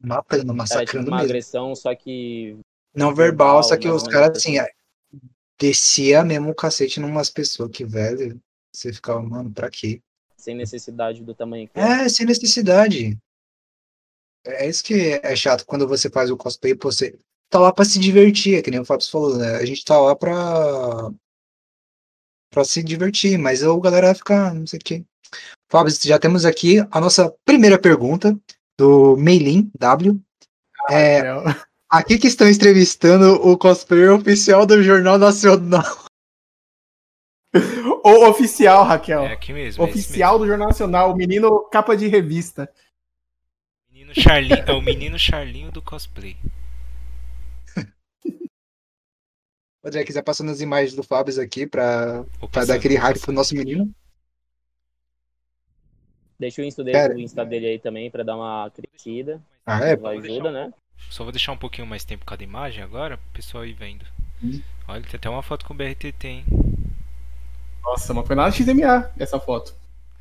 matando, 0.00 0.52
massacrando 0.52 0.82
era, 0.82 1.04
tipo, 1.04 1.10
uma 1.10 1.16
mesmo. 1.18 1.30
agressão, 1.30 1.76
só 1.76 1.94
que 1.94 2.58
não 2.92 3.14
verbal, 3.14 3.62
verbal 3.62 3.62
só 3.62 3.76
que 3.76 3.88
os 3.88 4.02
caras 4.02 4.36
assim, 4.36 4.58
assim, 4.58 4.70
descia 5.56 6.24
mesmo 6.24 6.50
o 6.50 6.54
cacete 6.56 6.98
numas 6.98 7.30
pessoas 7.30 7.70
que 7.70 7.84
velho, 7.84 8.40
você 8.72 8.92
ficava, 8.92 9.22
mano, 9.22 9.52
pra 9.52 9.70
quê? 9.70 10.02
Sem 10.42 10.56
necessidade 10.56 11.22
do 11.22 11.36
tamanho 11.36 11.68
que 11.68 11.78
é. 11.78 12.04
É, 12.04 12.08
sem 12.08 12.26
necessidade. 12.26 13.16
É 14.44 14.68
isso 14.68 14.82
que 14.82 15.20
é 15.22 15.36
chato 15.36 15.64
quando 15.64 15.86
você 15.86 16.10
faz 16.10 16.32
o 16.32 16.36
cosplay, 16.36 16.74
você 16.74 17.16
tá 17.48 17.60
lá 17.60 17.72
para 17.72 17.84
se 17.84 17.96
divertir, 18.00 18.56
é 18.56 18.62
que 18.62 18.68
nem 18.68 18.80
o 18.80 18.84
Fábio 18.84 19.08
falou, 19.08 19.38
né? 19.38 19.54
A 19.54 19.64
gente 19.64 19.84
tá 19.84 19.96
lá 20.00 20.16
pra, 20.16 21.12
pra 22.50 22.64
se 22.64 22.82
divertir, 22.82 23.38
mas 23.38 23.62
a 23.62 23.78
galera 23.78 24.08
vai 24.08 24.16
ficar, 24.16 24.52
não 24.52 24.66
sei 24.66 24.80
o 24.80 24.82
quê. 24.82 25.04
Fábio, 25.70 25.94
já 26.02 26.18
temos 26.18 26.44
aqui 26.44 26.80
a 26.90 27.00
nossa 27.00 27.32
primeira 27.44 27.78
pergunta 27.78 28.36
do 28.76 29.16
Meilin 29.16 29.70
W. 29.78 30.20
Ah, 30.88 30.92
é, 30.92 31.22
aqui 31.88 32.18
que 32.18 32.26
estão 32.26 32.50
entrevistando 32.50 33.34
o 33.48 33.56
cosplayer 33.56 34.12
oficial 34.12 34.66
do 34.66 34.82
Jornal 34.82 35.18
Nacional. 35.18 36.01
O 38.04 38.28
oficial, 38.28 38.84
Raquel. 38.84 39.24
É 39.24 39.32
aqui 39.32 39.52
mesmo. 39.52 39.84
Oficial 39.84 40.36
é 40.36 40.38
do 40.40 40.46
Jornal 40.46 40.68
Nacional, 40.68 41.12
o 41.12 41.16
menino 41.16 41.68
capa 41.70 41.96
de 41.96 42.08
revista. 42.08 42.68
Menino 43.90 44.12
Charlinho, 44.14 44.64
é 44.66 44.72
o 44.72 44.80
menino 44.80 45.18
Charlinho 45.18 45.70
do 45.70 45.82
cosplay. 45.82 46.36
André, 49.84 50.04
quiser 50.04 50.22
passando 50.22 50.50
as 50.50 50.60
imagens 50.60 50.94
do 50.94 51.02
Fábio 51.02 51.40
aqui 51.40 51.66
pra, 51.66 52.24
pra 52.52 52.64
dar 52.64 52.74
aquele 52.74 52.96
hype 52.96 53.20
pro 53.20 53.32
nosso 53.32 53.54
menino. 53.54 53.92
Deixa 56.38 56.62
o 56.62 56.64
Insta 56.64 56.82
dele, 56.82 57.14
o 57.14 57.18
Insta 57.18 57.44
dele 57.44 57.66
aí 57.66 57.78
também 57.78 58.10
pra 58.10 58.22
dar 58.22 58.36
uma 58.36 58.70
crescida. 58.70 59.40
Ah, 59.66 59.84
é? 59.84 59.92
Ajuda, 59.92 60.50
né? 60.50 60.72
Só 61.10 61.24
vou 61.24 61.32
deixar 61.32 61.52
um 61.52 61.56
pouquinho 61.56 61.86
mais 61.86 62.04
tempo 62.04 62.24
cada 62.24 62.42
imagem 62.42 62.82
agora, 62.82 63.16
pro 63.16 63.26
pessoal 63.32 63.66
ir 63.66 63.74
vendo. 63.74 64.04
Hum. 64.42 64.60
Olha, 64.86 65.02
tem 65.02 65.16
até 65.16 65.28
uma 65.28 65.42
foto 65.42 65.64
com 65.64 65.74
o 65.74 65.76
BRTT, 65.76 66.26
hein? 66.26 66.44
Nossa, 67.82 68.14
mas 68.14 68.26
foi 68.26 68.36
nada 68.36 68.52
XMA 68.52 69.10
essa 69.18 69.40
foto. 69.40 69.74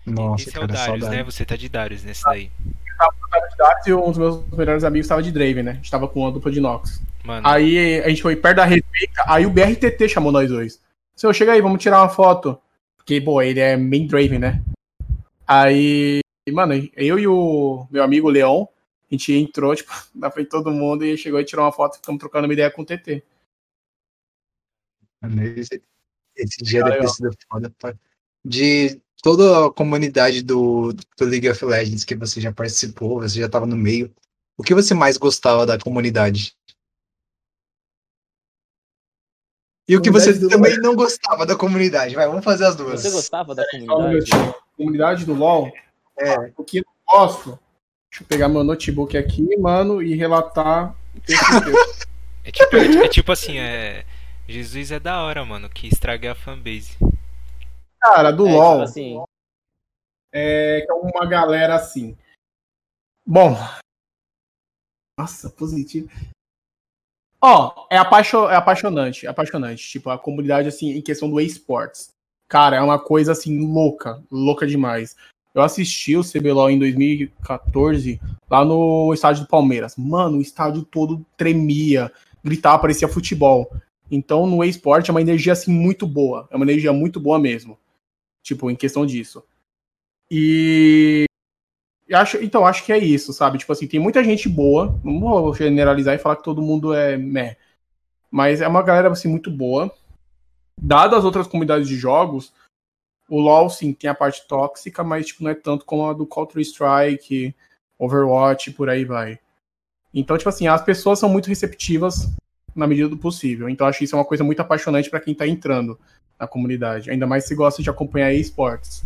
Nossa, 0.06 0.44
Esse 0.44 0.52
cara, 0.52 0.64
é 0.64 0.66
o 0.66 0.68
Darius, 0.68 0.86
saudade. 0.86 1.16
né? 1.16 1.24
Você 1.24 1.46
tá 1.46 1.56
de 1.56 1.70
Darius 1.70 2.04
nesse 2.04 2.24
daí. 2.24 2.52
Eu 2.66 2.98
tava 2.98 3.50
de 3.50 3.58
Darius 3.58 3.88
e 3.88 3.94
um 3.94 4.10
dos 4.10 4.18
meus 4.18 4.48
melhores 4.52 4.84
amigos 4.84 5.08
tava 5.08 5.22
de 5.22 5.32
Draven, 5.32 5.64
né? 5.64 5.72
A 5.72 5.76
gente 5.76 5.92
tava 5.92 6.08
com 6.08 6.22
uma 6.22 6.32
dupla 6.32 6.52
de 6.52 6.60
Nox. 6.60 7.02
Mano. 7.24 7.48
Aí 7.48 8.02
a 8.02 8.10
gente 8.10 8.22
foi 8.22 8.36
perto 8.36 8.58
da 8.58 8.66
Respeita, 8.66 9.24
aí 9.28 9.46
o 9.46 9.52
BRTT 9.52 10.10
chamou 10.10 10.32
nós 10.32 10.50
dois. 10.50 10.82
Seu, 11.16 11.32
chega 11.34 11.52
aí, 11.52 11.62
vamos 11.62 11.82
tirar 11.82 12.02
uma 12.02 12.10
foto. 12.10 12.60
Porque, 12.98 13.22
pô, 13.22 13.42
ele 13.42 13.60
é 13.60 13.78
main 13.78 14.08
Draven, 14.08 14.40
né? 14.40 14.64
Aí, 15.48 16.22
mano, 16.52 16.74
eu 16.96 17.20
e 17.20 17.28
o 17.28 17.86
meu 17.92 18.04
amigo 18.04 18.30
Leon, 18.30 18.64
a 18.64 19.14
gente 19.14 19.34
entrou, 19.34 19.76
tipo, 19.76 19.92
na 20.16 20.32
frente 20.32 20.46
de 20.46 20.52
todo 20.52 20.72
mundo 20.72 21.04
e 21.06 21.18
chegou 21.18 21.40
e 21.40 21.46
tirou 21.46 21.66
uma 21.66 21.72
foto 21.72 21.96
e 21.96 21.98
ficamos 21.98 22.20
trocando 22.20 22.46
uma 22.48 22.54
ideia 22.54 22.72
com 22.72 22.82
o 22.82 22.86
TT. 22.86 23.24
Esse, 25.58 25.84
esse 26.36 26.64
dia 26.64 26.84
deve 26.84 27.00
ter 27.00 27.08
sido 27.10 27.30
foda. 27.50 27.74
De 28.44 29.00
toda 29.22 29.68
a 29.68 29.72
comunidade 29.72 30.42
do, 30.42 30.94
do 30.94 31.26
League 31.26 31.50
of 31.50 31.64
Legends 31.64 32.04
que 32.04 32.16
você 32.16 32.42
já 32.42 32.52
participou, 32.52 33.22
você 33.22 33.40
já 33.40 33.46
estava 33.46 33.66
no 33.66 33.78
meio, 33.78 34.14
o 34.58 34.64
que 34.64 34.74
você 34.74 34.94
mais 34.94 35.18
gostava 35.18 35.66
da 35.66 35.78
comunidade? 35.78 36.56
E 39.88 39.98
o 39.98 40.02
que 40.02 40.10
você 40.10 40.40
também 40.48 40.78
não 40.78 40.96
gostava 40.96 41.46
da 41.46 41.56
comunidade? 41.56 42.16
Vai, 42.16 42.28
vamos 42.28 42.46
fazer 42.46 42.66
as 42.66 42.76
duas. 42.76 43.02
Você 43.02 43.12
gostava 43.12 43.54
da 43.54 43.68
comunidade? 43.70 44.32
Comunidade 44.78 45.26
do 45.26 45.34
LoL? 45.34 45.72
É. 46.18 46.52
O 46.56 46.64
que 46.64 46.78
eu 46.78 46.86
gosto? 47.08 47.60
Deixa 48.10 48.24
eu 48.24 48.28
pegar 48.28 48.48
meu 48.48 48.64
notebook 48.64 49.18
aqui, 49.18 49.58
mano, 49.58 50.02
e 50.02 50.16
relatar 50.16 50.96
é, 52.44 52.52
tipo, 52.52 52.76
é, 52.76 53.06
é 53.06 53.08
tipo 53.08 53.32
assim, 53.32 53.58
é... 53.60 54.06
Jesus 54.52 54.92
é 54.92 55.00
da 55.00 55.24
hora, 55.24 55.46
mano, 55.46 55.70
que 55.70 55.88
estraguei 55.88 56.30
a 56.30 56.36
fanbase. 56.36 56.98
Cara, 58.00 58.32
do 58.32 58.48
é, 58.48 58.52
LoL. 58.52 58.72
Tipo 58.74 58.84
assim... 58.84 59.24
É 60.34 60.82
que 60.82 60.92
é 60.92 60.94
uma 60.94 61.26
galera 61.26 61.76
assim. 61.76 62.18
Bom. 63.26 63.56
Nossa, 65.20 65.50
positivo. 65.50 66.10
Ó, 67.42 67.74
oh, 67.76 67.88
é, 67.90 67.98
apaixo, 67.98 68.48
é 68.50 68.56
apaixonante, 68.56 69.26
é 69.26 69.30
apaixonante. 69.30 69.90
Tipo, 69.90 70.10
a 70.10 70.18
comunidade, 70.18 70.68
assim, 70.68 70.92
em 70.92 71.02
questão 71.02 71.30
do 71.30 71.42
esportes. 71.42 72.12
Cara, 72.48 72.76
é 72.76 72.82
uma 72.82 73.00
coisa, 73.00 73.32
assim, 73.32 73.60
louca, 73.66 74.24
louca 74.32 74.68
demais. 74.68 75.16
Eu 75.54 75.62
assisti 75.62 76.16
o 76.16 76.24
CBLOL 76.24 76.70
em 76.70 76.80
2014, 76.80 78.22
lá 78.50 78.64
no 78.64 79.14
estádio 79.14 79.44
do 79.44 79.50
Palmeiras. 79.50 79.96
Mano, 79.98 80.38
o 80.38 80.42
estádio 80.42 80.84
todo 80.84 81.26
tremia, 81.36 82.12
gritava, 82.44 82.80
parecia 82.80 83.08
futebol. 83.08 83.70
Então, 84.12 84.46
no 84.46 84.62
esporte 84.62 85.10
é 85.10 85.14
uma 85.14 85.22
energia, 85.22 85.54
assim, 85.54 85.72
muito 85.72 86.06
boa. 86.06 86.46
É 86.52 86.56
uma 86.58 86.66
energia 86.66 86.92
muito 86.92 87.18
boa 87.18 87.40
mesmo. 87.40 87.80
Tipo, 88.44 88.70
em 88.70 88.76
questão 88.76 89.06
disso. 89.06 89.42
E 90.30 91.26
acho, 92.12 92.38
então, 92.44 92.66
acho 92.66 92.86
que 92.86 92.92
é 92.92 92.98
isso, 92.98 93.32
sabe? 93.32 93.58
Tipo 93.58 93.72
assim, 93.72 93.88
tem 93.88 94.00
muita 94.00 94.24
gente 94.24 94.50
boa, 94.50 95.00
não 95.04 95.20
vou 95.20 95.54
generalizar 95.54 96.14
e 96.14 96.18
falar 96.18 96.36
que 96.36 96.44
todo 96.44 96.62
mundo 96.62 96.94
é 96.94 97.18
meh, 97.18 97.58
mas 98.30 98.62
é 98.62 98.68
uma 98.68 98.82
galera 98.82 99.10
assim 99.10 99.28
muito 99.28 99.50
boa. 99.50 99.94
Dadas 100.82 101.20
as 101.20 101.26
outras 101.26 101.48
comunidades 101.48 101.88
de 101.88 101.96
jogos, 101.96 102.54
o 103.30 103.40
LoL 103.40 103.70
sim 103.70 103.94
tem 103.94 104.10
a 104.10 104.16
parte 104.16 104.48
tóxica, 104.48 105.04
mas 105.04 105.28
tipo 105.28 105.44
não 105.44 105.52
é 105.52 105.56
tanto 105.56 105.86
como 105.86 106.10
a 106.10 106.14
do 106.14 106.26
Counter 106.26 106.62
Strike, 106.62 107.56
Overwatch, 107.98 108.72
por 108.72 108.90
aí 108.90 109.06
vai. 109.06 109.40
Então, 110.14 110.38
tipo 110.38 110.50
assim, 110.50 110.68
as 110.68 110.84
pessoas 110.84 111.20
são 111.20 111.30
muito 111.30 111.48
receptivas 111.48 112.30
na 112.76 112.88
medida 112.88 113.10
do 113.10 113.18
possível. 113.18 113.70
Então, 113.70 113.88
acho 113.88 114.00
que 114.00 114.06
isso 114.06 114.16
é 114.16 114.20
uma 114.20 114.26
coisa 114.26 114.44
muito 114.44 114.60
apaixonante 114.62 115.10
para 115.10 115.20
quem 115.20 115.34
tá 115.34 115.48
entrando 115.48 116.00
na 116.40 116.48
comunidade, 116.48 117.12
ainda 117.12 117.28
mais 117.28 117.46
se 117.46 117.54
gosta 117.54 117.84
de 117.84 117.90
acompanhar 117.90 118.34
esportes. 118.34 119.04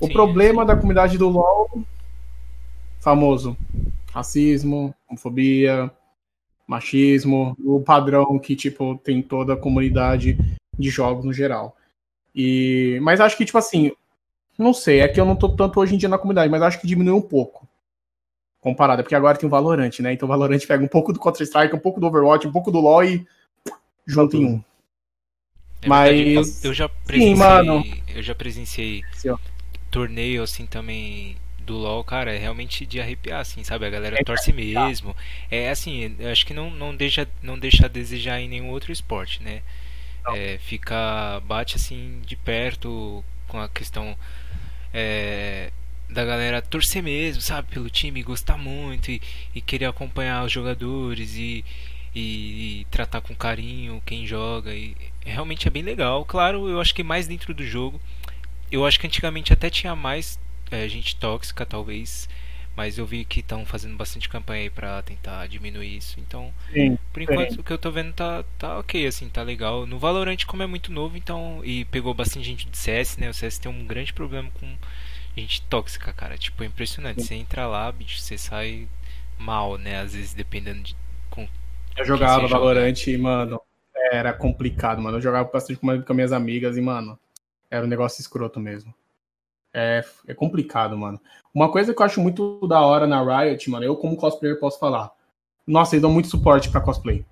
O 0.00 0.06
sim, 0.06 0.12
problema 0.12 0.62
sim. 0.62 0.66
da 0.66 0.76
comunidade 0.76 1.16
do 1.16 1.28
LoL 1.28 1.84
famoso 3.00 3.56
racismo, 4.12 4.94
homofobia, 5.08 5.90
machismo, 6.66 7.56
o 7.64 7.80
padrão 7.80 8.38
que 8.38 8.56
tipo 8.56 8.98
tem 9.04 9.22
toda 9.22 9.52
a 9.52 9.56
comunidade 9.56 10.38
de 10.76 10.90
jogos 10.90 11.24
no 11.24 11.32
geral. 11.32 11.76
E 12.34 12.98
mas 13.02 13.20
acho 13.20 13.36
que 13.36 13.44
tipo 13.44 13.58
assim, 13.58 13.92
não 14.58 14.72
sei, 14.72 15.00
é 15.00 15.08
que 15.08 15.20
eu 15.20 15.24
não 15.24 15.36
tô 15.36 15.50
tanto 15.50 15.78
hoje 15.78 15.94
em 15.94 15.98
dia 15.98 16.08
na 16.08 16.18
comunidade, 16.18 16.50
mas 16.50 16.62
acho 16.62 16.80
que 16.80 16.86
diminuiu 16.86 17.18
um 17.18 17.22
pouco. 17.22 17.68
Comparado, 18.66 19.02
porque 19.04 19.14
agora 19.14 19.38
tem 19.38 19.46
o 19.46 19.50
Valorant, 19.50 19.96
né? 20.00 20.12
Então 20.12 20.26
o 20.26 20.28
Valorant 20.28 20.58
pega 20.66 20.82
um 20.82 20.88
pouco 20.88 21.12
do 21.12 21.20
Counter-Strike, 21.20 21.76
um 21.76 21.78
pouco 21.78 22.00
do 22.00 22.06
Overwatch, 22.06 22.48
um 22.48 22.52
pouco 22.52 22.72
do 22.72 22.80
LoL 22.80 23.04
e 23.04 23.24
junto 24.04 24.36
em 24.36 24.44
um. 24.44 24.64
É 25.82 25.88
mas 25.88 26.64
eu 26.64 26.74
já 26.74 26.88
presenciei, 26.88 27.34
Sim, 27.34 27.38
mano. 27.38 27.84
eu 28.12 28.22
já 28.22 28.34
presenciei 28.34 29.04
Sim, 29.12 29.36
torneio 29.90 30.42
assim 30.42 30.66
também 30.66 31.36
do 31.60 31.76
LoL, 31.76 32.02
cara, 32.02 32.34
é 32.34 32.38
realmente 32.38 32.84
de 32.84 33.00
arrepiar, 33.00 33.40
assim, 33.40 33.62
sabe? 33.62 33.86
A 33.86 33.90
galera 33.90 34.18
é 34.20 34.24
torce 34.24 34.52
mesmo. 34.52 35.14
É 35.48 35.70
assim, 35.70 36.16
eu 36.18 36.30
acho 36.30 36.44
que 36.44 36.52
não, 36.52 36.68
não, 36.68 36.94
deixa, 36.94 37.28
não 37.40 37.56
deixa 37.56 37.86
a 37.86 37.88
desejar 37.88 38.40
em 38.40 38.48
nenhum 38.48 38.70
outro 38.70 38.90
esporte, 38.90 39.42
né? 39.42 39.62
é, 40.34 40.58
fica 40.58 41.40
bate 41.44 41.76
assim 41.76 42.20
de 42.24 42.36
perto 42.36 43.22
com 43.46 43.60
a 43.60 43.68
questão 43.68 44.16
é, 44.92 45.70
da 46.08 46.24
galera 46.24 46.62
torcer 46.62 47.02
mesmo, 47.02 47.42
sabe, 47.42 47.68
pelo 47.68 47.90
time, 47.90 48.22
gostar 48.22 48.56
muito 48.56 49.10
e, 49.10 49.20
e 49.54 49.60
querer 49.60 49.86
acompanhar 49.86 50.44
os 50.44 50.52
jogadores 50.52 51.34
e, 51.36 51.64
e, 52.14 52.80
e, 52.80 52.86
tratar 52.90 53.20
com 53.20 53.34
carinho 53.34 54.02
quem 54.06 54.26
joga. 54.26 54.74
E 54.74 54.96
realmente 55.24 55.66
é 55.66 55.70
bem 55.70 55.82
legal. 55.82 56.24
Claro, 56.24 56.68
eu 56.68 56.80
acho 56.80 56.94
que 56.94 57.02
mais 57.02 57.26
dentro 57.26 57.52
do 57.52 57.64
jogo. 57.64 58.00
Eu 58.70 58.86
acho 58.86 58.98
que 58.98 59.06
antigamente 59.06 59.52
até 59.52 59.68
tinha 59.70 59.94
mais 59.94 60.38
é, 60.70 60.88
gente 60.88 61.16
tóxica, 61.16 61.66
talvez. 61.66 62.28
Mas 62.76 62.98
eu 62.98 63.06
vi 63.06 63.24
que 63.24 63.40
estão 63.40 63.64
fazendo 63.64 63.96
bastante 63.96 64.28
campanha 64.28 64.64
aí 64.64 64.70
pra 64.70 65.00
tentar 65.00 65.46
diminuir 65.46 65.96
isso. 65.96 66.20
Então, 66.20 66.52
sim, 66.70 66.98
por 67.10 67.22
enquanto, 67.22 67.54
sim. 67.54 67.60
o 67.60 67.64
que 67.64 67.72
eu 67.72 67.78
tô 67.78 67.90
vendo 67.90 68.12
tá, 68.12 68.44
tá 68.58 68.78
ok, 68.78 69.06
assim, 69.06 69.30
tá 69.30 69.42
legal. 69.42 69.86
No 69.86 69.98
Valorant, 69.98 70.44
como 70.46 70.62
é 70.62 70.66
muito 70.66 70.92
novo, 70.92 71.16
então. 71.16 71.62
E 71.64 71.86
pegou 71.86 72.12
bastante 72.12 72.44
gente 72.44 72.68
do 72.68 72.76
CS, 72.76 73.16
né? 73.16 73.30
O 73.30 73.34
CS 73.34 73.58
tem 73.58 73.72
um 73.72 73.86
grande 73.86 74.12
problema 74.12 74.50
com 74.60 74.76
gente 75.40 75.62
tóxica, 75.62 76.12
cara. 76.12 76.38
Tipo, 76.38 76.62
é 76.62 76.66
impressionante. 76.66 77.22
Sim. 77.22 77.26
Você 77.26 77.34
entra 77.34 77.66
lá, 77.66 77.90
bicho, 77.92 78.20
você 78.20 78.38
sai 78.38 78.88
mal, 79.38 79.76
né? 79.76 80.00
Às 80.00 80.14
vezes, 80.14 80.34
dependendo 80.34 80.82
de. 80.82 80.96
Com 81.30 81.48
eu 81.96 82.04
jogava 82.04 82.46
Valorant 82.46 83.06
e, 83.06 83.16
mano, 83.16 83.60
era 84.12 84.32
complicado, 84.32 85.00
mano. 85.00 85.16
Eu 85.16 85.22
jogava 85.22 85.48
bastante 85.50 85.80
com, 85.80 86.02
com 86.02 86.14
minhas 86.14 86.32
amigas 86.32 86.76
e, 86.76 86.80
mano, 86.80 87.18
era 87.70 87.84
um 87.84 87.88
negócio 87.88 88.20
escroto 88.20 88.60
mesmo. 88.60 88.94
É, 89.72 90.04
é 90.26 90.34
complicado, 90.34 90.96
mano. 90.96 91.20
Uma 91.54 91.70
coisa 91.70 91.94
que 91.94 92.00
eu 92.00 92.06
acho 92.06 92.20
muito 92.20 92.66
da 92.66 92.80
hora 92.80 93.06
na 93.06 93.22
Riot, 93.22 93.70
mano, 93.70 93.84
eu 93.84 93.96
como 93.96 94.16
cosplayer 94.16 94.58
posso 94.58 94.78
falar. 94.78 95.10
Nossa, 95.66 95.94
eles 95.94 96.02
dão 96.02 96.10
muito 96.10 96.28
suporte 96.28 96.70
para 96.70 96.80
cosplay. 96.80 97.24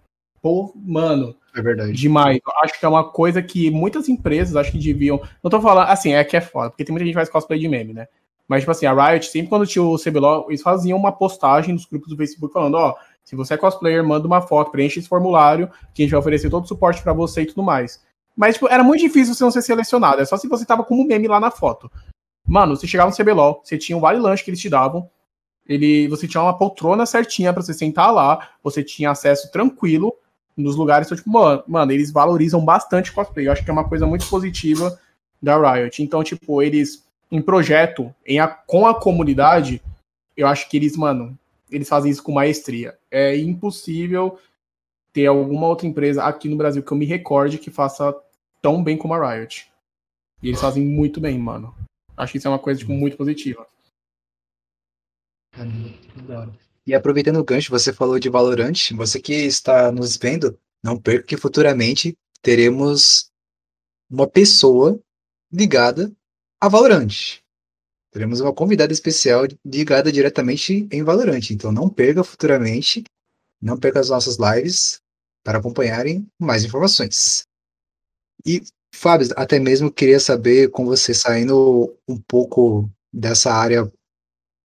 Pô, 0.45 0.75
mano. 0.77 1.35
É 1.57 1.63
verdade. 1.63 1.93
Demais. 1.93 2.39
Eu 2.47 2.53
acho 2.63 2.79
que 2.79 2.85
é 2.85 2.89
uma 2.89 3.11
coisa 3.11 3.43
que 3.43 3.71
muitas 3.71 4.11
empresas 4.11 4.55
acho 4.55 4.73
que 4.73 4.77
deviam. 4.77 5.19
Não 5.43 5.51
tô 5.51 5.59
falando, 5.59 5.89
assim, 5.89 6.13
é 6.13 6.23
que 6.23 6.37
é 6.37 6.41
foda, 6.43 6.69
porque 6.69 6.85
tem 6.85 6.93
muita 6.93 7.07
gente 7.07 7.15
que 7.15 7.19
faz 7.19 7.31
cosplay 7.31 7.59
de 7.59 7.67
meme, 7.67 7.95
né? 7.95 8.09
Mas, 8.47 8.61
tipo 8.61 8.71
assim, 8.71 8.85
a 8.85 8.93
Riot, 8.93 9.25
sempre 9.25 9.49
quando 9.49 9.67
tinha 9.67 9.83
o 9.83 9.99
CBLOL, 9.99 10.45
eles 10.51 10.61
faziam 10.61 10.99
uma 10.99 11.11
postagem 11.11 11.73
nos 11.73 11.87
grupos 11.87 12.11
do 12.11 12.17
Facebook 12.19 12.53
falando, 12.53 12.75
ó, 12.75 12.95
se 13.25 13.35
você 13.35 13.55
é 13.55 13.57
cosplayer, 13.57 14.05
manda 14.05 14.27
uma 14.27 14.43
foto, 14.43 14.71
preenche 14.71 14.99
esse 14.99 15.09
formulário, 15.09 15.71
que 15.95 16.03
a 16.03 16.05
gente 16.05 16.11
vai 16.11 16.21
oferecer 16.21 16.51
todo 16.51 16.65
o 16.65 16.69
suporte 16.69 17.03
para 17.03 17.15
você 17.15 17.41
e 17.41 17.47
tudo 17.47 17.63
mais. 17.63 18.05
Mas, 18.37 18.57
tipo, 18.57 18.69
era 18.69 18.85
muito 18.85 19.01
difícil 19.01 19.35
você 19.35 19.45
não 19.45 19.51
ser 19.51 19.63
selecionado. 19.63 20.21
É 20.21 20.27
só 20.27 20.37
se 20.37 20.47
você 20.47 20.67
tava 20.67 20.85
como 20.85 21.07
meme 21.07 21.27
lá 21.27 21.41
na 21.41 21.51
foto. 21.51 21.91
Mano, 22.47 22.77
você 22.77 22.87
chegava 22.87 23.09
no 23.09 23.17
CBLOL, 23.17 23.63
você 23.65 23.79
tinha 23.79 23.97
um 23.97 24.01
vale 24.01 24.19
lanche 24.19 24.45
que 24.45 24.51
eles 24.51 24.61
te 24.61 24.69
davam, 24.69 25.09
ele, 25.67 26.07
você 26.07 26.29
tinha 26.29 26.43
uma 26.43 26.59
poltrona 26.59 27.07
certinha 27.07 27.51
para 27.51 27.63
você 27.63 27.73
sentar 27.73 28.13
lá, 28.13 28.51
você 28.63 28.85
tinha 28.85 29.11
acesso 29.11 29.51
tranquilo 29.51 30.15
nos 30.57 30.77
lugares, 30.77 31.07
então, 31.09 31.17
tipo, 31.17 31.31
mano, 31.69 31.93
eles 31.93 32.11
valorizam 32.11 32.65
bastante 32.65 33.13
cosplay. 33.13 33.47
Eu 33.47 33.53
acho 33.53 33.65
que 33.65 33.71
é 33.71 33.73
uma 33.73 33.89
coisa 33.89 34.07
muito 34.07 34.27
positiva 34.29 34.99
da 35.43 35.57
Riot. 35.57 36.03
Então, 36.03 36.23
tipo, 36.23 36.63
eles 36.63 37.05
em 37.31 37.43
projeto, 37.43 38.15
em 38.25 38.39
a, 38.39 38.47
com 38.47 38.87
a 38.87 38.99
comunidade, 38.99 39.83
eu 40.37 40.47
acho 40.47 40.69
que 40.69 40.77
eles, 40.77 40.97
mano, 40.97 41.37
eles 41.71 41.89
fazem 41.89 42.11
isso 42.11 42.23
com 42.23 42.33
maestria. 42.33 42.97
É 43.11 43.37
impossível 43.37 44.39
ter 45.13 45.27
alguma 45.27 45.67
outra 45.67 45.87
empresa 45.87 46.25
aqui 46.25 46.49
no 46.49 46.57
Brasil 46.57 46.83
que 46.83 46.93
eu 46.93 46.97
me 46.97 47.05
recorde 47.05 47.59
que 47.59 47.71
faça 47.71 48.15
tão 48.63 48.83
bem 48.83 48.97
como 48.97 49.15
a 49.15 49.35
Riot. 49.35 49.71
E 50.43 50.49
eles 50.49 50.61
fazem 50.61 50.85
muito 50.85 51.21
bem, 51.21 51.39
mano. 51.39 51.75
Acho 52.17 52.33
que 52.33 52.39
isso 52.39 52.47
é 52.47 52.51
uma 52.51 52.59
coisa 52.59 52.79
tipo, 52.79 52.93
muito 52.93 53.17
positiva. 53.17 53.67
E 56.87 56.95
aproveitando 56.95 57.39
o 57.39 57.45
gancho, 57.45 57.71
você 57.71 57.93
falou 57.93 58.19
de 58.19 58.29
Valorant, 58.29 58.93
você 58.95 59.21
que 59.21 59.33
está 59.33 59.91
nos 59.91 60.17
vendo, 60.17 60.59
não 60.83 60.99
perca 60.99 61.27
que 61.27 61.37
futuramente 61.37 62.17
teremos 62.43 63.31
uma 64.11 64.29
pessoa 64.29 65.01
ligada 65.51 66.13
a 66.61 66.69
Valorant. 66.69 67.41
Teremos 68.11 68.41
uma 68.41 68.53
convidada 68.53 68.93
especial 68.93 69.45
ligada 69.65 70.13
diretamente 70.13 70.87
em 70.93 71.03
Valorant, 71.03 71.51
então 71.51 71.73
não 71.73 71.89
perca 71.89 72.23
futuramente, 72.23 73.03
não 73.61 73.79
perca 73.79 74.01
as 74.01 74.11
nossas 74.11 74.37
lives 74.37 75.01
para 75.43 75.59
acompanharem 75.59 76.27
mais 76.39 76.65
informações. 76.65 77.45
E 78.47 78.63
Fábio, 78.95 79.29
até 79.37 79.59
mesmo 79.59 79.91
queria 79.91 80.21
saber 80.21 80.71
com 80.71 80.85
você 80.85 81.13
saindo 81.13 81.97
um 82.07 82.17
pouco 82.17 82.89
dessa 83.13 83.53
área 83.53 83.91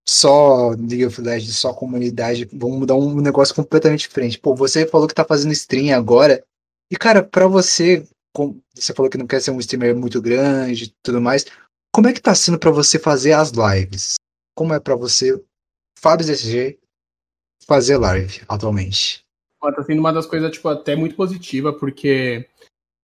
só 0.08 0.70
League 0.70 1.06
of 1.06 1.20
Legends, 1.20 1.58
só 1.58 1.72
comunidade, 1.72 2.48
vamos 2.52 2.78
mudar 2.78 2.94
um 2.94 3.20
negócio 3.20 3.54
completamente 3.54 4.00
diferente. 4.00 4.38
Pô, 4.38 4.54
você 4.54 4.86
falou 4.86 5.06
que 5.06 5.14
tá 5.14 5.24
fazendo 5.24 5.52
stream 5.52 5.96
agora, 5.96 6.42
e 6.90 6.96
cara, 6.96 7.22
para 7.22 7.46
você, 7.46 8.06
você 8.74 8.92
falou 8.92 9.10
que 9.10 9.18
não 9.18 9.26
quer 9.26 9.40
ser 9.40 9.50
um 9.50 9.60
streamer 9.60 9.94
muito 9.94 10.20
grande 10.20 10.84
e 10.84 10.94
tudo 11.02 11.20
mais, 11.20 11.46
como 11.92 12.08
é 12.08 12.12
que 12.12 12.20
tá 12.20 12.34
sendo 12.34 12.58
para 12.58 12.70
você 12.70 12.98
fazer 12.98 13.32
as 13.32 13.50
lives? 13.50 14.14
Como 14.56 14.74
é 14.74 14.80
para 14.80 14.96
você, 14.96 15.42
Fábio 15.98 16.30
SG, 16.30 16.78
fazer 17.66 17.96
live 17.96 18.42
atualmente? 18.48 19.24
Tá 19.60 19.82
sendo 19.84 20.00
uma 20.00 20.12
das 20.12 20.26
coisas, 20.26 20.50
tipo, 20.50 20.68
até 20.68 20.96
muito 20.96 21.14
positiva, 21.14 21.72
porque 21.72 22.48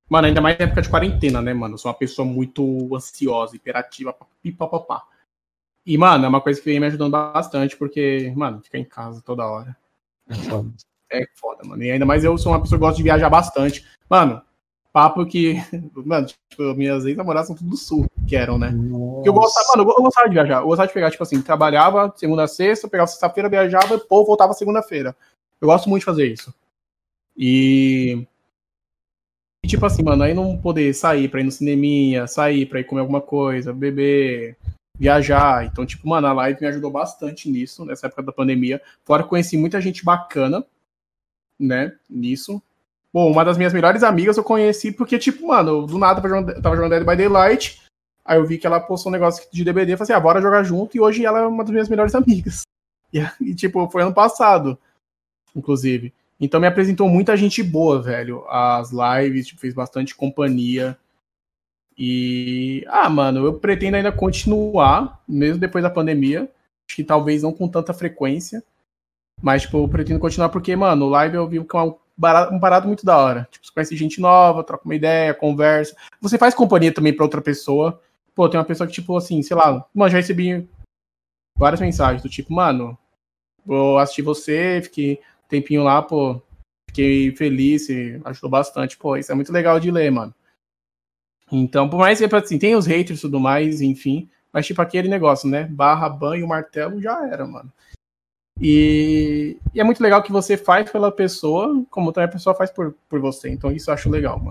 Mano, 0.09 0.28
ainda 0.28 0.40
mais 0.40 0.57
na 0.57 0.66
época 0.66 0.82
de 0.82 0.88
quarentena, 0.88 1.42
né, 1.42 1.53
mano? 1.53 1.74
Eu 1.74 1.78
sou 1.78 1.90
uma 1.90 1.99
pessoa 1.99 2.26
muito 2.26 2.94
ansiosa, 2.94 3.57
hiperativa, 3.57 4.14
pipapapá. 4.40 5.03
E, 5.87 5.97
mano, 5.97 6.24
é 6.24 6.28
uma 6.28 6.41
coisa 6.41 6.59
que 6.61 6.66
vem 6.66 6.80
me 6.80 6.87
ajudando 6.87 7.12
bastante, 7.12 7.76
porque, 7.76 8.32
mano, 8.34 8.61
fica 8.61 8.76
em 8.76 8.84
casa 8.84 9.22
toda 9.24 9.47
hora. 9.47 9.76
É 10.28 10.34
foda. 10.34 10.72
É 11.12 11.24
foda, 11.37 11.62
mano. 11.64 11.82
E 11.82 11.91
ainda 11.93 12.05
mais 12.05 12.24
eu 12.24 12.37
sou 12.37 12.51
uma 12.51 12.61
pessoa 12.61 12.76
que 12.76 12.84
gosta 12.84 12.97
de 12.97 13.05
viajar 13.05 13.30
bastante. 13.30 13.87
Mano, 14.11 14.43
papo 14.93 15.24
que. 15.24 15.55
Mano, 15.95 16.26
tipo, 16.26 16.74
minhas 16.74 17.05
ex-namoradas 17.05 17.47
são 17.47 17.57
tudo 17.57 17.70
do 17.70 17.76
sul, 17.76 18.07
que 18.26 18.34
eram, 18.34 18.59
né? 18.59 18.72
Eu 19.24 19.32
gostava, 19.32 19.76
mano, 19.76 19.89
eu 19.89 20.03
gostava 20.03 20.28
de 20.28 20.34
viajar. 20.34 20.61
Eu 20.62 20.66
gostava 20.66 20.89
de 20.89 20.95
pegar, 20.95 21.11
tipo 21.11 21.22
assim, 21.22 21.41
trabalhava 21.41 22.12
segunda 22.16 22.43
a 22.43 22.49
sexta, 22.49 22.89
pegava 22.89 23.07
sexta-feira, 23.07 23.49
viajava 23.49 23.95
e, 23.95 24.01
pô, 24.01 24.24
voltava 24.24 24.53
segunda-feira. 24.55 25.14
Eu 25.61 25.68
gosto 25.68 25.89
muito 25.89 26.01
de 26.01 26.07
fazer 26.07 26.32
isso. 26.32 26.53
E 27.37 28.26
e 29.64 29.68
tipo 29.68 29.84
assim, 29.84 30.03
mano, 30.03 30.22
aí 30.22 30.32
não 30.32 30.57
poder 30.57 30.95
sair 30.95 31.28
pra 31.28 31.41
ir 31.41 31.45
no 31.45 31.51
cineminha, 31.51 32.26
sair 32.26 32.66
pra 32.66 32.80
ir 32.80 32.84
comer 32.84 33.01
alguma 33.01 33.20
coisa, 33.20 33.72
beber, 33.72 34.57
viajar. 34.99 35.64
Então, 35.64 35.84
tipo, 35.84 36.09
mano, 36.09 36.26
a 36.26 36.32
live 36.32 36.61
me 36.61 36.66
ajudou 36.68 36.90
bastante 36.90 37.51
nisso, 37.51 37.84
nessa 37.84 38.07
época 38.07 38.22
da 38.22 38.32
pandemia. 38.32 38.80
Fora 39.05 39.22
conheci 39.22 39.57
muita 39.57 39.80
gente 39.80 40.05
bacana, 40.05 40.64
né, 41.59 41.94
nisso. 42.09 42.62
Bom, 43.12 43.30
uma 43.30 43.44
das 43.44 43.57
minhas 43.57 43.72
melhores 43.72 44.03
amigas 44.03 44.36
eu 44.36 44.44
conheci 44.44 44.92
porque, 44.92 45.18
tipo, 45.18 45.49
mano, 45.49 45.86
do 45.86 45.99
nada 45.99 46.20
eu 46.26 46.62
tava 46.62 46.76
jogando 46.76 46.90
Dead 46.90 47.05
by 47.05 47.16
Daylight, 47.16 47.82
aí 48.24 48.38
eu 48.38 48.47
vi 48.47 48.59
que 48.59 48.66
ela 48.66 48.80
postou 48.80 49.11
um 49.11 49.12
negócio 49.12 49.47
de 49.51 49.64
DBD, 49.64 49.92
eu 49.92 49.99
falei 49.99 50.12
assim, 50.12 50.18
ah, 50.18 50.20
bora 50.20 50.42
jogar 50.42 50.62
junto, 50.64 50.97
e 50.97 51.01
hoje 51.01 51.24
ela 51.24 51.40
é 51.40 51.47
uma 51.47 51.64
das 51.64 51.70
minhas 51.70 51.88
melhores 51.88 52.12
amigas. 52.16 52.62
E, 53.12 53.20
e 53.40 53.55
tipo, 53.55 53.88
foi 53.88 54.03
ano 54.03 54.12
passado, 54.12 54.78
inclusive. 55.55 56.12
Então 56.38 56.61
me 56.61 56.66
apresentou 56.66 57.09
muita 57.09 57.36
gente 57.36 57.62
boa, 57.62 58.03
velho. 58.03 58.44
As 58.49 58.90
lives, 58.90 59.47
tipo, 59.47 59.61
fez 59.61 59.72
bastante 59.72 60.14
companhia. 60.14 60.99
E. 61.99 62.84
Ah, 62.88 63.09
mano, 63.09 63.44
eu 63.44 63.59
pretendo 63.59 63.97
ainda 63.97 64.12
continuar, 64.12 65.22
mesmo 65.26 65.59
depois 65.59 65.82
da 65.82 65.90
pandemia. 65.90 66.51
Acho 66.88 66.97
que 66.97 67.05
talvez 67.05 67.42
não 67.42 67.53
com 67.53 67.68
tanta 67.68 67.92
frequência. 67.94 68.62
Mas, 69.42 69.62
tipo, 69.62 69.78
eu 69.78 69.88
pretendo 69.88 70.20
continuar 70.20 70.49
porque, 70.49 70.74
mano, 70.76 71.09
live 71.09 71.36
eu 71.36 71.49
vi 71.49 71.64
que 71.64 71.76
é 71.76 71.80
um 71.80 71.94
barato, 72.16 72.55
um 72.55 72.59
barato 72.59 72.86
muito 72.86 73.05
da 73.05 73.18
hora. 73.18 73.49
Tipo, 73.51 73.66
você 73.66 73.72
conhece 73.72 73.97
gente 73.97 74.20
nova, 74.20 74.64
troca 74.64 74.84
uma 74.84 74.94
ideia, 74.94 75.34
conversa. 75.34 75.97
Você 76.20 76.38
faz 76.38 76.55
companhia 76.55 76.92
também 76.92 77.14
pra 77.14 77.24
outra 77.24 77.42
pessoa. 77.42 78.01
Pô, 78.34 78.49
tem 78.49 78.59
uma 78.59 78.66
pessoa 78.66 78.86
que, 78.86 78.92
tipo, 78.92 79.16
assim, 79.16 79.42
sei 79.42 79.57
lá, 79.57 79.86
mano, 79.94 80.11
já 80.11 80.18
recebi 80.18 80.68
várias 81.57 81.80
mensagens 81.80 82.22
do 82.22 82.28
tipo, 82.28 82.53
mano, 82.53 82.97
vou 83.64 83.99
assistir 83.99 84.22
você, 84.22 84.80
fiquei 84.82 85.20
tempinho 85.49 85.82
lá, 85.82 86.03
pô, 86.03 86.40
fiquei 86.88 87.34
feliz, 87.34 87.88
ajudou 88.24 88.51
bastante, 88.51 88.99
pô, 88.99 89.16
isso 89.16 89.32
é 89.32 89.34
muito 89.34 89.53
legal 89.53 89.80
de 89.80 89.90
ler, 89.90 90.11
mano. 90.11 90.34
Então, 91.51 91.88
por 91.88 91.99
mais 91.99 92.18
que, 92.18 92.36
assim, 92.36 92.59
tem 92.59 92.74
os 92.74 92.86
haters 92.86 93.18
e 93.18 93.22
tudo 93.22 93.38
mais, 93.38 93.80
enfim, 93.80 94.28
mas 94.53 94.66
tipo 94.66 94.80
aquele 94.82 95.09
negócio, 95.09 95.49
né? 95.49 95.64
Barra, 95.64 96.09
banho, 96.09 96.49
martelo, 96.49 97.01
já 97.01 97.26
era, 97.26 97.47
mano. 97.47 97.72
E, 98.61 99.59
e, 99.74 99.80
é 99.80 99.84
muito 99.84 100.03
legal 100.03 100.22
que 100.22 100.32
você 100.32 100.57
faz 100.57 100.90
pela 100.90 101.12
pessoa, 101.12 101.84
como 101.90 102.11
também 102.11 102.28
a 102.28 102.32
pessoa 102.32 102.55
faz 102.55 102.70
por, 102.70 102.94
por 103.09 103.20
você. 103.20 103.51
Então 103.51 103.70
isso 103.70 103.90
eu 103.90 103.94
acho 103.94 104.09
legal, 104.09 104.38
mano. 104.38 104.51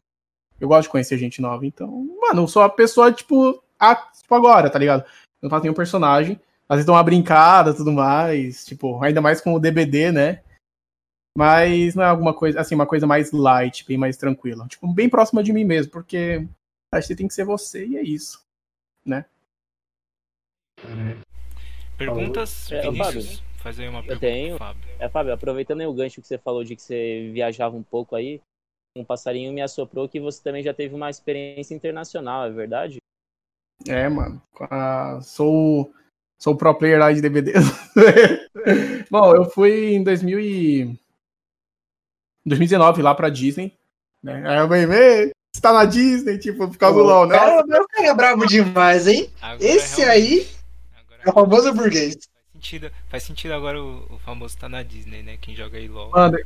Eu 0.60 0.68
gosto 0.68 0.84
de 0.84 0.90
conhecer 0.90 1.18
gente 1.18 1.42
nova. 1.42 1.66
Então, 1.66 1.90
mano, 2.22 2.44
eu 2.44 2.48
sou 2.48 2.62
a 2.62 2.70
pessoa, 2.70 3.12
tipo, 3.12 3.62
a, 3.80 3.96
tipo 3.96 4.34
agora, 4.36 4.70
tá 4.70 4.80
ligado? 4.80 5.04
Eu 5.42 5.50
faço 5.50 5.68
um 5.70 5.74
personagem, 5.74 6.40
às 6.70 6.78
vezes 6.78 6.86
dou 6.86 6.96
uma 6.96 7.04
brincada 7.04 7.74
tudo 7.74 7.92
mais, 7.92 8.64
tipo, 8.66 9.04
ainda 9.04 9.22
mais 9.22 9.42
com 9.42 9.54
o 9.54 9.60
DBD, 9.60 10.12
né? 10.12 10.42
Mas 11.38 11.96
não 11.96 12.04
é 12.04 12.08
alguma 12.08 12.34
coisa, 12.34 12.62
assim, 12.62 12.76
uma 12.76 12.86
coisa 12.86 13.06
mais 13.06 13.32
light, 13.32 13.86
bem 13.86 13.98
mais 13.98 14.16
tranquila. 14.16 14.68
Tipo, 14.68 14.88
bem 14.94 15.10
próxima 15.10 15.44
de 15.44 15.52
mim 15.52 15.66
mesmo, 15.66 15.92
porque 15.92 16.48
acho 16.98 17.08
que 17.08 17.16
tem 17.16 17.28
que 17.28 17.34
ser 17.34 17.46
você 17.46 17.86
e 17.86 17.98
é 17.98 18.02
isso, 18.02 18.46
né? 19.06 19.26
Perguntas, 21.98 22.72
é, 22.72 22.82
Vinícius? 22.82 23.44
Faz 23.58 23.80
aí 23.80 23.88
uma 23.88 24.02
pergunta, 24.02 24.20
tenho, 24.20 24.58
Fábio. 24.58 24.84
É, 25.00 25.10
Fábio, 25.10 25.34
aproveitando 25.34 25.82
aí 25.82 25.88
o 25.88 25.94
gancho 25.94 26.22
que 26.22 26.28
você 26.28 26.38
falou 26.38 26.64
de 26.64 26.76
que 26.76 26.82
você 26.82 27.32
viajava 27.34 27.76
um 27.76 27.84
pouco 27.84 28.16
aí, 28.16 28.42
um 28.96 29.04
passarinho 29.04 29.52
me 29.52 29.62
assoprou 29.62 30.08
que 30.08 30.20
você 30.20 30.42
também 30.42 30.64
já 30.64 30.74
teve 30.74 30.94
uma 30.94 31.10
experiência 31.10 31.74
internacional, 31.74 32.46
é 32.46 32.52
verdade? 32.52 32.98
É, 33.88 34.08
mano. 34.08 34.42
Uh, 34.56 35.22
sou, 35.22 35.92
sou 36.38 36.56
pro 36.56 36.74
player 36.76 37.00
lá 37.00 37.12
de 37.12 37.22
DVD. 37.22 37.54
Bom, 39.12 39.36
eu 39.36 39.46
fui 39.46 39.96
em 39.96 40.04
2000 40.04 40.40
e... 40.40 41.00
2019 42.46 43.02
lá 43.02 43.14
pra 43.14 43.30
Disney. 43.30 43.78
Né? 44.24 44.48
Aí 44.48 44.60
eu 44.60 44.68
falei, 44.68 45.34
você 45.56 45.62
tá 45.62 45.74
na 45.74 45.86
Disney, 45.86 46.38
tipo, 46.38 46.68
por 46.68 46.78
causa 46.78 46.98
do 46.98 47.04
LOL, 47.04 47.28
né? 47.28 47.38
Cara, 47.38 47.62
o 47.62 47.88
cara 47.88 48.08
é 48.08 48.14
brabo 48.14 48.46
demais, 48.46 49.08
hein? 49.08 49.30
Agora 49.42 49.64
Esse 49.64 50.02
é 50.02 50.10
aí 50.10 50.48
é 51.24 51.30
o 51.30 51.34
famoso 51.34 51.74
burguês. 51.74 52.14
Faz 52.14 52.30
sentido, 52.54 52.92
faz 53.10 53.24
sentido 53.24 53.54
agora 53.54 53.82
o, 53.82 54.06
o, 54.16 54.20
famoso 54.20 54.58
tá 54.58 54.68
na 54.68 54.84
Disney, 54.84 55.24
né? 55.24 55.38
Quem 55.40 55.56
joga 55.56 55.78
aí 55.78 55.88
LOL. 55.88 56.12
Mano, 56.12 56.38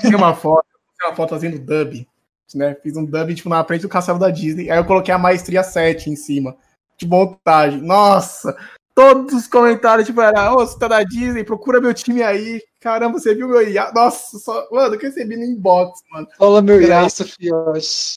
tem 0.00 0.14
uma 0.14 0.34
foto, 0.34 0.66
tem 0.98 1.08
uma 1.08 1.14
foto 1.14 1.30
fazendo 1.30 1.58
dub 1.58 2.06
né? 2.54 2.76
Fiz 2.82 2.96
um 2.96 3.04
dub, 3.04 3.34
tipo, 3.34 3.48
na 3.48 3.64
frente 3.64 3.82
do 3.82 3.88
castelo 3.88 4.18
da 4.18 4.30
Disney. 4.30 4.70
Aí 4.70 4.78
eu 4.78 4.84
coloquei 4.84 5.12
a 5.12 5.18
maestria 5.18 5.62
7 5.62 6.10
em 6.10 6.16
cima. 6.16 6.56
De 6.96 7.06
montagem. 7.06 7.80
Nossa! 7.80 8.56
Todos 8.94 9.34
os 9.34 9.46
comentários, 9.46 10.06
tipo, 10.06 10.20
era, 10.20 10.52
ô, 10.52 10.56
oh, 10.56 10.66
você 10.66 10.78
tá 10.78 10.88
na 10.88 11.02
Disney, 11.02 11.44
procura 11.44 11.80
meu 11.80 11.92
time 11.92 12.22
aí. 12.22 12.62
Caramba, 12.86 13.18
você 13.18 13.34
viu 13.34 13.48
meu 13.48 13.68
IA? 13.68 13.90
Nossa, 13.92 14.38
só... 14.38 14.68
mano, 14.70 14.94
eu 14.94 15.00
recebi 15.00 15.36
no 15.36 15.42
inbox, 15.42 16.02
mano. 16.08 16.28
Fala 16.38 16.62
meu 16.62 16.80
IA, 16.80 17.08
Sofios. 17.08 18.14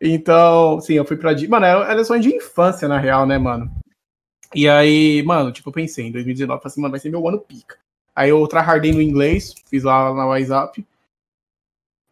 Então, 0.00 0.80
sim, 0.80 0.94
eu 0.94 1.04
fui 1.04 1.16
pra. 1.16 1.32
Mano, 1.48 1.66
era 1.66 2.04
sonho 2.04 2.22
de 2.22 2.32
infância, 2.32 2.86
na 2.86 2.96
real, 2.96 3.26
né, 3.26 3.38
mano? 3.38 3.68
E 4.54 4.68
aí, 4.68 5.20
mano, 5.24 5.50
tipo, 5.50 5.68
eu 5.68 5.72
pensei 5.72 6.06
em 6.06 6.12
2019, 6.12 6.62
falei 6.62 6.70
assim, 6.70 6.80
mano, 6.80 6.92
vai 6.92 7.00
ser 7.00 7.10
meu 7.10 7.26
ano 7.26 7.40
pica. 7.40 7.76
Aí 8.14 8.30
eu 8.30 8.46
tryhardei 8.46 8.92
no 8.92 9.02
inglês, 9.02 9.52
fiz 9.68 9.82
lá 9.82 10.14
na 10.14 10.26
WhatsApp. 10.26 10.86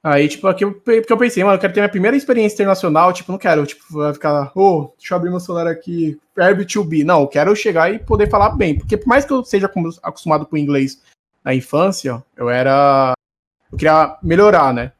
Aí, 0.03 0.29
tipo, 0.29 0.49
aqui 0.49 0.65
eu, 0.65 0.75
porque 0.75 1.13
eu 1.13 1.19
pensei, 1.19 1.45
mano, 1.45 1.55
eu 1.55 1.61
quero 1.61 1.73
ter 1.73 1.83
minha 1.83 1.89
primeira 1.89 2.17
experiência 2.17 2.55
internacional, 2.55 3.13
tipo, 3.13 3.31
não 3.31 3.39
quero, 3.39 3.65
tipo, 3.65 4.13
ficar, 4.13 4.51
ô, 4.57 4.61
oh, 4.61 4.95
deixa 4.99 5.15
eu 5.15 5.17
abrir 5.17 5.31
meu 5.31 5.39
celular 5.39 5.69
aqui, 5.69 6.19
verb 6.35 6.65
to 6.65 6.83
be. 6.83 7.05
Não, 7.05 7.21
eu 7.21 7.29
quero 7.29 7.55
chegar 7.55 7.95
e 7.95 8.01
poder 8.01 8.29
falar 8.29 8.57
bem, 8.57 8.77
porque 8.77 8.97
por 8.97 9.07
mais 9.07 9.25
que 9.25 9.33
eu 9.33 9.45
seja 9.45 9.71
acostumado 10.03 10.47
com 10.47 10.57
inglês 10.57 11.01
na 11.45 11.55
infância, 11.55 12.25
eu 12.37 12.51
era, 12.51 13.13
eu 13.71 13.79
queria 13.79 14.19
melhorar, 14.23 14.73
né? 14.75 14.93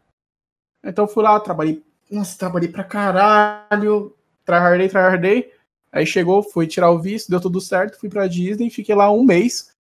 Então 0.85 1.05
eu 1.05 1.09
fui 1.09 1.23
lá, 1.23 1.39
trabalhei, 1.41 1.83
nossa, 2.11 2.39
trabalhei 2.39 2.69
pra 2.69 2.85
caralho, 2.85 4.17
tryhardei, 4.45 4.89
tryhardei, 4.89 5.53
aí 5.93 6.07
chegou, 6.07 6.43
fui 6.43 6.67
tirar 6.67 6.91
o 6.91 6.99
visto, 6.99 7.31
deu 7.31 7.41
tudo 7.41 7.61
certo, 7.61 7.99
fui 7.99 8.09
pra 8.09 8.27
Disney, 8.27 8.71
fiquei 8.71 8.95
lá 8.95 9.11
um 9.11 9.25
mês 9.25 9.73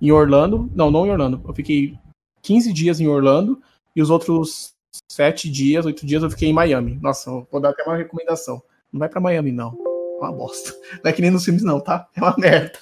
em 0.00 0.10
Orlando, 0.10 0.70
não, 0.74 0.90
não 0.90 1.06
em 1.06 1.10
Orlando, 1.10 1.42
eu 1.46 1.54
fiquei 1.54 1.98
15 2.42 2.72
dias 2.72 3.00
em 3.00 3.08
Orlando, 3.08 3.62
e 3.94 4.02
os 4.02 4.10
outros 4.10 4.74
sete 5.10 5.50
dias, 5.50 5.84
oito 5.84 6.06
dias 6.06 6.22
eu 6.22 6.30
fiquei 6.30 6.48
em 6.48 6.52
Miami. 6.52 6.98
Nossa, 7.02 7.30
vou 7.50 7.60
dar 7.60 7.70
até 7.70 7.82
uma 7.82 7.96
recomendação. 7.96 8.62
Não 8.92 9.00
vai 9.00 9.08
para 9.08 9.20
Miami, 9.20 9.52
não. 9.52 9.87
É 10.18 10.24
uma 10.24 10.32
bosta. 10.32 10.74
Não 11.02 11.10
é 11.10 11.12
que 11.12 11.22
nem 11.22 11.30
nos 11.30 11.44
filmes, 11.44 11.62
não, 11.62 11.80
tá? 11.80 12.08
É 12.16 12.20
uma 12.20 12.34
merda. 12.36 12.72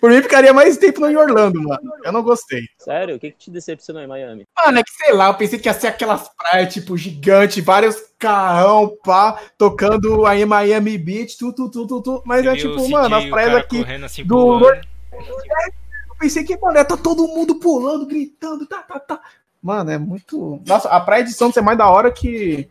Por 0.00 0.10
mim, 0.10 0.22
ficaria 0.22 0.52
mais 0.52 0.76
tempo 0.76 1.00
no 1.00 1.10
em 1.10 1.16
Orlando, 1.16 1.60
mano. 1.60 1.92
Eu 2.04 2.12
não 2.12 2.22
gostei. 2.22 2.62
Sério? 2.78 3.16
O 3.16 3.18
que, 3.18 3.32
que 3.32 3.38
te 3.38 3.50
decepcionou 3.50 4.00
em 4.00 4.06
Miami? 4.06 4.46
Mano, 4.64 4.78
é 4.78 4.84
que 4.84 4.92
sei 4.92 5.12
lá, 5.12 5.26
eu 5.26 5.34
pensei 5.34 5.58
que 5.58 5.68
ia 5.68 5.74
ser 5.74 5.88
aquelas 5.88 6.30
praias, 6.36 6.72
tipo, 6.72 6.96
gigante, 6.96 7.60
vários 7.60 7.96
carrão, 8.16 8.96
pá, 9.04 9.40
tocando 9.58 10.24
aí 10.24 10.44
Miami 10.44 10.96
Beach, 10.96 11.36
tudo, 11.36 11.68
tudo, 11.68 11.86
tudo, 11.88 12.02
tu. 12.02 12.22
Mas 12.24 12.46
é 12.46 12.54
tipo, 12.54 12.88
mano, 12.88 13.16
as 13.16 13.24
praias 13.24 13.56
aqui 13.56 13.84
assim, 14.04 14.24
do. 14.24 14.64
Eu 14.64 16.16
pensei 16.18 16.44
que, 16.44 16.56
mano, 16.56 16.84
tá 16.84 16.96
todo 16.96 17.26
mundo 17.26 17.56
pulando, 17.56 18.06
gritando, 18.06 18.64
tá, 18.66 18.82
tá, 18.82 19.00
tá. 19.00 19.20
Mano, 19.60 19.90
é 19.90 19.98
muito. 19.98 20.62
Nossa, 20.64 20.88
a 20.88 21.00
praia 21.00 21.24
de 21.24 21.32
Santos 21.32 21.56
é 21.56 21.60
mais 21.60 21.76
da 21.76 21.90
hora 21.90 22.12
que, 22.12 22.68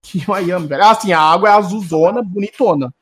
que 0.00 0.24
Miami, 0.28 0.68
velho. 0.68 0.84
Assim, 0.84 1.12
a 1.12 1.20
água 1.20 1.48
é 1.48 1.52
azulzona, 1.52 2.22
bonitona. 2.22 2.94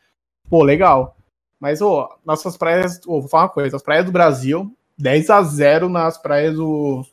Pô, 0.49 0.63
legal. 0.63 1.17
Mas, 1.61 1.81
ô, 1.81 2.09
nossas 2.25 2.57
praias. 2.57 3.01
Ô, 3.07 3.21
vou 3.21 3.29
falar 3.29 3.45
uma 3.45 3.49
coisa: 3.51 3.77
as 3.77 3.83
praias 3.83 4.05
do 4.05 4.13
Brasil, 4.13 4.75
10 4.99 5.31
a 5.31 5.43
0 5.43 5.89
nas 5.89 6.19
praias 6.19 6.55
do, 6.55 7.05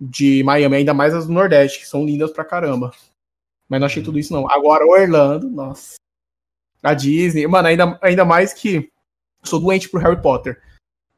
de 0.00 0.42
Miami, 0.44 0.76
ainda 0.76 0.94
mais 0.94 1.14
as 1.14 1.26
do 1.26 1.32
Nordeste, 1.32 1.80
que 1.80 1.88
são 1.88 2.04
lindas 2.04 2.30
pra 2.30 2.44
caramba. 2.44 2.92
Mas 3.68 3.80
não 3.80 3.86
achei 3.86 4.02
tudo 4.02 4.18
isso, 4.18 4.32
não. 4.32 4.50
Agora, 4.50 4.86
Orlando, 4.86 5.50
nossa. 5.50 5.94
A 6.82 6.94
Disney, 6.94 7.46
mano, 7.46 7.68
ainda, 7.68 7.98
ainda 8.00 8.24
mais 8.24 8.54
que 8.54 8.90
sou 9.42 9.60
doente 9.60 9.88
pro 9.88 10.00
Harry 10.00 10.20
Potter. 10.20 10.62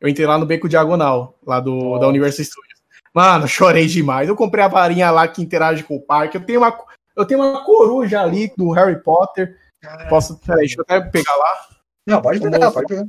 Eu 0.01 0.09
entrei 0.09 0.27
lá 0.27 0.39
no 0.39 0.47
Beco 0.47 0.69
Diagonal, 0.69 1.39
lá 1.47 1.61
do, 1.61 1.99
da 1.99 2.09
Universal 2.09 2.45
Studios. 2.45 2.81
Mano, 3.15 3.47
chorei 3.49 3.87
demais. 3.87 4.29
Eu 4.29 4.35
comprei 4.37 4.65
a 4.65 4.69
varinha 4.69 5.11
lá 5.11 5.29
que 5.29 5.43
interage 5.43 5.85
com 5.85 5.97
o 5.97 6.01
parque. 6.01 6.37
Eu 6.37 6.45
tenho 6.45 6.61
uma, 6.61 6.77
eu 7.15 7.27
tenho 7.27 7.41
uma 7.41 7.65
coruja 7.65 8.23
ali 8.23 8.53
do 8.57 8.71
Harry 8.71 9.01
Potter. 9.03 9.60
Posso. 10.09 10.39
Peraí, 10.39 10.61
deixa 10.61 10.77
eu 10.79 10.83
até 10.83 11.01
pegar 11.01 11.35
lá. 11.37 11.69
Não, 12.07 12.21
pode 12.21 12.41
pegar, 12.41 12.71
pode 12.71 12.87
pegar. 12.87 13.07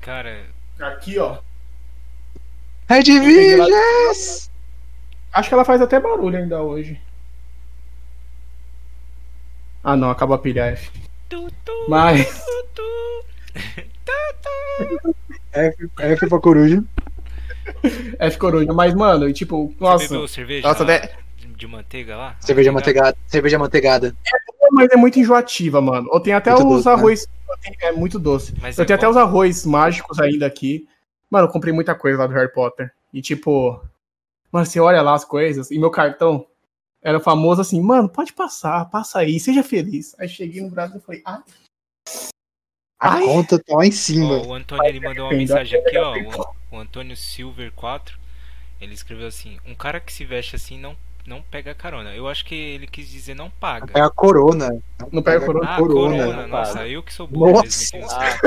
Cara. 0.00 0.46
Aqui, 0.78 1.18
ó. 1.18 1.38
Red 2.88 3.02
Visions! 3.02 4.50
Acho 5.32 5.48
que 5.48 5.54
ela 5.54 5.64
faz 5.64 5.80
até 5.80 6.00
barulho 6.00 6.38
ainda 6.38 6.62
hoje. 6.62 7.00
Ah, 9.82 9.96
não, 9.96 10.10
acaba 10.10 10.36
a 10.36 10.38
pilha 10.38 10.66
F. 10.66 10.90
Mas. 11.88 12.44
F, 15.52 15.90
F 15.98 16.28
pra 16.28 16.40
coruja. 16.40 16.82
F 18.18 18.38
coruja, 18.38 18.72
mas, 18.72 18.94
mano, 18.94 19.32
tipo, 19.32 19.74
nossa. 19.78 20.06
Você 20.06 20.14
bebeu 20.14 20.28
cerveja 20.28 20.68
nossa, 20.68 20.84
de... 20.84 21.27
de 21.58 21.66
manteiga 21.66 22.16
lá? 22.16 22.36
Cerveja 22.40 22.72
manteigada. 22.72 23.18
Cerveja 23.26 23.58
manteigada. 23.58 24.16
É, 24.26 24.68
mas 24.70 24.88
é 24.90 24.96
muito 24.96 25.18
enjoativa, 25.18 25.80
mano. 25.80 26.08
Eu 26.12 26.20
tenho 26.20 26.36
até 26.36 26.50
muito 26.52 26.68
os 26.68 26.84
doce, 26.84 26.86
né? 26.86 26.92
arroz. 26.94 27.26
Né? 27.26 27.76
É 27.82 27.92
muito 27.92 28.18
doce. 28.18 28.54
Mas 28.60 28.78
eu 28.78 28.84
é 28.84 28.86
tenho 28.86 28.96
bom. 28.98 29.00
até 29.00 29.10
os 29.10 29.16
arroz 29.16 29.66
mágicos 29.66 30.18
ainda 30.20 30.46
aqui. 30.46 30.88
Mano, 31.28 31.46
eu 31.46 31.52
comprei 31.52 31.72
muita 31.72 31.94
coisa 31.94 32.18
lá 32.18 32.26
do 32.26 32.32
Harry 32.32 32.52
Potter. 32.52 32.92
E 33.12 33.20
tipo. 33.20 33.82
Mano, 34.50 34.64
você 34.64 34.80
olha 34.80 35.02
lá 35.02 35.14
as 35.14 35.24
coisas. 35.24 35.70
E 35.70 35.78
meu 35.78 35.90
cartão 35.90 36.46
era 37.02 37.20
famoso 37.20 37.60
assim, 37.60 37.80
mano, 37.80 38.08
pode 38.08 38.32
passar, 38.32 38.84
passa 38.86 39.18
aí, 39.20 39.38
seja 39.38 39.62
feliz. 39.62 40.16
Aí 40.18 40.28
cheguei 40.28 40.62
no 40.62 40.70
Brasil 40.70 40.96
e 40.96 41.00
falei, 41.00 41.22
ah, 41.24 41.42
a 42.98 43.14
Ai. 43.14 43.24
conta 43.24 43.58
tá 43.58 43.76
lá 43.76 43.86
em 43.86 43.92
cima. 43.92 44.44
o 44.44 44.52
Antônio 44.52 44.84
ele 44.84 45.00
mandou 45.00 45.26
uma 45.26 45.34
mensagem 45.34 45.78
aqui, 45.78 45.96
ó. 45.96 46.16
O, 46.16 46.76
o 46.76 46.78
Antônio 46.80 47.16
Silver 47.16 47.72
4. 47.72 48.18
Ele 48.80 48.92
escreveu 48.92 49.28
assim: 49.28 49.58
Um 49.64 49.74
cara 49.74 50.00
que 50.00 50.12
se 50.12 50.24
veste 50.24 50.56
assim 50.56 50.78
não, 50.78 50.96
não 51.28 51.42
pega 51.42 51.74
carona. 51.74 52.14
Eu 52.14 52.26
acho 52.26 52.44
que 52.44 52.54
ele 52.54 52.86
quis 52.86 53.08
dizer 53.08 53.34
não 53.34 53.50
paga. 53.50 53.92
É 53.94 54.00
a 54.00 54.10
corona. 54.10 54.68
Não, 54.98 55.08
não 55.12 55.22
pega, 55.22 55.44
corona. 55.44 55.70
Ah, 55.70 55.76
corona. 55.76 56.24
corona. 56.24 56.46
Nossa, 56.46 56.88
eu 56.88 57.02
que 57.02 57.12
sou 57.12 57.26
burro 57.26 57.52
Nossa. 57.52 57.96
mesmo. 57.96 58.10
Ah. 58.10 58.38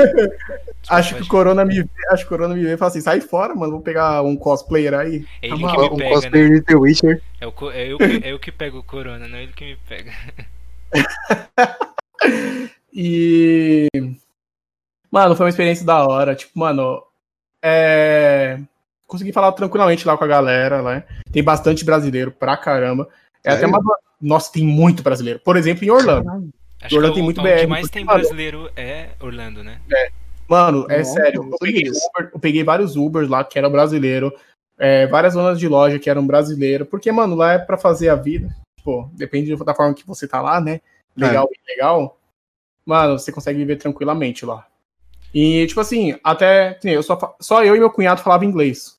acho 0.98 1.14
que 1.14 1.22
o 1.22 1.28
corona 1.28 1.64
me 1.64 1.82
vê, 1.82 1.88
acho 2.10 2.24
que 2.24 2.28
corona 2.28 2.54
me 2.54 2.62
vê 2.62 2.74
e 2.74 2.76
fala 2.76 2.90
assim: 2.90 3.00
sai 3.00 3.20
fora, 3.20 3.54
mano. 3.54 3.72
Vou 3.72 3.80
pegar 3.80 4.22
um 4.22 4.36
cosplayer 4.36 4.92
aí. 4.92 5.24
É 5.40 5.46
ele 5.46 5.62
tá 5.62 5.72
que 5.72 5.78
me 5.78 5.88
um 5.88 5.96
pega, 5.96 6.14
cosplayer 6.14 6.50
né? 6.50 6.56
de 6.56 6.62
The 6.62 6.74
Witcher. 6.74 7.22
É, 7.40 7.46
o, 7.46 7.70
é, 7.70 7.86
eu 7.86 7.98
que, 7.98 8.04
é 8.04 8.32
eu 8.32 8.38
que 8.38 8.52
pego 8.52 8.78
o 8.78 8.84
corona, 8.84 9.26
não 9.26 9.38
é 9.38 9.44
ele 9.44 9.52
que 9.52 9.64
me 9.64 9.76
pega. 9.88 10.12
e 12.92 13.88
Mano, 15.12 15.36
foi 15.36 15.44
uma 15.44 15.50
experiência 15.50 15.84
da 15.84 16.06
hora. 16.06 16.34
Tipo, 16.34 16.58
mano, 16.58 17.02
é... 17.62 18.58
consegui 19.12 19.32
falar 19.32 19.52
tranquilamente 19.52 20.06
lá 20.06 20.16
com 20.16 20.24
a 20.24 20.26
galera, 20.26 20.82
né? 20.82 21.04
Tem 21.30 21.44
bastante 21.44 21.84
brasileiro 21.84 22.32
pra 22.32 22.56
caramba. 22.56 23.06
É, 23.44 23.50
é 23.50 23.54
até 23.54 23.66
uma. 23.66 23.80
Nossa, 24.20 24.50
tem 24.50 24.64
muito 24.64 25.02
brasileiro. 25.02 25.38
Por 25.40 25.56
exemplo, 25.56 25.84
em 25.84 25.90
Orlando. 25.90 26.50
Acho 26.80 26.96
Orlando 26.96 27.14
tem 27.14 27.22
muito 27.22 27.42
BR. 27.42 27.48
O 27.48 27.56
que 27.58 27.66
mais 27.66 27.82
porque, 27.82 27.98
tem 27.98 28.06
brasileiro 28.06 28.70
é 28.74 29.10
Orlando, 29.20 29.62
né? 29.62 29.80
É. 29.92 30.10
Mano, 30.48 30.86
é 30.88 30.98
Nossa, 30.98 31.12
sério. 31.12 31.48
Eu 31.52 31.58
peguei, 31.58 31.82
Uber, 31.88 32.30
eu 32.32 32.40
peguei, 32.40 32.64
vários 32.64 32.96
Ubers 32.96 33.28
lá 33.28 33.44
que 33.44 33.58
eram 33.58 33.70
brasileiro. 33.70 34.32
É, 34.78 35.06
várias 35.06 35.34
zonas 35.34 35.58
de 35.58 35.68
loja 35.68 35.98
que 35.98 36.08
eram 36.08 36.26
brasileiro. 36.26 36.86
Porque, 36.86 37.12
mano, 37.12 37.36
lá 37.36 37.52
é 37.52 37.58
pra 37.58 37.76
fazer 37.76 38.08
a 38.08 38.14
vida. 38.14 38.48
Pô, 38.82 39.08
depende 39.12 39.54
da 39.54 39.74
forma 39.74 39.94
que 39.94 40.06
você 40.06 40.26
tá 40.26 40.40
lá, 40.40 40.60
né? 40.60 40.80
Legal 41.14 41.48
é. 41.52 41.72
legal. 41.72 42.18
Mano, 42.84 43.18
você 43.18 43.30
consegue 43.30 43.58
viver 43.58 43.76
tranquilamente 43.76 44.46
lá. 44.46 44.66
E, 45.34 45.66
tipo 45.66 45.80
assim, 45.80 46.18
até. 46.24 46.78
Eu 46.82 47.02
só, 47.02 47.36
só 47.38 47.62
eu 47.62 47.76
e 47.76 47.78
meu 47.78 47.90
cunhado 47.90 48.22
falavam 48.22 48.48
inglês. 48.48 48.98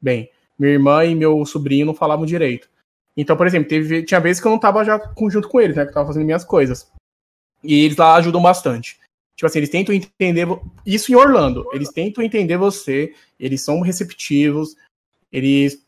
Bem, 0.00 0.30
minha 0.58 0.72
irmã 0.72 1.04
e 1.04 1.14
meu 1.14 1.44
sobrinho 1.44 1.86
não 1.86 1.94
falavam 1.94 2.26
direito. 2.26 2.68
Então, 3.16 3.36
por 3.36 3.46
exemplo, 3.46 3.68
teve, 3.68 4.02
tinha 4.02 4.20
vezes 4.20 4.40
que 4.40 4.46
eu 4.46 4.52
não 4.52 4.58
tava 4.58 4.84
já 4.84 5.00
junto 5.30 5.48
com 5.48 5.60
eles, 5.60 5.76
né? 5.76 5.84
Que 5.84 5.90
eu 5.90 5.94
tava 5.94 6.08
fazendo 6.08 6.24
minhas 6.24 6.44
coisas. 6.44 6.90
E 7.62 7.84
eles 7.84 7.96
lá 7.96 8.14
ajudam 8.16 8.42
bastante. 8.42 8.98
Tipo 9.34 9.46
assim, 9.46 9.58
eles 9.58 9.70
tentam 9.70 9.94
entender. 9.94 10.46
Isso 10.84 11.10
em 11.12 11.14
Orlando. 11.14 11.66
Eles 11.72 11.90
tentam 11.90 12.22
entender 12.22 12.56
você. 12.56 13.14
Eles 13.38 13.62
são 13.62 13.80
receptivos. 13.80 14.76
Eles, 15.32 15.82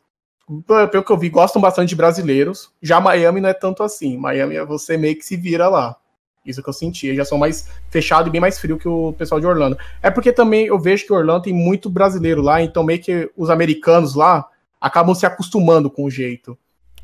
pelo 0.90 1.04
que 1.04 1.12
eu 1.12 1.18
vi, 1.18 1.28
gostam 1.28 1.61
bastante 1.61 1.90
de 1.90 1.96
brasileiros. 1.96 2.72
Já 2.82 3.00
Miami 3.00 3.40
não 3.40 3.48
é 3.48 3.54
tanto 3.54 3.82
assim. 3.82 4.16
Miami 4.16 4.56
é 4.56 4.64
você 4.64 4.96
meio 4.96 5.16
que 5.16 5.24
se 5.24 5.36
vira 5.36 5.68
lá. 5.68 5.96
Isso 6.45 6.62
que 6.62 6.68
eu 6.68 6.72
senti. 6.72 7.07
Eles 7.07 7.18
já 7.18 7.24
são 7.24 7.39
mais 7.39 7.68
fechados 7.91 8.28
e 8.28 8.30
bem 8.30 8.41
mais 8.41 8.59
frio 8.59 8.78
que 8.78 8.89
o 8.89 9.12
pessoal 9.12 9.41
de 9.41 9.47
Orlando. 9.47 9.78
É 10.03 10.11
porque 10.11 10.32
também 10.32 10.66
eu 10.66 10.78
vejo 10.78 11.05
que 11.07 11.12
Orlando 11.12 11.43
tem 11.43 11.53
muito 11.53 11.91
brasileiro 11.91 12.41
lá, 12.41 12.62
então 12.62 12.82
meio 12.82 13.01
que 13.01 13.30
os 13.36 13.51
americanos 13.51 14.14
lá 14.14 14.49
acabam 14.80 15.14
se 15.14 15.26
acostumando 15.26 15.91
com 15.91 16.05
o 16.05 16.11
jeito. 16.11 16.57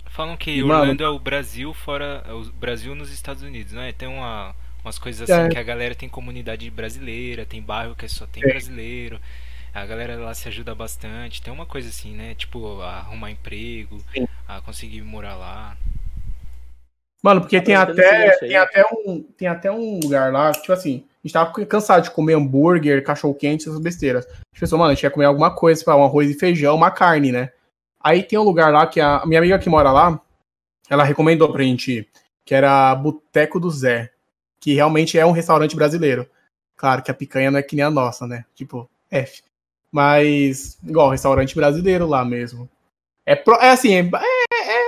Falam 0.07 0.37
que 0.37 0.63
Orlando 0.63 1.03
é 1.03 1.09
o 1.09 1.19
Brasil 1.19 1.75
fora. 1.75 2.23
É 2.27 2.33
o 2.33 2.45
Brasil 2.53 2.95
nos 2.95 3.11
Estados 3.11 3.43
Unidos, 3.43 3.73
né? 3.73 3.93
Tem 3.93 4.09
uma, 4.09 4.55
umas 4.85 4.99
coisas 4.99 5.29
assim 5.29 5.47
é. 5.47 5.49
que 5.49 5.59
a 5.59 5.63
galera 5.63 5.95
tem 5.95 6.09
comunidade 6.09 6.71
brasileira, 6.71 7.45
tem 7.45 7.61
bairro 7.61 7.97
que 7.97 8.07
só 8.09 8.25
tem 8.27 8.43
é. 8.45 8.47
brasileiro. 8.47 9.21
A 9.75 9.85
galera 9.85 10.17
lá 10.17 10.33
se 10.33 10.47
ajuda 10.47 10.73
bastante. 10.73 11.43
Tem 11.43 11.53
uma 11.53 11.67
coisa 11.67 11.89
assim, 11.89 12.15
né? 12.15 12.35
Tipo, 12.37 12.81
arrumar 12.81 13.33
emprego, 13.33 14.01
Sim. 14.15 14.29
a 14.47 14.61
conseguir 14.61 15.03
morar 15.03 15.35
lá. 15.35 15.77
Mano, 17.25 17.41
porque 17.41 17.59
tem 17.59 17.75
até, 17.75 18.37
tem, 18.37 18.55
até 18.55 18.85
um, 18.85 19.23
tem 19.23 19.49
até 19.49 19.73
um 19.73 19.99
lugar 19.99 20.31
lá, 20.31 20.53
tipo 20.53 20.71
assim, 20.75 21.07
a 21.09 21.27
gente 21.27 21.33
tava 21.33 21.51
cansado 21.65 22.03
de 22.03 22.11
comer 22.11 22.35
hambúrguer, 22.35 23.03
cachorro-quente, 23.03 23.67
essas 23.67 23.81
besteiras. 23.81 24.27
A 24.27 24.29
gente 24.29 24.61
pensou, 24.61 24.79
mano, 24.79 24.91
a 24.91 24.95
gente 24.95 25.05
ia 25.05 25.11
comer 25.11 25.25
alguma 25.25 25.51
coisa, 25.51 25.79
tipo, 25.79 25.91
um 25.91 26.05
arroz 26.05 26.29
e 26.29 26.39
feijão, 26.39 26.77
uma 26.77 26.91
carne, 26.91 27.33
né? 27.33 27.51
Aí 27.99 28.23
tem 28.23 28.39
um 28.39 28.43
lugar 28.43 28.71
lá 28.71 28.87
que 28.87 29.01
a, 29.01 29.21
a 29.21 29.27
minha 29.27 29.41
amiga 29.41 29.59
que 29.59 29.71
mora 29.71 29.91
lá, 29.91 30.21
ela 30.91 31.03
recomendou 31.03 31.51
pra 31.51 31.63
gente 31.63 31.93
ir, 31.93 32.09
que 32.45 32.55
era 32.55 32.95
Boteco 32.95 33.59
do 33.59 33.71
Zé, 33.71 34.11
que 34.61 34.75
realmente 34.75 35.19
é 35.19 35.25
um 35.25 35.33
restaurante 35.33 35.75
brasileiro. 35.75 36.29
Claro 36.77 37.03
que 37.03 37.11
a 37.11 37.15
picanha 37.15 37.51
não 37.51 37.59
é 37.59 37.63
que 37.63 37.75
nem 37.75 37.87
a 37.87 37.91
nossa, 37.91 38.27
né? 38.27 38.45
Tipo, 38.55 38.87
F. 39.11 39.43
Mas, 39.91 40.77
igual, 40.87 41.09
restaurante 41.09 41.55
brasileiro 41.55 42.07
lá 42.07 42.23
mesmo. 42.23 42.69
É, 43.25 43.35
pro, 43.35 43.55
é 43.55 43.71
assim, 43.71 43.95
é, 43.95 44.01
é, 44.03 44.85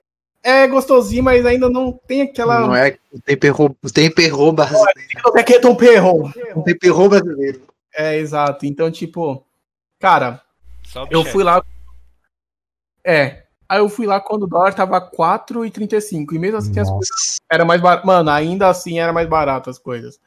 é, 0.47 0.64
gostosinho, 0.68 1.24
mas 1.24 1.44
ainda 1.44 1.68
não 1.68 1.92
tem 1.92 2.22
aquela. 2.22 2.61
Não 2.61 2.76
é 2.76 2.97
o 3.12 3.20
temperro, 3.20 3.76
o 3.82 3.90
temperro 3.90 4.53
brasileiro. 4.53 4.92
Não 5.24 5.36
é 5.36 5.42
que 5.42 5.55
é 5.55 5.59
temperro. 5.59 6.32
O 6.55 6.62
temperro 6.62 7.09
brasileiro. 7.09 7.62
É, 7.92 8.16
exato. 8.16 8.64
Então, 8.64 8.88
tipo, 8.88 9.44
cara, 9.99 10.40
eu 11.11 11.24
fui 11.24 11.42
lá. 11.42 11.64
É. 13.05 13.42
Aí 13.68 13.80
eu 13.80 13.88
fui 13.88 14.07
lá 14.07 14.20
quando 14.20 14.44
o 14.44 14.47
dólar 14.47 14.72
tava 14.72 15.01
4,35. 15.01 16.32
E 16.32 16.38
mesmo 16.38 16.59
assim 16.59 16.68
Nossa. 16.68 16.82
as 16.82 16.90
coisas. 16.90 17.36
Era 17.51 17.64
mais 17.64 17.80
barato. 17.80 18.07
Mano, 18.07 18.30
ainda 18.30 18.68
assim 18.68 19.01
era 19.01 19.12
mais 19.12 19.28
barato 19.28 19.68
as 19.68 19.80
coisas. 19.80 20.20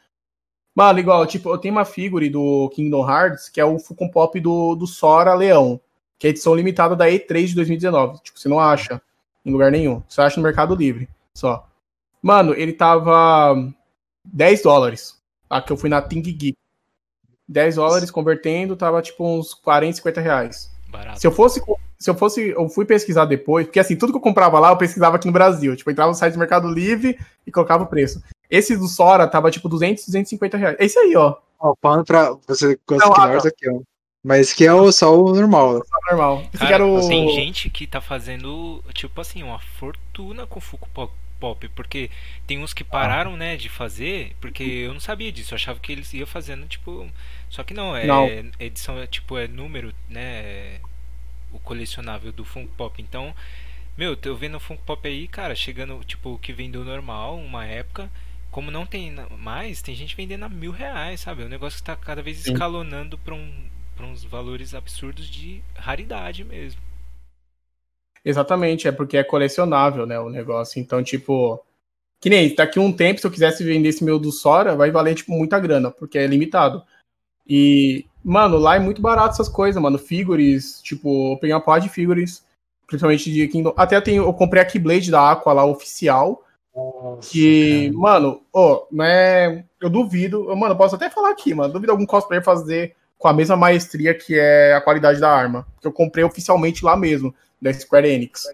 Mano, 0.76 1.00
igual, 1.00 1.26
tipo, 1.26 1.50
eu 1.50 1.58
tenho 1.58 1.74
uma 1.74 1.86
figure 1.86 2.30
do 2.30 2.70
Kingdom 2.76 3.10
Hearts, 3.10 3.48
que 3.48 3.62
é 3.62 3.66
o 3.66 3.80
Fucon 3.80 4.10
Pop 4.10 4.38
do, 4.38 4.76
do 4.76 4.86
Sora 4.86 5.34
Leão, 5.34 5.80
que 6.18 6.28
é 6.28 6.30
a 6.30 6.32
edição 6.32 6.54
limitada 6.54 6.94
da 6.94 7.08
E3 7.08 7.48
de 7.48 7.56
2019. 7.56 8.22
Tipo, 8.22 8.38
você 8.38 8.50
não 8.50 8.60
acha 8.60 9.02
em 9.46 9.52
lugar 9.52 9.72
nenhum. 9.72 10.02
Você 10.08 10.22
acha 10.22 10.38
no 10.38 10.44
Mercado 10.44 10.76
Livre, 10.76 11.10
só. 11.34 11.68
Mano, 12.22 12.54
ele 12.54 12.74
tava 12.74 13.56
10 14.26 14.62
dólares. 14.62 15.18
Ah, 15.50 15.62
que 15.62 15.72
eu 15.72 15.78
fui 15.78 15.90
na 15.90 16.02
Think 16.02 16.32
Geek. 16.32 16.58
10 17.48 17.76
dólares 17.76 18.12
convertendo, 18.12 18.76
tava 18.76 19.02
tipo 19.02 19.26
uns 19.26 19.54
40, 19.54 19.98
50 19.98 20.22
reais. 20.22 20.72
Barato. 20.92 21.20
Se 21.20 21.26
eu 21.26 21.32
fosse 21.32 21.62
se 22.00 22.10
eu 22.10 22.16
fosse, 22.16 22.50
eu 22.50 22.70
fui 22.70 22.86
pesquisar 22.86 23.26
depois, 23.26 23.66
porque 23.66 23.80
assim, 23.80 23.96
tudo 23.96 24.14
que 24.14 24.18
eu 24.18 24.22
comprava 24.22 24.58
lá, 24.58 24.70
eu 24.70 24.78
pesquisava 24.78 25.18
aqui 25.18 25.28
no 25.28 25.34
Brasil. 25.34 25.76
Tipo, 25.76 25.90
eu 25.90 25.92
entrava 25.92 26.10
no 26.10 26.16
site 26.16 26.34
do 26.34 26.40
Mercado 26.40 26.70
Livre 26.70 27.20
e 27.46 27.52
colocava 27.52 27.84
o 27.84 27.88
preço. 27.88 28.24
Esse 28.50 28.78
do 28.78 28.88
Sora 28.88 29.28
tava 29.28 29.52
tipo 29.52 29.68
200, 29.68 30.06
250 30.06 30.58
reais. 30.58 30.78
É 30.80 30.86
isso 30.86 30.98
aí, 30.98 31.14
ó. 31.18 31.36
Ó, 31.60 31.76
falando 31.82 32.06
pra 32.06 32.34
você 32.48 32.80
gosta 32.88 33.06
não, 33.06 33.14
ah, 33.14 33.38
aqui, 33.38 33.70
ó. 33.70 33.82
Mas 34.24 34.54
que 34.54 34.66
é 34.66 34.74
o 34.74 34.92
só 34.92 35.18
o 35.18 35.34
normal. 35.34 35.84
Só 35.86 35.98
normal. 36.10 36.50
Cara, 36.58 36.86
o... 36.86 37.08
Tem 37.08 37.30
gente 37.34 37.70
que 37.70 37.88
tá 37.88 38.02
fazendo, 38.02 38.84
tipo 38.94 39.20
assim, 39.22 39.44
uma 39.44 39.60
fortuna 39.60 40.46
com 40.46 40.60
Fuco 40.60 40.90
Pop, 41.40 41.70
porque 41.70 42.12
tem 42.46 42.60
uns 42.60 42.74
que 42.74 42.84
pararam, 42.84 43.36
ah. 43.36 43.38
né, 43.38 43.58
de 43.58 43.70
fazer, 43.70 44.36
porque 44.42 44.64
eu 44.64 44.94
não 44.94 45.00
sabia 45.00 45.32
disso, 45.32 45.54
eu 45.54 45.56
achava 45.56 45.80
que 45.80 45.92
eles 45.92 46.14
iam 46.14 46.28
fazendo, 46.28 46.68
tipo. 46.68 47.10
Só 47.50 47.64
que 47.64 47.74
não, 47.74 47.96
é 47.96 48.06
não. 48.06 48.28
edição, 48.60 49.00
é, 49.00 49.08
tipo, 49.08 49.38
é 49.38 49.48
número, 49.48 49.94
né? 50.10 50.80
o 51.52 51.60
colecionável 51.60 52.32
do 52.32 52.46
Funko 52.46 52.74
Pop. 52.76 53.02
Então, 53.02 53.34
meu, 53.98 54.16
tô 54.16 54.36
vendo 54.36 54.58
o 54.58 54.60
Funko 54.60 54.84
Pop 54.84 55.08
aí, 55.08 55.28
cara, 55.28 55.56
chegando, 55.56 56.04
tipo, 56.04 56.34
o 56.34 56.40
que 56.40 56.54
vendeu 56.54 56.84
normal, 56.84 57.38
uma 57.38 57.66
época. 57.66 58.10
Como 58.52 58.72
não 58.72 58.86
tem 58.86 59.14
mais, 59.38 59.82
tem 59.82 59.94
gente 59.94 60.16
vendendo 60.16 60.44
a 60.44 60.50
mil 60.50 60.72
reais, 60.72 61.20
sabe? 61.20 61.44
É 61.44 61.46
um 61.46 61.50
negócio 61.50 61.78
que 61.78 61.84
tá 61.84 61.96
cada 61.96 62.22
vez 62.22 62.48
escalonando 62.48 63.16
para 63.16 63.36
um, 63.36 63.70
pra 64.00 64.08
uns 64.08 64.24
valores 64.24 64.74
absurdos 64.74 65.26
de 65.26 65.62
raridade 65.76 66.46
mesmo. 66.46 66.80
Exatamente, 68.24 68.88
é 68.88 68.94
porque 68.94 69.18
é 69.18 69.24
colecionável, 69.26 70.06
né, 70.06 70.18
o 70.18 70.30
negócio. 70.30 70.80
Então, 70.80 71.04
tipo, 71.04 71.62
que 72.22 72.30
nem 72.30 72.56
daqui 72.56 72.80
um 72.80 72.94
tempo, 72.94 73.20
se 73.20 73.28
eu 73.28 73.32
quisesse 73.32 73.62
vender 73.62 73.90
esse 73.90 74.04
meu 74.04 74.18
do 74.18 74.32
Sora, 74.32 74.74
vai 74.74 74.90
valer, 74.90 75.16
tipo, 75.16 75.34
muita 75.34 75.60
grana, 75.60 75.92
porque 75.92 76.18
é 76.18 76.26
limitado. 76.26 76.82
E, 77.46 78.06
mano, 78.24 78.58
lá 78.58 78.78
é 78.78 78.80
muito 78.80 79.02
barato 79.02 79.34
essas 79.34 79.50
coisas, 79.50 79.82
mano. 79.82 79.98
Figures, 79.98 80.82
tipo, 80.82 81.34
eu 81.34 81.38
peguei 81.38 81.54
uma 81.54 81.62
parte 81.62 81.84
de 81.84 81.90
figures, 81.90 82.46
principalmente 82.88 83.30
de 83.30 83.48
Kingdom. 83.50 83.74
Até 83.76 83.98
eu, 83.98 84.02
tenho, 84.02 84.24
eu 84.24 84.34
comprei 84.34 84.62
a 84.62 84.66
Keyblade 84.66 85.12
da 85.12 85.30
Aqua 85.30 85.52
lá, 85.52 85.66
oficial. 85.66 86.46
Nossa, 86.74 87.30
que, 87.30 87.88
cara. 87.88 87.98
mano, 87.98 88.42
ó, 88.54 88.76
oh, 88.76 88.88
não 88.90 89.04
é. 89.04 89.66
Eu 89.82 89.90
duvido, 89.90 90.46
mano, 90.56 90.74
eu 90.74 90.78
posso 90.78 90.96
até 90.96 91.10
falar 91.10 91.32
aqui, 91.32 91.54
mano. 91.54 91.74
Duvido 91.74 91.92
algum 91.92 92.06
cosplayer 92.06 92.44
fazer 92.44 92.96
com 93.20 93.28
a 93.28 93.34
mesma 93.34 93.56
maestria 93.56 94.16
que 94.16 94.40
é 94.40 94.74
a 94.74 94.82
qualidade 94.82 95.20
da 95.20 95.30
arma. 95.30 95.68
Que 95.80 95.88
eu 95.88 95.92
comprei 95.92 96.24
oficialmente 96.24 96.84
lá 96.84 96.98
mesmo, 96.98 97.36
da 97.62 97.72
Square 97.72 98.10
Enix. 98.10 98.48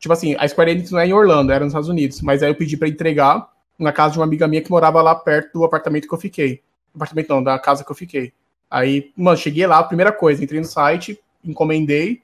Tipo 0.00 0.12
assim, 0.12 0.34
a 0.36 0.48
Square 0.48 0.72
Enix 0.72 0.90
não 0.90 0.98
é 0.98 1.06
em 1.06 1.12
Orlando, 1.12 1.52
era 1.52 1.62
nos 1.62 1.70
Estados 1.70 1.88
Unidos. 1.88 2.20
Mas 2.20 2.42
aí 2.42 2.50
eu 2.50 2.56
pedi 2.56 2.76
para 2.76 2.88
entregar 2.88 3.48
na 3.78 3.92
casa 3.92 4.14
de 4.14 4.18
uma 4.18 4.24
amiga 4.24 4.48
minha 4.48 4.62
que 4.62 4.70
morava 4.70 5.00
lá 5.00 5.14
perto 5.14 5.52
do 5.52 5.64
apartamento 5.64 6.08
que 6.08 6.14
eu 6.14 6.18
fiquei 6.18 6.60
apartamento 6.94 7.28
não, 7.28 7.42
da 7.42 7.58
casa 7.58 7.84
que 7.84 7.90
eu 7.90 7.96
fiquei. 7.96 8.32
Aí, 8.70 9.12
mano, 9.16 9.36
cheguei 9.36 9.66
lá, 9.66 9.82
primeira 9.82 10.12
coisa, 10.12 10.42
entrei 10.42 10.60
no 10.60 10.66
site, 10.66 11.20
encomendei 11.44 12.22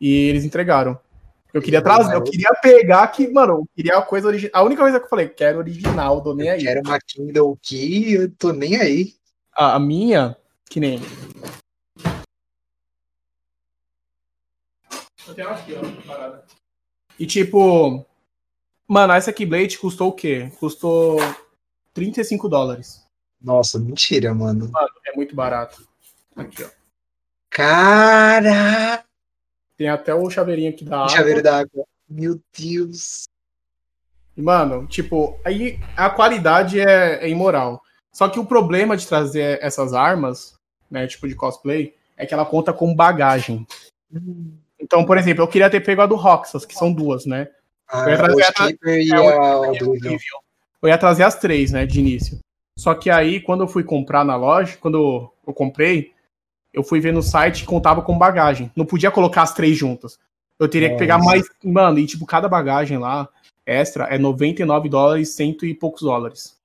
e 0.00 0.28
eles 0.28 0.44
entregaram. 0.44 0.98
Eu 1.52 1.60
queria 1.60 1.82
trazer, 1.82 2.14
eu 2.14 2.22
queria 2.22 2.50
pegar 2.62 3.06
que, 3.08 3.28
mano, 3.28 3.52
eu 3.52 3.68
queria 3.76 3.98
a 3.98 4.02
coisa 4.02 4.28
original. 4.28 4.52
A 4.54 4.64
única 4.64 4.80
coisa 4.80 4.98
que 4.98 5.04
eu 5.04 5.10
falei, 5.10 5.28
quero 5.28 5.58
original, 5.58 6.22
tô 6.22 6.34
nem 6.34 6.48
aí. 6.48 6.62
Quero 6.62 6.80
uma 6.80 6.98
Kindle 6.98 7.58
que 7.60 8.14
eu 8.14 8.30
tô 8.30 8.52
nem 8.52 8.76
aí. 8.76 9.12
A, 9.54 9.74
a 9.74 9.78
minha, 9.78 10.34
que 10.72 10.80
nem. 10.80 10.98
Eu 15.28 15.34
tenho 15.34 15.50
aqui, 15.50 15.74
ó, 15.74 16.06
parada. 16.06 16.44
E 17.18 17.26
tipo, 17.26 18.06
mano, 18.88 19.12
essa 19.12 19.34
Keyblade 19.34 19.76
custou 19.76 20.08
o 20.08 20.14
quê? 20.14 20.50
Custou 20.58 21.18
35 21.92 22.48
dólares. 22.48 23.06
Nossa, 23.38 23.78
mentira, 23.78 24.32
mano. 24.32 24.70
Mano, 24.72 24.88
é 25.04 25.14
muito 25.14 25.36
barato. 25.36 25.86
Aqui, 26.34 26.64
ó. 26.64 26.70
Cara! 27.50 29.04
Tem 29.76 29.90
até 29.90 30.14
o 30.14 30.30
chaveirinho 30.30 30.70
aqui 30.70 30.86
da 30.86 31.00
água. 31.00 31.08
Chaveiro 31.10 31.42
da 31.42 31.58
água. 31.58 31.84
Meu 32.08 32.40
Deus. 32.58 33.24
Mano, 34.34 34.86
tipo, 34.86 35.38
aí 35.44 35.78
a 35.94 36.08
qualidade 36.08 36.80
é, 36.80 37.26
é 37.26 37.28
imoral. 37.28 37.82
Só 38.10 38.26
que 38.26 38.40
o 38.40 38.46
problema 38.46 38.96
de 38.96 39.06
trazer 39.06 39.58
essas 39.62 39.92
armas, 39.92 40.58
né, 40.92 41.06
tipo 41.06 41.26
de 41.26 41.34
cosplay, 41.34 41.94
é 42.16 42.26
que 42.26 42.34
ela 42.34 42.44
conta 42.44 42.72
com 42.72 42.94
bagagem. 42.94 43.66
Então, 44.78 45.04
por 45.04 45.16
exemplo, 45.16 45.42
eu 45.42 45.48
queria 45.48 45.70
ter 45.70 45.80
pego 45.80 46.02
a 46.02 46.06
do 46.06 46.14
Roxas, 46.14 46.66
que 46.66 46.74
são 46.74 46.92
duas, 46.92 47.24
né? 47.24 47.48
Ah, 47.88 48.04
eu 48.04 48.10
ia 48.10 48.16
trazer 48.18 48.42
a, 48.42 48.90
e 48.98 49.10
é, 49.10 49.16
a... 49.16 49.62
Eu 50.82 50.88
ia 50.88 50.98
trazer 50.98 51.22
as 51.22 51.36
três, 51.36 51.72
né, 51.72 51.86
de 51.86 51.98
início. 51.98 52.38
Só 52.78 52.94
que 52.94 53.08
aí, 53.08 53.40
quando 53.40 53.62
eu 53.62 53.68
fui 53.68 53.82
comprar 53.82 54.24
na 54.24 54.36
loja, 54.36 54.76
quando 54.78 55.30
eu 55.46 55.52
comprei, 55.54 56.12
eu 56.72 56.82
fui 56.82 57.00
ver 57.00 57.12
no 57.12 57.22
site 57.22 57.62
que 57.62 57.66
contava 57.66 58.02
com 58.02 58.18
bagagem. 58.18 58.70
Não 58.76 58.84
podia 58.84 59.10
colocar 59.10 59.42
as 59.42 59.54
três 59.54 59.76
juntas. 59.76 60.18
Eu 60.58 60.68
teria 60.68 60.88
Nossa. 60.88 60.98
que 60.98 61.02
pegar 61.02 61.18
mais. 61.18 61.44
Mano, 61.62 61.98
e 61.98 62.06
tipo, 62.06 62.26
cada 62.26 62.48
bagagem 62.48 62.98
lá, 62.98 63.28
extra, 63.64 64.04
é 64.04 64.18
99 64.18 64.88
dólares, 64.88 65.30
cento 65.30 65.64
e 65.64 65.74
poucos 65.74 66.02
dólares. 66.02 66.56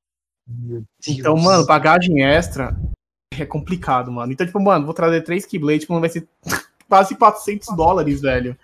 Então, 1.08 1.36
mano, 1.36 1.66
bagagem 1.66 2.24
extra 2.24 2.76
é 3.44 3.46
complicado, 3.46 4.12
mano. 4.12 4.32
Então, 4.32 4.46
tipo, 4.46 4.60
mano, 4.60 4.86
vou 4.86 4.94
trazer 4.94 5.22
três 5.22 5.46
Keyblade, 5.46 5.80
tipo, 5.80 6.00
vai 6.00 6.10
ser 6.10 6.28
quase 6.88 7.16
400 7.16 7.76
dólares, 7.76 8.22
velho. 8.22 8.58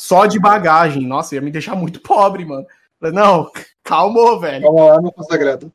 Só 0.00 0.26
de 0.26 0.38
bagagem. 0.38 1.06
Nossa, 1.06 1.34
ia 1.34 1.40
me 1.40 1.50
deixar 1.50 1.76
muito 1.76 2.00
pobre, 2.00 2.44
mano. 2.44 2.66
Não, 3.00 3.50
calma, 3.82 4.38
velho. 4.40 4.64
Calma 4.64 4.84
lá, 4.84 5.00
meu 5.00 5.12
consagrado. 5.12 5.72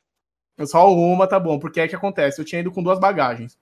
Só 0.65 0.91
uma 0.91 1.27
tá 1.27 1.39
bom, 1.39 1.59
porque 1.59 1.79
é 1.79 1.87
que 1.87 1.95
acontece. 1.95 2.39
Eu 2.39 2.45
tinha 2.45 2.61
ido 2.61 2.71
com 2.71 2.81
duas 2.81 2.99
bagagens. 2.99 3.57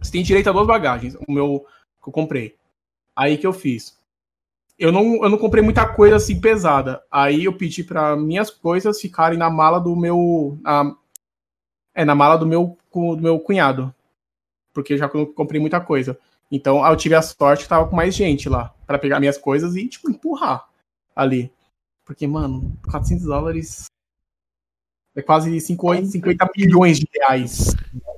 Você 0.00 0.12
tem 0.12 0.22
direito 0.22 0.48
a 0.48 0.52
duas 0.52 0.66
bagagens, 0.66 1.16
o 1.16 1.32
meu 1.32 1.66
que 2.02 2.08
eu 2.08 2.12
comprei. 2.12 2.56
Aí 3.16 3.36
que 3.36 3.46
eu 3.46 3.52
fiz. 3.52 3.98
Eu 4.78 4.92
não, 4.92 5.24
eu 5.24 5.28
não 5.28 5.38
comprei 5.38 5.62
muita 5.62 5.92
coisa 5.92 6.16
assim 6.16 6.40
pesada. 6.40 7.02
Aí 7.10 7.44
eu 7.44 7.52
pedi 7.52 7.82
para 7.82 8.16
minhas 8.16 8.48
coisas 8.48 9.00
ficarem 9.00 9.36
na 9.36 9.50
mala 9.50 9.80
do 9.80 9.96
meu. 9.96 10.56
Na, 10.62 10.96
é, 11.94 12.04
na 12.04 12.14
mala 12.14 12.36
do 12.38 12.46
meu, 12.46 12.78
do 12.94 13.16
meu 13.16 13.40
cunhado. 13.40 13.92
Porque 14.78 14.94
eu 14.94 14.98
já 14.98 15.08
comprei 15.08 15.60
muita 15.60 15.80
coisa. 15.80 16.16
Então 16.52 16.86
eu 16.86 16.96
tive 16.96 17.16
a 17.16 17.20
sorte 17.20 17.64
que 17.64 17.68
tava 17.68 17.88
com 17.88 17.96
mais 17.96 18.14
gente 18.14 18.48
lá. 18.48 18.72
para 18.86 18.96
pegar 18.96 19.18
minhas 19.18 19.36
coisas 19.36 19.74
e, 19.74 19.88
tipo, 19.88 20.08
empurrar 20.08 20.68
ali. 21.16 21.52
Porque, 22.04 22.28
mano, 22.28 22.78
400 22.88 23.24
dólares 23.24 23.86
é 25.16 25.20
quase 25.20 25.60
50, 25.60 26.06
50 26.06 26.48
milhões 26.56 27.00
de 27.00 27.08
reais. 27.12 27.74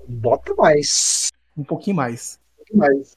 Bota 0.06 0.54
mais. 0.54 1.30
Um 1.56 1.64
pouquinho 1.64 1.96
mais. 1.96 2.38
Um 2.52 2.56
pouquinho 2.58 2.78
mais. 2.78 3.16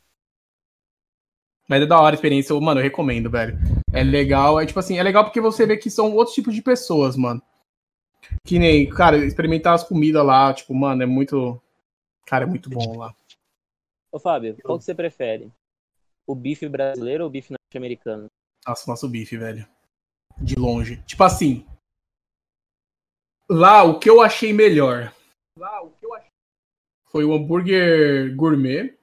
Mas 1.68 1.82
é 1.82 1.86
da 1.86 2.00
hora 2.00 2.14
a 2.14 2.16
experiência, 2.16 2.58
mano, 2.62 2.80
eu 2.80 2.84
recomendo, 2.84 3.30
velho. 3.30 3.60
É 3.92 4.04
legal, 4.04 4.58
é 4.58 4.66
tipo 4.66 4.80
assim, 4.80 4.98
é 4.98 5.04
legal 5.04 5.26
porque 5.26 5.42
você 5.42 5.66
vê 5.66 5.76
que 5.76 5.90
são 5.90 6.14
outros 6.16 6.34
tipos 6.34 6.56
de 6.56 6.62
pessoas, 6.62 7.18
mano. 7.18 7.42
Que 8.46 8.58
nem, 8.58 8.90
cara, 8.90 9.18
experimentar 9.18 9.74
as 9.76 9.84
comidas 9.84 10.26
lá, 10.26 10.54
tipo, 10.54 10.74
mano, 10.74 11.04
é 11.04 11.06
muito. 11.06 11.62
Cara, 12.26 12.46
é 12.46 12.48
muito 12.48 12.70
bom 12.70 12.98
lá. 12.98 13.14
Ô, 14.14 14.20
Fábio, 14.20 14.56
qual 14.62 14.78
que 14.78 14.86
você 14.86 14.94
prefere? 14.94 15.52
O 16.28 16.36
bife 16.36 16.70
brasileiro 16.70 17.24
ou 17.24 17.30
o 17.30 17.32
bife 17.32 17.52
norte-americano? 17.52 18.28
Nossa, 18.66 18.90
nosso 18.90 19.10
bife, 19.10 19.36
velho. 19.36 19.68
De 20.38 20.56
longe. 20.56 21.02
Tipo 21.08 21.24
assim. 21.24 21.66
Lá, 23.50 23.84
o 23.84 24.00
que 24.00 24.08
eu 24.08 24.22
achei 24.22 24.54
melhor. 24.54 25.12
Lá, 25.58 25.82
o 25.82 25.90
que 25.90 26.06
eu 26.06 26.14
achei. 26.14 26.30
Foi 27.06 27.26
o 27.26 27.34
hambúrguer 27.34 28.36
gourmet. 28.36 28.96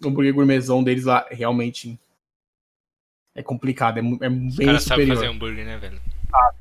O 0.00 0.08
hambúrguer 0.08 0.32
gourmetzão 0.32 0.84
deles 0.84 1.06
lá, 1.06 1.26
realmente. 1.28 1.98
É 3.34 3.42
complicado, 3.42 3.98
é, 3.98 4.00
é 4.00 4.30
bem 4.30 4.46
Os 4.46 4.58
cara 4.58 4.78
superior. 4.78 5.16
fazer 5.16 5.26
hambúrguer, 5.26 5.64
né, 5.64 5.76
velho? 5.76 6.00
Ah. 6.32 6.54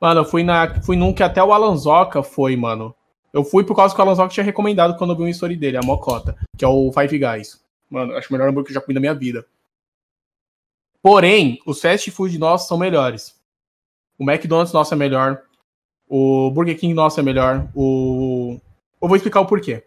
Mano, 0.00 0.20
eu 0.20 0.24
fui, 0.24 0.42
na, 0.42 0.80
fui 0.82 0.96
num 0.96 1.12
que 1.12 1.22
até 1.22 1.44
o 1.44 1.52
Alanzoca 1.52 2.22
foi, 2.22 2.56
mano. 2.56 2.94
Eu 3.32 3.44
fui 3.44 3.64
por 3.64 3.76
causa 3.76 3.94
que 3.94 4.00
o 4.00 4.04
Alanzoca 4.04 4.32
tinha 4.32 4.44
recomendado 4.44 4.96
quando 4.96 5.10
eu 5.10 5.16
vi 5.16 5.22
uma 5.22 5.30
story 5.30 5.56
dele, 5.56 5.76
a 5.76 5.82
Mocota, 5.82 6.36
que 6.56 6.64
é 6.64 6.68
o 6.68 6.90
Five 6.92 7.18
Guys. 7.18 7.60
Mano, 7.90 8.14
acho 8.14 8.28
o 8.28 8.32
melhor 8.32 8.48
hambúrguer 8.48 8.66
que 8.66 8.72
eu 8.72 8.74
já 8.74 8.80
comi 8.80 8.94
na 8.94 9.00
minha 9.00 9.14
vida. 9.14 9.46
Porém, 11.02 11.60
os 11.66 11.80
fast 11.80 12.10
food 12.10 12.38
nossos 12.38 12.68
são 12.68 12.76
melhores. 12.76 13.34
O 14.18 14.28
McDonald's 14.28 14.72
nosso 14.72 14.92
é 14.94 14.96
melhor. 14.96 15.42
O 16.08 16.50
Burger 16.50 16.78
King 16.78 16.94
nosso 16.94 17.20
é 17.20 17.22
melhor. 17.22 17.68
O. 17.74 18.58
Eu 19.00 19.08
vou 19.08 19.16
explicar 19.16 19.40
o 19.40 19.46
porquê. 19.46 19.84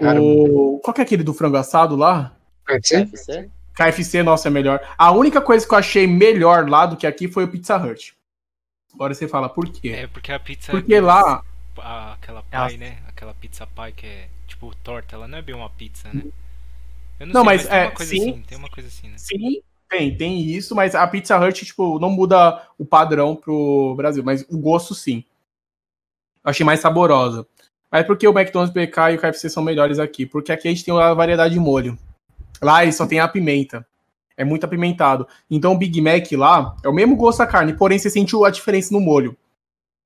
O... 0.00 0.80
Qual 0.82 0.94
que 0.94 1.00
é 1.00 1.04
aquele 1.04 1.22
do 1.22 1.34
frango 1.34 1.56
assado 1.56 1.96
lá? 1.96 2.34
KFC? 2.64 3.50
KFC 3.74 4.22
nosso 4.22 4.48
é 4.48 4.50
melhor. 4.50 4.80
A 4.96 5.10
única 5.12 5.40
coisa 5.40 5.66
que 5.66 5.74
eu 5.74 5.78
achei 5.78 6.06
melhor 6.06 6.68
lá 6.68 6.86
do 6.86 6.96
que 6.96 7.06
aqui 7.06 7.28
foi 7.28 7.44
o 7.44 7.48
Pizza 7.48 7.76
Hut. 7.76 8.14
Agora 8.94 9.14
você 9.14 9.26
fala 9.28 9.48
por 9.48 9.68
quê? 9.68 9.90
É 9.90 10.06
porque 10.06 10.32
a 10.32 10.38
pizza. 10.38 10.72
Porque 10.72 10.98
lá. 11.00 11.44
Aquela 11.78 12.42
pie, 12.42 12.76
né? 12.76 12.98
Aquela 13.08 13.34
pizza 13.34 13.66
pie 13.66 13.92
que 13.92 14.06
é 14.06 14.28
tipo 14.46 14.74
torta, 14.82 15.16
ela 15.16 15.28
não 15.28 15.38
é 15.38 15.42
bem 15.42 15.54
uma 15.54 15.70
pizza, 15.70 16.08
né? 16.12 16.24
Eu 17.18 17.26
não, 17.26 17.34
não 17.34 17.44
sei, 17.44 17.44
mas, 17.44 17.64
mas 17.64 17.72
é, 17.72 17.78
tem 17.78 17.86
uma 17.86 17.94
coisa 17.94 18.10
sim, 18.10 18.30
assim, 18.30 18.42
tem 18.42 18.58
uma 18.58 18.68
coisa 18.68 18.88
assim, 18.88 19.08
né? 19.08 19.14
Sim, 19.16 19.62
tem, 19.88 20.16
tem 20.16 20.40
isso, 20.40 20.74
mas 20.74 20.94
a 20.94 21.06
Pizza 21.06 21.38
Hut, 21.38 21.64
tipo, 21.64 21.98
não 21.98 22.10
muda 22.10 22.66
o 22.78 22.84
padrão 22.84 23.36
pro 23.36 23.94
Brasil, 23.96 24.24
mas 24.24 24.44
o 24.48 24.58
gosto 24.58 24.94
sim. 24.94 25.22
Eu 26.42 26.50
achei 26.50 26.64
mais 26.64 26.80
saborosa. 26.80 27.46
Mas 27.90 28.06
porque 28.06 28.26
o 28.26 28.32
McDonald's, 28.36 28.70
o 28.70 28.74
BK 28.74 29.12
e 29.12 29.16
o 29.16 29.18
KFC 29.18 29.50
são 29.50 29.62
melhores 29.62 29.98
aqui? 29.98 30.24
Porque 30.24 30.50
aqui 30.50 30.66
a 30.66 30.70
gente 30.70 30.82
tem 30.82 30.94
uma 30.94 31.14
variedade 31.14 31.52
de 31.52 31.60
molho. 31.60 31.98
Lá 32.60 32.82
eles 32.82 32.96
só 32.96 33.06
tem 33.06 33.20
a 33.20 33.28
pimenta. 33.28 33.86
É 34.34 34.44
muito 34.44 34.64
apimentado. 34.64 35.28
Então 35.50 35.72
o 35.72 35.78
Big 35.78 36.00
Mac 36.00 36.32
lá 36.32 36.74
é 36.82 36.88
o 36.88 36.92
mesmo 36.92 37.14
gosto 37.14 37.38
da 37.38 37.46
carne, 37.46 37.74
porém 37.74 37.98
você 37.98 38.08
sente 38.08 38.34
a 38.44 38.50
diferença 38.50 38.94
no 38.94 39.00
molho. 39.00 39.36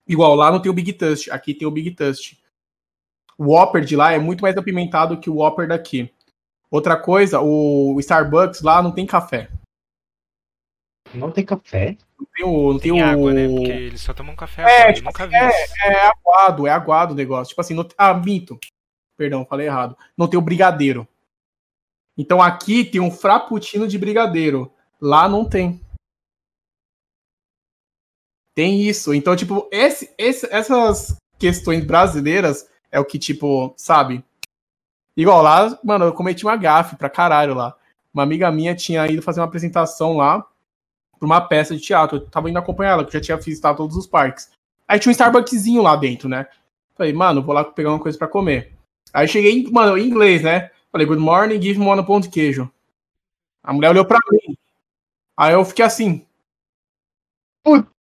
Igual 0.09 0.35
lá 0.35 0.51
não 0.51 0.61
tem 0.61 0.71
o 0.71 0.75
Big 0.75 0.93
Tust, 0.93 1.31
aqui 1.31 1.53
tem 1.53 1.67
o 1.67 1.71
Big 1.71 1.91
Tust. 1.91 2.39
O 3.37 3.53
Whopper 3.53 3.85
de 3.85 3.97
lá 3.97 4.13
é 4.13 4.19
muito 4.19 4.41
mais 4.41 4.57
apimentado 4.57 5.19
que 5.19 5.29
o 5.29 5.37
Whopper 5.37 5.69
daqui. 5.69 6.11
Outra 6.71 6.97
coisa, 6.97 7.41
o 7.41 7.99
Starbucks 8.01 8.63
lá 8.63 8.83
não 8.83 8.93
tem 8.93 9.07
café. 9.07 9.51
Não 11.15 11.31
tem 11.31 11.45
café? 11.45 11.97
Não 12.19 12.27
tem 12.35 12.47
o. 12.47 12.73
Não 12.73 12.79
tem, 12.79 12.93
tem 12.93 13.03
água, 13.03 13.31
o... 13.31 13.35
né? 13.35 13.49
Porque 13.49 13.73
eles 13.73 14.01
só 14.01 14.13
tomam 14.13 14.35
café 14.35 14.63
é, 14.63 14.65
agora. 14.65 14.93
Tipo, 14.95 15.09
nunca 15.09 15.27
vi 15.27 15.37
é, 15.37 15.65
isso. 15.65 15.75
é 15.85 16.07
aguado, 16.07 16.67
é 16.67 16.71
aguado 16.71 17.13
o 17.13 17.17
negócio. 17.17 17.51
Tipo 17.51 17.61
assim, 17.61 17.75
não... 17.75 17.87
ah, 17.97 18.15
minto. 18.15 18.59
Perdão, 19.17 19.47
falei 19.47 19.67
errado. 19.67 19.97
Não 20.17 20.29
tem 20.29 20.39
o 20.39 20.43
brigadeiro. 20.43 21.07
Então 22.19 22.43
aqui 22.43 22.85
tem 22.85 23.01
um 23.01 23.11
frappuccino 23.11 23.87
de 23.87 23.99
brigadeiro. 23.99 24.73
Lá 25.01 25.29
não 25.29 25.45
tem. 25.45 25.81
Tem 28.57 28.81
isso. 28.81 29.13
Então, 29.13 29.37
tipo, 29.37 29.69
esse, 29.71 30.11
esse, 30.17 30.49
essas 30.51 31.15
questões 31.39 31.85
brasileiras 31.85 32.67
é 32.91 32.99
o 32.99 33.05
que, 33.05 33.19
tipo, 33.19 33.75
sabe? 33.77 34.25
Igual 35.15 35.43
lá, 35.43 35.79
mano, 35.85 36.07
eu 36.07 36.15
cometi 36.15 36.43
uma 36.43 36.57
gafe 36.57 36.97
pra 36.97 37.11
caralho 37.11 37.55
lá. 37.55 37.77
Uma 38.15 38.23
amiga 38.23 38.51
minha 38.51 38.75
tinha 38.75 39.07
ido 39.07 39.21
fazer 39.21 39.41
uma 39.41 39.47
apresentação 39.47 40.17
lá 40.17 40.41
pra 41.19 41.27
uma 41.27 41.39
peça 41.39 41.77
de 41.77 41.83
teatro. 41.83 42.17
Eu 42.17 42.31
tava 42.31 42.49
indo 42.49 42.59
acompanhar 42.59 42.93
ela, 42.93 43.05
que 43.05 43.13
já 43.13 43.21
tinha 43.21 43.37
visitado 43.37 43.77
todos 43.77 43.95
os 43.95 44.07
parques. 44.07 44.51
Aí 44.89 44.99
tinha 44.99 45.11
um 45.11 45.13
Starbuckszinho 45.13 45.83
lá 45.83 45.95
dentro, 45.95 46.27
né? 46.27 46.47
Falei, 46.95 47.13
mano, 47.13 47.43
vou 47.43 47.55
lá 47.55 47.63
pegar 47.63 47.91
uma 47.91 48.01
coisa 48.01 48.17
para 48.17 48.27
comer. 48.27 48.75
Aí 49.13 49.29
cheguei, 49.29 49.71
mano, 49.71 49.99
em 49.99 50.07
inglês, 50.07 50.43
né? 50.43 50.71
Falei, 50.91 51.07
good 51.07 51.21
morning, 51.21 51.61
give 51.61 51.79
me 51.79 51.85
one 51.85 52.07
pão 52.07 52.21
de 52.21 52.31
queijo. 52.31 52.73
A 53.63 53.71
mulher 53.75 53.91
olhou 53.91 54.05
pra 54.07 54.19
mim. 54.31 54.57
Aí 55.37 55.53
eu 55.53 55.63
fiquei 55.63 55.85
assim. 55.85 56.27
Putz. 57.63 57.96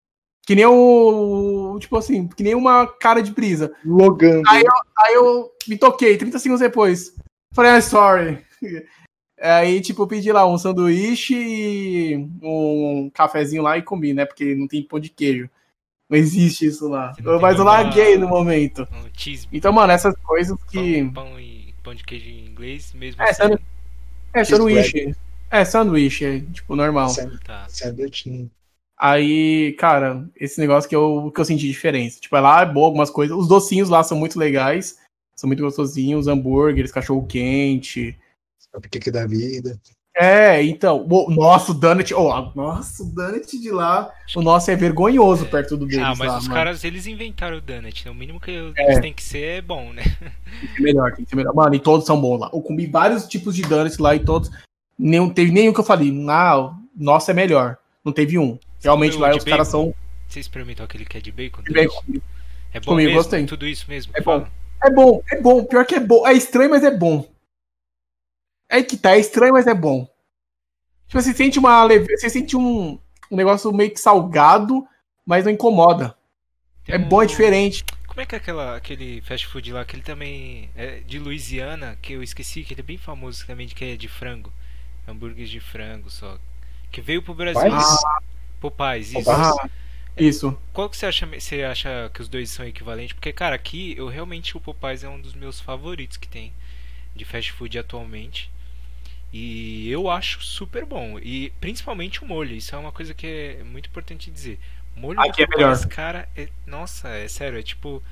Que 0.47 0.55
nem 0.55 0.67
o. 0.67 1.79
Tipo 1.81 1.97
assim, 1.97 2.29
que 2.29 2.43
nem 2.43 2.55
uma 2.55 2.87
cara 2.87 3.23
de 3.23 3.33
brisa. 3.33 3.73
Logando. 3.85 4.43
Aí 4.49 4.63
eu, 4.63 4.73
aí 4.99 5.15
eu 5.15 5.51
me 5.67 5.79
toquei, 5.79 6.17
30 6.17 6.39
segundos 6.39 6.61
depois. 6.61 7.15
Falei, 7.53 7.73
I'm 7.73 7.83
sorry. 7.83 8.45
Aí, 9.41 9.81
tipo, 9.81 10.03
eu 10.03 10.07
pedi 10.07 10.33
lá 10.33 10.47
um 10.47 10.57
sanduíche 10.57 11.35
e 11.35 12.17
um 12.41 13.11
cafezinho 13.13 13.63
lá 13.63 13.77
e 13.77 13.83
comi, 13.83 14.15
né? 14.15 14.25
Porque 14.25 14.55
não 14.55 14.67
tem 14.67 14.83
pão 14.83 14.99
de 14.99 15.11
queijo. 15.11 15.51
Não 16.09 16.17
existe 16.17 16.67
isso 16.67 16.89
lá. 16.89 17.13
Mas 17.41 17.59
eu 17.59 17.65
larguei 17.65 18.17
no 18.17 18.29
momento. 18.29 18.89
Um 18.93 19.11
então, 19.53 19.73
mano, 19.73 19.93
essas 19.93 20.17
coisas 20.19 20.57
que. 20.65 21.05
Pão, 21.05 21.13
pão, 21.13 21.41
e 21.41 21.75
pão 21.83 21.95
de 21.95 22.05
queijo 22.05 22.29
em 22.29 22.47
inglês, 22.47 22.93
mesmo 22.95 23.21
é, 23.21 23.31
assim. 23.31 23.43
Sandu... 23.43 23.61
É, 24.33 24.45
sanduíche. 24.45 25.17
É, 25.51 25.65
sanduíche, 25.65 26.25
é, 26.25 26.41
tipo, 26.53 26.75
normal. 26.77 27.11
Tá. 27.45 27.67
Sanduíche. 27.69 28.49
Aí, 29.05 29.75
cara, 29.75 30.27
esse 30.35 30.59
negócio 30.59 30.89
que 30.89 30.97
eu, 30.97 31.31
que 31.31 31.39
eu 31.39 31.45
senti 31.45 31.67
diferença. 31.67 32.19
Tipo, 32.19 32.37
é 32.37 32.41
lá 32.41 32.63
é 32.63 32.67
bom 32.67 32.87
algumas 32.87 33.11
coisas. 33.11 33.37
Os 33.37 33.47
docinhos 33.47 33.91
lá 33.91 34.03
são 34.03 34.17
muito 34.17 34.39
legais. 34.39 34.97
São 35.37 35.47
muito 35.47 35.63
gostosinhos. 35.63 36.27
Hambúrgueres, 36.27 36.91
cachorro 36.91 37.27
quente. 37.27 38.19
O 38.75 38.81
que 38.81 39.11
da 39.11 39.27
vida. 39.27 39.79
É, 40.17 40.63
então, 40.63 41.07
o 41.07 41.31
nosso 41.31 41.75
Donut, 41.75 42.15
oh, 42.15 42.51
nossa, 42.55 43.03
o 43.03 43.07
Donut 43.07 43.61
de 43.61 43.71
lá, 43.71 44.11
o 44.35 44.41
nosso 44.41 44.71
é 44.71 44.77
vergonhoso 44.77 45.45
perto 45.47 45.77
do 45.77 45.87
deles. 45.87 46.05
Ah, 46.05 46.15
mas 46.17 46.29
lá, 46.29 46.39
os 46.39 46.45
mano. 46.45 46.55
caras, 46.55 46.85
eles 46.85 47.07
inventaram 47.07 47.59
o 47.59 47.61
Donut, 47.61 48.05
né? 48.05 48.11
o 48.11 48.15
mínimo 48.15 48.41
que 48.41 48.53
eles 48.53 48.75
é. 48.77 49.01
têm 49.01 49.13
que 49.13 49.23
ser 49.23 49.59
é 49.59 49.61
bom, 49.61 49.93
né? 49.93 50.05
Tem 50.05 50.69
que 50.69 50.77
ser 50.77 50.83
melhor, 50.83 51.13
tem 51.13 51.25
que 51.25 51.31
ser 51.31 51.37
melhor. 51.37 51.53
Mano, 51.53 51.75
e 51.75 51.81
todos 51.81 52.07
são 52.07 52.21
bons 52.21 52.39
lá. 52.39 52.51
Eu 52.53 52.63
comi 52.63 52.87
vários 52.87 53.27
tipos 53.27 53.57
de 53.57 53.63
Donuts 53.63 53.99
lá 53.99 54.15
e 54.15 54.21
todos, 54.21 54.51
nenhum, 54.97 55.29
teve 55.29 55.51
nenhum 55.51 55.73
que 55.73 55.81
eu 55.81 55.85
falei, 55.85 56.11
ah, 56.31 56.73
nosso 56.97 57.31
é 57.31 57.35
melhor. 57.35 57.77
Não 58.05 58.13
teve 58.13 58.39
um. 58.39 58.57
Realmente 58.85 59.17
lá 59.17 59.31
os 59.31 59.39
bacon? 59.39 59.51
caras 59.51 59.69
são... 59.69 59.95
Você 60.29 60.41
experimentou 60.41 60.85
aquele 60.85 61.05
que 61.05 61.19
é 61.19 61.21
de 61.21 61.33
bacon? 61.33 61.63
De 61.63 61.73
bacon. 61.73 62.03
É 62.73 62.81
bom 62.81 62.87
Comigo, 62.87 63.09
mesmo? 63.09 63.23
Gostei. 63.23 63.47
Tudo 63.47 63.67
isso 63.67 63.87
mesmo? 63.89 64.13
É 64.15 64.21
bom. 64.21 64.47
É 64.83 64.91
bom, 64.91 65.23
é 65.31 65.41
bom. 65.41 65.65
Pior 65.65 65.87
que 65.87 65.95
é 65.95 66.01
bom. 66.01 66.27
É 66.27 66.33
estranho, 66.33 66.71
mas 66.71 66.85
é 66.85 66.91
bom. 66.91 67.29
É 68.69 68.83
que 68.83 68.97
tá, 68.97 69.17
é 69.17 69.19
estranho, 69.19 69.53
mas 69.53 69.67
é 69.67 69.75
bom. 69.75 70.09
Tipo, 71.07 71.23
você 71.23 71.33
sente 71.33 71.59
uma 71.59 71.85
leve... 71.85 72.17
Você 72.17 72.29
sente 72.29 72.57
um, 72.57 72.99
um 73.31 73.37
negócio 73.37 73.73
meio 73.73 73.91
que 73.91 74.01
salgado, 74.01 74.87
mas 75.25 75.45
não 75.45 75.53
incomoda. 75.53 76.17
Tem 76.85 76.97
é 76.97 76.99
um... 76.99 77.09
bom, 77.09 77.23
é 77.23 77.27
diferente. 77.27 77.85
Como 78.07 78.21
é 78.21 78.27
que 78.27 78.35
é 78.35 78.39
aquela, 78.39 78.77
aquele 78.77 79.21
fast 79.23 79.47
food 79.49 79.73
lá, 79.73 79.85
que 79.85 79.97
ele 79.97 80.03
também 80.03 80.71
é 80.77 81.01
de 81.01 81.19
Louisiana, 81.19 81.99
que 82.01 82.13
eu 82.13 82.23
esqueci, 82.23 82.63
que 82.63 82.73
ele 82.75 82.81
é 82.81 82.85
bem 82.85 82.99
famoso 82.99 83.47
também, 83.47 83.67
que 83.67 83.85
é 83.85 83.97
de 83.97 84.09
frango. 84.09 84.53
Hambúrguer 85.07 85.47
de 85.47 85.61
frango 85.61 86.09
só. 86.11 86.39
Que 86.91 87.01
veio 87.01 87.23
pro 87.23 87.35
Brasil. 87.35 87.73
Ah. 87.73 88.19
Popeyes, 88.71 89.13
isso. 89.13 89.31
Ah, 89.31 89.69
isso. 90.17 90.59
Qual 90.73 90.89
que 90.89 90.97
você 90.97 91.07
acha, 91.07 91.27
você 91.27 91.63
acha 91.63 92.11
que 92.15 92.23
os 92.23 92.29
dois 92.29 92.49
são 92.49 92.67
equivalentes? 92.67 93.13
Porque, 93.13 93.33
cara, 93.33 93.55
aqui 93.55 93.95
eu 93.97 94.09
realmente 94.09 94.57
o 94.57 94.61
Popeyes 94.61 95.05
é 95.05 95.09
um 95.09 95.21
dos 95.21 95.35
meus 95.35 95.61
favoritos 95.61 96.17
que 96.17 96.27
tem 96.27 96.53
de 97.15 97.25
fast 97.27 97.53
food 97.53 97.79
atualmente. 97.79 98.51
E 99.31 99.91
eu 99.91 100.09
acho 100.09 100.43
super 100.43 100.87
bom. 100.87 101.19
E 101.19 101.51
principalmente 101.61 102.23
o 102.23 102.27
molho. 102.27 102.55
Isso 102.57 102.75
é 102.75 102.79
uma 102.79 102.93
coisa 102.93 103.13
que 103.13 103.27
é 103.27 103.65
muito 103.65 103.89
importante 103.89 104.31
dizer. 104.31 104.59
Molho 104.97 105.21
Aqui 105.21 105.43
é 105.43 105.47
melhor. 105.47 105.77
cara, 105.89 106.29
é, 106.35 106.49
nossa, 106.67 107.09
é 107.09 107.29
sério, 107.29 107.59
é 107.59 107.63
tipo. 107.63 108.03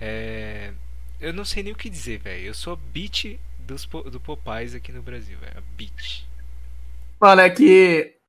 É, 0.00 0.72
eu 1.20 1.34
não 1.34 1.44
sei 1.44 1.62
nem 1.62 1.72
o 1.72 1.76
que 1.76 1.90
dizer, 1.90 2.18
velho. 2.20 2.46
Eu 2.46 2.54
sou 2.54 2.76
beat 2.76 3.38
dos, 3.58 3.84
do 3.84 4.20
Popeyes 4.20 4.74
aqui 4.74 4.90
no 4.92 5.02
Brasil, 5.02 5.36
velho. 5.38 5.62
Beat. 5.76 6.24
Mano, 7.20 7.42
é 7.42 7.50
que. 7.50 8.19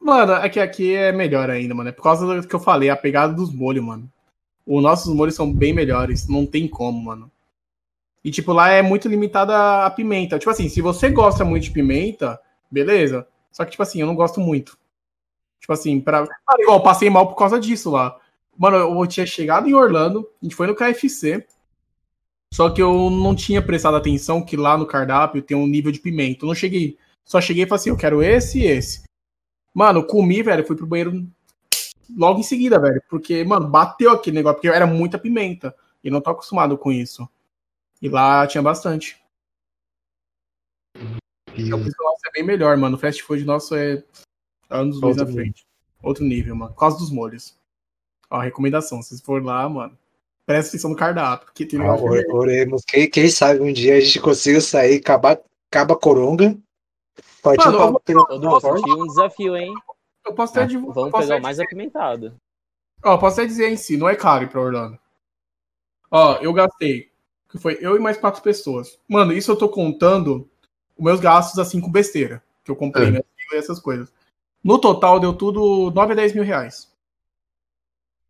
Mano, 0.00 0.34
é 0.34 0.48
que 0.48 0.60
aqui 0.60 0.94
é 0.94 1.12
melhor 1.12 1.48
ainda, 1.50 1.74
mano. 1.74 1.88
É 1.88 1.92
por 1.92 2.02
causa 2.02 2.26
do 2.26 2.46
que 2.46 2.54
eu 2.54 2.60
falei, 2.60 2.90
a 2.90 2.96
pegada 2.96 3.32
dos 3.32 3.52
molhos, 3.52 3.84
mano. 3.84 4.10
Os 4.66 4.82
nossos 4.82 5.14
molhos 5.14 5.34
são 5.34 5.52
bem 5.52 5.72
melhores. 5.72 6.28
Não 6.28 6.46
tem 6.46 6.68
como, 6.68 7.02
mano. 7.02 7.30
E, 8.24 8.30
tipo, 8.30 8.52
lá 8.52 8.70
é 8.70 8.80
muito 8.82 9.08
limitada 9.08 9.84
a 9.84 9.90
pimenta. 9.90 10.38
Tipo 10.38 10.50
assim, 10.50 10.68
se 10.68 10.80
você 10.80 11.10
gosta 11.10 11.44
muito 11.44 11.64
de 11.64 11.70
pimenta, 11.70 12.40
beleza. 12.70 13.26
Só 13.52 13.64
que, 13.64 13.72
tipo 13.72 13.82
assim, 13.82 14.00
eu 14.00 14.06
não 14.06 14.14
gosto 14.14 14.40
muito. 14.40 14.78
Tipo 15.60 15.72
assim, 15.72 16.00
pra. 16.00 16.22
Ah, 16.22 16.56
igual, 16.58 16.82
passei 16.82 17.08
mal 17.08 17.26
por 17.26 17.36
causa 17.36 17.60
disso 17.60 17.90
lá. 17.90 18.18
Mano, 18.56 18.76
eu 18.76 19.06
tinha 19.06 19.26
chegado 19.26 19.68
em 19.68 19.74
Orlando, 19.74 20.28
a 20.40 20.44
gente 20.44 20.54
foi 20.54 20.66
no 20.66 20.74
KFC. 20.74 21.46
Só 22.52 22.70
que 22.70 22.80
eu 22.80 23.10
não 23.10 23.34
tinha 23.34 23.60
prestado 23.60 23.96
atenção 23.96 24.44
que 24.44 24.56
lá 24.56 24.78
no 24.78 24.86
cardápio 24.86 25.42
tem 25.42 25.56
um 25.56 25.66
nível 25.66 25.90
de 25.90 25.98
pimenta. 25.98 26.44
Eu 26.44 26.48
não 26.48 26.54
cheguei 26.54 26.96
Só 27.24 27.40
cheguei 27.40 27.64
e 27.64 27.66
falei 27.66 27.80
assim, 27.80 27.90
eu 27.90 27.96
quero 27.96 28.22
esse 28.22 28.60
e 28.60 28.66
esse. 28.66 29.02
Mano, 29.74 30.06
comi, 30.06 30.40
velho, 30.40 30.64
fui 30.64 30.76
pro 30.76 30.86
banheiro 30.86 31.26
logo 32.16 32.38
em 32.38 32.44
seguida, 32.44 32.78
velho. 32.78 33.02
Porque, 33.10 33.42
mano, 33.44 33.68
bateu 33.68 34.12
aquele 34.12 34.36
negócio, 34.36 34.56
porque 34.56 34.68
era 34.68 34.86
muita 34.86 35.18
pimenta. 35.18 35.74
E 36.02 36.10
não 36.10 36.20
tô 36.20 36.30
acostumado 36.30 36.78
com 36.78 36.92
isso. 36.92 37.28
E 38.00 38.08
lá 38.08 38.46
tinha 38.46 38.62
bastante. 38.62 39.20
E... 41.56 41.72
O 41.72 41.78
nosso 41.78 42.26
é 42.26 42.30
bem 42.32 42.44
melhor, 42.44 42.76
mano. 42.76 42.96
O 42.96 42.98
fast 43.00 43.22
food 43.22 43.44
nosso 43.44 43.74
é 43.74 44.04
anos 44.70 45.00
luz 45.00 45.18
à 45.18 45.26
frente. 45.26 45.66
Outro 46.02 46.24
nível, 46.24 46.54
mano. 46.54 46.72
Por 46.72 46.80
causa 46.80 46.98
dos 46.98 47.10
molhos. 47.10 47.56
Ó, 48.30 48.38
recomendação. 48.38 49.02
Se 49.02 49.20
for 49.22 49.42
lá, 49.42 49.68
mano, 49.68 49.98
presta 50.46 50.70
atenção 50.70 50.90
no 50.90 50.96
cardápio. 50.96 51.46
Porque 51.46 51.64
tem 51.64 51.80
ah, 51.80 51.94
oremos. 51.94 52.82
Quem, 52.86 53.08
quem 53.10 53.28
sabe 53.28 53.60
um 53.60 53.72
dia 53.72 53.96
a 53.96 54.00
gente 54.00 54.20
consiga 54.20 54.60
sair, 54.60 54.98
acabar, 54.98 55.40
acaba 55.70 55.96
coronga. 55.96 56.56
Pode 57.44 57.58
mano, 57.58 58.00
pra, 58.00 58.14
eu, 58.14 58.26
eu, 58.30 59.02
um 59.02 59.06
desafio, 59.06 59.54
hein? 59.54 59.74
Eu 60.24 60.34
posso 60.34 60.54
até 60.54 60.62
ah, 60.62 60.66
divulgar. 60.66 60.94
Vamos 60.94 61.20
pegar 61.20 61.36
o 61.36 61.42
mais 61.42 61.56
dizer. 61.56 61.66
apimentado. 61.66 62.34
Ó, 63.04 63.18
posso 63.18 63.38
até 63.38 63.46
dizer 63.46 63.68
em 63.68 63.76
si, 63.76 63.98
não 63.98 64.08
é 64.08 64.16
caro 64.16 64.44
ir 64.44 64.48
pra 64.48 64.62
Orlando. 64.62 64.98
Ó, 66.10 66.36
eu 66.36 66.54
gastei. 66.54 67.12
Que 67.50 67.58
foi 67.58 67.76
eu 67.82 67.96
e 67.96 67.98
mais 68.00 68.16
quatro 68.16 68.42
pessoas. 68.42 68.98
Mano, 69.06 69.34
isso 69.34 69.52
eu 69.52 69.56
tô 69.56 69.68
contando 69.68 70.48
os 70.96 71.04
meus 71.04 71.20
gastos 71.20 71.58
assim 71.58 71.82
com 71.82 71.92
besteira. 71.92 72.42
Que 72.64 72.70
eu 72.70 72.76
comprei, 72.76 73.08
é. 73.08 73.10
né? 73.10 73.20
E 73.52 73.56
essas 73.56 73.78
coisas. 73.78 74.10
No 74.62 74.78
total 74.78 75.20
deu 75.20 75.34
tudo 75.34 75.90
9 75.90 76.12
a 76.12 76.16
10 76.16 76.32
mil 76.32 76.44
reais. 76.44 76.90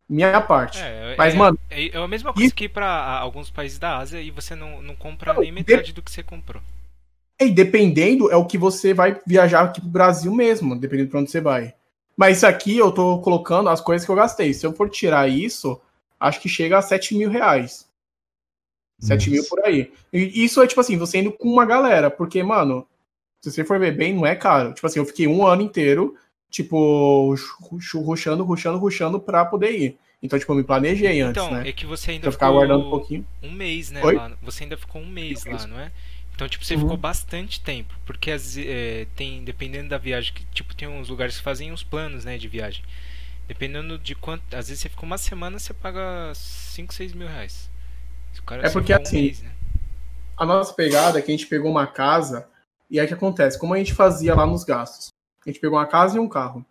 Minha 0.09 0.41
parte. 0.41 0.77
É, 0.77 1.15
Mas, 1.17 1.33
é, 1.33 1.37
mano. 1.37 1.57
É, 1.69 1.87
é, 1.87 1.97
a 1.97 2.07
mesma 2.07 2.33
coisa 2.33 2.53
que 2.53 2.65
ir 2.65 2.69
pra 2.69 3.17
alguns 3.17 3.49
países 3.49 3.79
da 3.79 3.97
Ásia 3.97 4.19
e 4.19 4.29
você 4.29 4.55
não, 4.55 4.81
não 4.81 4.95
compra 4.95 5.33
não, 5.33 5.41
nem 5.41 5.53
metade 5.53 5.83
de... 5.83 5.93
do 5.93 6.01
que 6.01 6.11
você 6.11 6.21
comprou. 6.21 6.61
E 7.39 7.49
dependendo, 7.49 8.31
é 8.31 8.35
o 8.35 8.45
que 8.45 8.57
você 8.57 8.93
vai 8.93 9.19
viajar 9.25 9.61
aqui 9.61 9.81
pro 9.81 9.89
Brasil 9.89 10.33
mesmo, 10.33 10.75
dependendo 10.75 11.09
pra 11.09 11.19
onde 11.19 11.31
você 11.31 11.41
vai. 11.41 11.73
Mas 12.15 12.37
isso 12.37 12.47
aqui 12.47 12.77
eu 12.77 12.91
tô 12.91 13.19
colocando 13.19 13.69
as 13.69 13.81
coisas 13.81 14.05
que 14.05 14.11
eu 14.11 14.15
gastei. 14.15 14.53
Se 14.53 14.65
eu 14.65 14.73
for 14.73 14.89
tirar 14.89 15.27
isso, 15.27 15.79
acho 16.19 16.39
que 16.39 16.47
chega 16.47 16.77
a 16.77 16.81
7 16.81 17.15
mil 17.15 17.29
reais. 17.29 17.89
7 18.99 19.29
mil 19.29 19.43
por 19.49 19.59
aí. 19.65 19.91
E 20.13 20.43
isso 20.45 20.61
é 20.61 20.67
tipo 20.67 20.79
assim, 20.79 20.97
você 20.97 21.17
indo 21.17 21.31
com 21.31 21.49
uma 21.49 21.65
galera, 21.65 22.09
porque, 22.09 22.41
mano, 22.41 22.87
se 23.41 23.51
você 23.51 23.65
for 23.65 23.77
ver 23.79 23.95
bem, 23.95 24.13
não 24.13 24.25
é 24.25 24.35
caro. 24.35 24.73
Tipo 24.73 24.87
assim, 24.87 24.99
eu 24.99 25.05
fiquei 25.05 25.27
um 25.27 25.45
ano 25.45 25.61
inteiro, 25.61 26.15
tipo, 26.49 27.35
ruxando, 28.01 28.43
ruxando, 28.43 28.79
ruxando 28.79 29.19
pra 29.19 29.43
poder 29.43 29.71
ir. 29.71 29.97
Então, 30.23 30.39
tipo, 30.39 30.51
eu 30.53 30.55
me 30.55 30.63
planejei 30.63 31.21
antes, 31.21 31.43
então, 31.43 31.53
né? 31.53 31.69
é 31.69 31.71
que 31.71 31.85
você 31.85 32.11
ainda 32.11 32.21
então, 32.21 32.31
ficou 32.31 32.47
aguardando 32.47 32.87
um 32.87 32.89
pouquinho. 32.89 33.27
Um 33.43 33.51
mês, 33.51 33.91
né? 33.91 34.01
Você 34.41 34.63
ainda 34.63 34.77
ficou 34.77 35.01
um 35.01 35.07
mês 35.07 35.45
lá, 35.45 35.67
não 35.67 35.79
é? 35.79 35.91
Então, 36.35 36.49
tipo, 36.49 36.65
você 36.65 36.75
uhum. 36.75 36.81
ficou 36.81 36.97
bastante 36.97 37.61
tempo. 37.61 37.93
Porque 38.05 38.29
as, 38.29 38.57
é, 38.57 39.07
tem, 39.15 39.43
dependendo 39.43 39.89
da 39.89 39.97
viagem, 39.97 40.33
que, 40.33 40.45
tipo, 40.47 40.75
tem 40.75 40.87
uns 40.87 41.07
lugares 41.07 41.37
que 41.37 41.43
fazem 41.43 41.71
uns 41.71 41.81
planos, 41.81 42.25
né, 42.25 42.37
de 42.37 42.47
viagem. 42.49 42.83
Dependendo 43.47 43.97
de 43.97 44.13
quanto. 44.15 44.43
Às 44.53 44.67
vezes 44.67 44.81
você 44.81 44.89
ficou 44.89 45.05
uma 45.05 45.17
semana, 45.17 45.57
você 45.57 45.73
paga 45.73 46.33
5, 46.35 46.93
6 46.93 47.13
mil 47.13 47.27
reais. 47.27 47.69
é 48.61 48.69
porque 48.69 48.91
assim. 48.91 49.17
Um 49.17 49.21
mês, 49.21 49.41
né? 49.41 49.51
A 50.37 50.45
nossa 50.45 50.73
pegada 50.73 51.17
é 51.17 51.21
que 51.21 51.31
a 51.31 51.35
gente 51.35 51.47
pegou 51.47 51.71
uma 51.71 51.87
casa. 51.87 52.49
E 52.89 52.99
aí 52.99 53.05
o 53.05 53.07
que 53.07 53.13
acontece? 53.13 53.57
Como 53.57 53.73
a 53.73 53.77
gente 53.77 53.93
fazia 53.93 54.35
lá 54.35 54.45
nos 54.45 54.63
gastos? 54.63 55.09
A 55.45 55.49
gente 55.49 55.61
pegou 55.61 55.77
uma 55.77 55.87
casa 55.87 56.17
e 56.17 56.19
um 56.19 56.27
carro. 56.27 56.65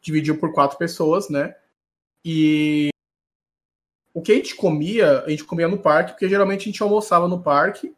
Dividiu 0.00 0.38
por 0.38 0.52
quatro 0.52 0.78
pessoas, 0.78 1.28
né? 1.28 1.56
E 2.24 2.90
o 4.14 4.22
que 4.22 4.32
a 4.32 4.34
gente 4.36 4.54
comia, 4.54 5.22
a 5.24 5.30
gente 5.30 5.44
comia 5.44 5.66
no 5.66 5.78
parque, 5.78 6.12
porque 6.12 6.28
geralmente 6.28 6.62
a 6.62 6.64
gente 6.64 6.82
almoçava 6.82 7.26
no 7.26 7.42
parque, 7.42 7.92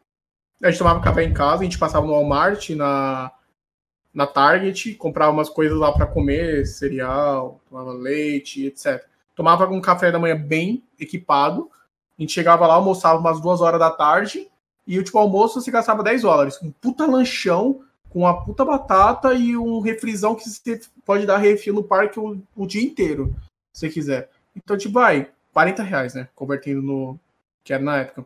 a 0.62 0.70
gente 0.70 0.78
tomava 0.78 1.00
café 1.00 1.24
em 1.24 1.32
casa, 1.32 1.62
a 1.62 1.64
gente 1.64 1.78
passava 1.78 2.06
no 2.06 2.12
Walmart, 2.12 2.70
na, 2.70 3.30
na 4.12 4.26
Target, 4.26 4.94
comprava 4.94 5.32
umas 5.32 5.48
coisas 5.48 5.78
lá 5.78 5.92
para 5.92 6.06
comer, 6.06 6.66
cereal, 6.66 7.60
tomava 7.68 7.92
leite, 7.92 8.66
etc. 8.66 9.04
Tomava 9.34 9.66
um 9.68 9.80
café 9.80 10.12
da 10.12 10.18
manhã 10.18 10.36
bem 10.36 10.82
equipado, 10.98 11.70
a 12.18 12.22
gente 12.22 12.32
chegava 12.32 12.66
lá, 12.66 12.74
almoçava 12.74 13.18
umas 13.18 13.40
duas 13.40 13.60
horas 13.60 13.80
da 13.80 13.90
tarde, 13.90 14.48
e 14.86 14.98
o 14.98 15.02
tipo 15.04 15.18
almoço 15.18 15.60
você 15.60 15.70
gastava 15.70 16.02
10 16.02 16.22
dólares. 16.22 16.58
Um 16.62 16.70
puta 16.70 17.06
lanchão, 17.06 17.82
com 18.10 18.20
uma 18.20 18.44
puta 18.44 18.64
batata 18.64 19.32
e 19.32 19.56
um 19.56 19.80
refrisão 19.80 20.34
que 20.34 20.48
você 20.48 20.80
pode 21.06 21.24
dar 21.24 21.38
refil 21.38 21.72
no 21.72 21.84
parque 21.84 22.18
o, 22.18 22.42
o 22.56 22.66
dia 22.66 22.82
inteiro, 22.82 23.34
se 23.72 23.80
você 23.80 23.88
quiser. 23.88 24.28
Então, 24.54 24.76
tipo, 24.76 24.94
vai, 24.94 25.30
40 25.52 25.82
reais, 25.82 26.14
né? 26.14 26.28
Convertendo 26.34 26.82
no. 26.82 27.18
que 27.62 27.72
era 27.72 27.82
na 27.82 27.98
época. 27.98 28.24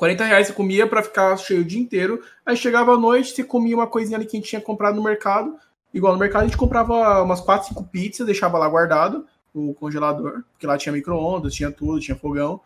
40 0.00 0.24
reais 0.24 0.46
você 0.46 0.54
comia 0.54 0.86
para 0.86 1.02
ficar 1.02 1.36
cheio 1.36 1.60
o 1.60 1.64
dia 1.64 1.78
inteiro. 1.78 2.24
Aí 2.46 2.56
chegava 2.56 2.94
à 2.94 2.96
noite, 2.96 3.34
você 3.34 3.44
comia 3.44 3.76
uma 3.76 3.86
coisinha 3.86 4.16
ali 4.16 4.24
que 4.24 4.34
a 4.34 4.40
gente 4.40 4.48
tinha 4.48 4.60
comprado 4.60 4.96
no 4.96 5.02
mercado. 5.02 5.58
Igual 5.92 6.14
no 6.14 6.18
mercado, 6.18 6.40
a 6.40 6.46
gente 6.46 6.56
comprava 6.56 7.22
umas 7.22 7.42
4, 7.42 7.68
5 7.68 7.84
pizzas, 7.84 8.26
deixava 8.26 8.56
lá 8.56 8.66
guardado 8.66 9.26
no 9.54 9.74
congelador, 9.74 10.42
porque 10.52 10.66
lá 10.66 10.78
tinha 10.78 10.90
micro-ondas, 10.90 11.52
tinha 11.52 11.70
tudo, 11.70 12.00
tinha 12.00 12.16
fogão. 12.16 12.62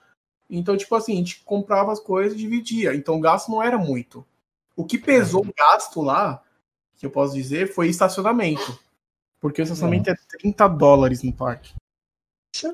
Então, 0.49 0.77
tipo 0.77 0.95
assim, 0.95 1.15
a 1.15 1.17
gente 1.17 1.43
comprava 1.45 1.91
as 1.91 1.99
coisas 1.99 2.35
e 2.35 2.41
dividia. 2.41 2.95
Então 2.95 3.17
o 3.17 3.21
gasto 3.21 3.51
não 3.51 3.61
era 3.61 3.77
muito. 3.77 4.25
O 4.77 4.85
que 4.85 4.97
pesou 4.97 5.45
o 5.45 5.53
gasto 5.53 6.03
lá, 6.03 6.41
que 6.97 7.05
eu 7.05 7.11
posso 7.11 7.35
dizer, 7.35 7.67
foi 7.75 7.89
estacionamento. 7.89 8.79
Porque 9.41 9.61
o 9.61 9.65
estacionamento 9.65 10.09
é 10.09 10.15
30 10.39 10.69
dólares 10.69 11.25
no 11.25 11.33
parque. 11.33 11.75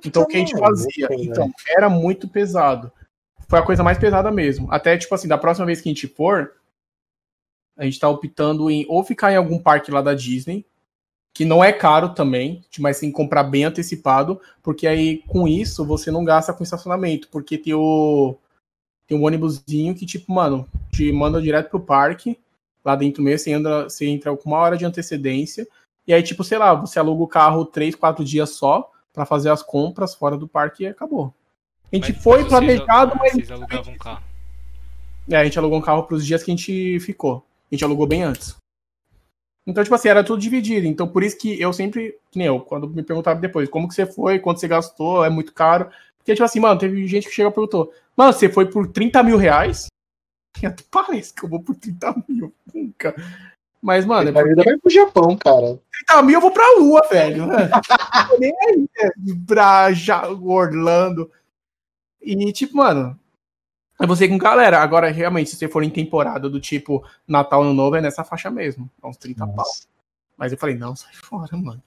Então 0.04 0.24
o 0.24 0.26
que 0.26 0.36
a 0.36 0.40
gente 0.40 0.58
fazia? 0.58 1.08
Então, 1.12 1.50
era 1.66 1.88
muito 1.88 2.28
pesado. 2.28 2.92
Foi 3.50 3.58
a 3.58 3.64
coisa 3.64 3.82
mais 3.82 3.98
pesada 3.98 4.30
mesmo. 4.30 4.68
Até, 4.70 4.96
tipo 4.96 5.12
assim, 5.12 5.26
da 5.26 5.36
próxima 5.36 5.66
vez 5.66 5.80
que 5.80 5.88
a 5.88 5.92
gente 5.92 6.06
for, 6.06 6.52
a 7.76 7.84
gente 7.84 7.98
tá 7.98 8.08
optando 8.08 8.70
em 8.70 8.86
ou 8.88 9.02
ficar 9.02 9.32
em 9.32 9.36
algum 9.36 9.58
parque 9.58 9.90
lá 9.90 10.00
da 10.00 10.14
Disney, 10.14 10.64
que 11.34 11.44
não 11.44 11.62
é 11.62 11.72
caro 11.72 12.14
também, 12.14 12.64
mas 12.78 13.00
tem 13.00 13.10
que 13.10 13.16
comprar 13.16 13.42
bem 13.42 13.64
antecipado, 13.64 14.40
porque 14.62 14.86
aí 14.86 15.24
com 15.26 15.48
isso 15.48 15.84
você 15.84 16.12
não 16.12 16.24
gasta 16.24 16.52
com 16.52 16.62
estacionamento, 16.62 17.28
porque 17.28 17.58
tem 17.58 17.74
o 17.74 18.36
tem 19.08 19.18
um 19.18 19.24
ônibusinho 19.24 19.96
que 19.96 20.06
tipo, 20.06 20.32
mano, 20.32 20.68
te 20.92 21.10
manda 21.10 21.42
direto 21.42 21.70
pro 21.70 21.80
parque, 21.80 22.38
lá 22.84 22.94
dentro 22.94 23.20
mesmo, 23.20 23.40
você 23.40 23.50
entra, 23.50 23.82
você 23.84 24.06
entra 24.06 24.36
com 24.36 24.48
uma 24.48 24.58
hora 24.58 24.76
de 24.76 24.84
antecedência, 24.84 25.66
e 26.06 26.14
aí 26.14 26.22
tipo, 26.22 26.44
sei 26.44 26.58
lá, 26.58 26.72
você 26.72 27.00
aluga 27.00 27.24
o 27.24 27.28
carro 27.28 27.64
três, 27.64 27.96
quatro 27.96 28.24
dias 28.24 28.50
só, 28.50 28.88
para 29.12 29.26
fazer 29.26 29.50
as 29.50 29.60
compras 29.60 30.14
fora 30.14 30.36
do 30.36 30.46
parque 30.46 30.84
e 30.84 30.86
acabou. 30.86 31.34
A 31.92 31.96
gente 31.96 32.12
mas, 32.12 32.22
foi 32.22 32.44
planejado, 32.44 33.16
mas. 33.18 33.32
Vocês 33.32 33.50
alugavam 33.50 33.92
um 33.92 33.98
carro. 33.98 34.22
É, 35.28 35.36
a 35.36 35.44
gente 35.44 35.58
alugou 35.58 35.78
um 35.78 35.82
carro 35.82 36.04
para 36.04 36.16
os 36.16 36.26
dias 36.26 36.42
que 36.42 36.50
a 36.50 36.54
gente 36.54 37.00
ficou. 37.00 37.44
A 37.70 37.74
gente 37.74 37.84
alugou 37.84 38.06
bem 38.06 38.22
antes. 38.22 38.56
Então, 39.66 39.84
tipo 39.84 39.94
assim, 39.94 40.08
era 40.08 40.24
tudo 40.24 40.40
dividido. 40.40 40.86
Então, 40.86 41.06
por 41.06 41.22
isso 41.22 41.38
que 41.38 41.60
eu 41.60 41.72
sempre, 41.72 42.16
que 42.30 42.38
nem 42.38 42.48
eu, 42.48 42.60
quando 42.60 42.88
me 42.88 43.02
perguntaram 43.02 43.40
depois, 43.40 43.68
como 43.68 43.88
que 43.88 43.94
você 43.94 44.06
foi, 44.06 44.38
quanto 44.38 44.58
você 44.58 44.66
gastou, 44.66 45.24
é 45.24 45.30
muito 45.30 45.52
caro. 45.52 45.90
Porque, 46.18 46.34
tipo 46.34 46.44
assim, 46.44 46.60
mano, 46.60 46.78
teve 46.78 47.06
gente 47.06 47.28
que 47.28 47.34
chega 47.34 47.48
e 47.48 47.52
perguntou, 47.52 47.92
mano, 48.16 48.32
você 48.32 48.48
foi 48.48 48.66
por 48.66 48.88
30 48.88 49.22
mil 49.22 49.36
reais? 49.36 49.86
Parece 50.90 51.32
que 51.32 51.44
eu 51.44 51.48
vou 51.48 51.62
por 51.62 51.76
30 51.76 52.24
mil. 52.28 52.52
Nunca. 52.74 53.14
Mas, 53.80 54.04
mano. 54.04 54.28
É 54.28 54.32
porque... 54.32 54.54
vai 54.54 54.78
pro 54.78 54.90
Japão, 54.90 55.36
cara. 55.36 55.78
30 56.08 56.22
mil 56.22 56.34
eu 56.34 56.40
vou 56.40 56.50
pra 56.50 56.78
lua, 56.78 57.02
velho. 57.10 57.46
nem 58.38 58.52
aí, 58.66 58.76
né? 58.78 59.10
Pra 59.46 59.92
já, 59.92 60.28
Orlando. 60.28 61.30
E, 62.20 62.52
tipo, 62.52 62.76
mano. 62.76 63.18
É 64.00 64.06
você 64.06 64.26
com 64.26 64.38
galera. 64.38 64.78
Agora, 64.78 65.10
realmente, 65.10 65.50
se 65.50 65.56
você 65.56 65.68
for 65.68 65.82
em 65.82 65.90
temporada 65.90 66.48
do 66.48 66.58
tipo 66.58 67.06
Natal 67.28 67.62
Ano 67.62 67.74
Novo, 67.74 67.96
é 67.96 68.00
nessa 68.00 68.24
faixa 68.24 68.50
mesmo. 68.50 68.90
É 69.02 69.06
uns 69.06 69.18
30 69.18 69.44
Nossa. 69.44 69.56
pau. 69.56 69.66
Mas 70.38 70.52
eu 70.52 70.58
falei, 70.58 70.74
não, 70.74 70.96
sai 70.96 71.12
fora, 71.12 71.54
mano. 71.54 71.82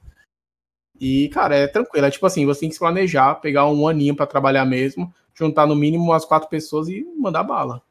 E, 0.99 1.27
cara, 1.29 1.55
é 1.55 1.67
tranquilo. 1.67 2.05
É 2.05 2.11
tipo 2.11 2.25
assim, 2.25 2.45
você 2.45 2.61
tem 2.61 2.69
que 2.69 2.75
se 2.75 2.79
planejar, 2.79 3.35
pegar 3.35 3.67
um 3.67 3.87
aninho 3.87 4.15
para 4.15 4.27
trabalhar 4.27 4.63
mesmo, 4.63 5.13
juntar 5.33 5.65
no 5.65 5.75
mínimo 5.75 6.03
umas 6.03 6.23
quatro 6.23 6.47
pessoas 6.47 6.87
e 6.87 7.03
mandar 7.17 7.43
bala. 7.43 7.81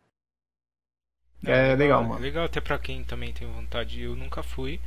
Não, 1.42 1.52
é 1.52 1.74
legal, 1.74 2.04
mano. 2.04 2.20
Legal 2.20 2.44
até 2.44 2.60
pra 2.60 2.78
quem 2.78 3.02
também 3.02 3.32
tem 3.32 3.50
vontade. 3.50 4.00
Eu 4.00 4.14
nunca 4.14 4.42
fui, 4.42 4.80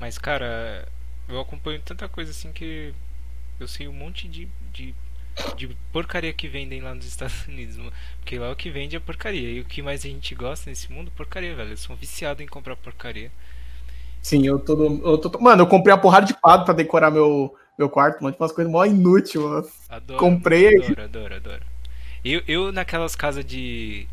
mas, 0.00 0.18
cara, 0.18 0.88
eu 1.28 1.40
acompanho 1.40 1.80
tanta 1.80 2.08
coisa 2.08 2.32
assim 2.32 2.50
que 2.52 2.92
eu 3.60 3.68
sei 3.68 3.86
um 3.86 3.92
monte 3.92 4.26
de, 4.26 4.48
de, 4.72 4.94
de 5.56 5.68
porcaria 5.92 6.32
que 6.32 6.48
vendem 6.48 6.80
lá 6.80 6.94
nos 6.94 7.06
Estados 7.06 7.44
Unidos. 7.48 7.78
Porque 8.18 8.38
lá 8.38 8.50
o 8.50 8.56
que 8.56 8.70
vende 8.70 8.96
é 8.96 9.00
porcaria. 9.00 9.50
E 9.50 9.60
o 9.60 9.64
que 9.64 9.82
mais 9.82 10.04
a 10.04 10.08
gente 10.08 10.34
gosta 10.34 10.68
nesse 10.68 10.90
mundo? 10.92 11.10
Porcaria, 11.16 11.54
velho. 11.54 11.70
Eu 11.70 11.76
sou 11.76 11.96
viciado 11.96 12.42
em 12.42 12.46
comprar 12.46 12.76
porcaria. 12.76 13.30
Sim, 14.20 14.46
eu 14.46 14.58
tô, 14.58 14.74
eu 15.04 15.18
tô. 15.18 15.38
Mano, 15.40 15.62
eu 15.62 15.66
comprei 15.66 15.92
uma 15.92 16.00
porrada 16.00 16.26
de 16.26 16.34
quadro 16.34 16.64
pra 16.64 16.74
decorar 16.74 17.10
meu, 17.10 17.54
meu 17.76 17.88
quarto, 17.88 18.22
mano. 18.22 18.32
Tipo, 18.32 18.44
umas 18.44 18.52
coisas 18.52 18.72
mó 18.72 18.84
inúteis, 18.84 19.34
mano. 19.34 19.68
Adoro, 19.88 20.20
comprei. 20.20 20.76
Adoro, 20.76 21.02
adoro, 21.02 21.34
adoro. 21.34 21.62
Eu, 22.24 22.40
eu 22.46 22.72
naquelas 22.72 23.16
casas 23.16 23.44
de 23.44 24.06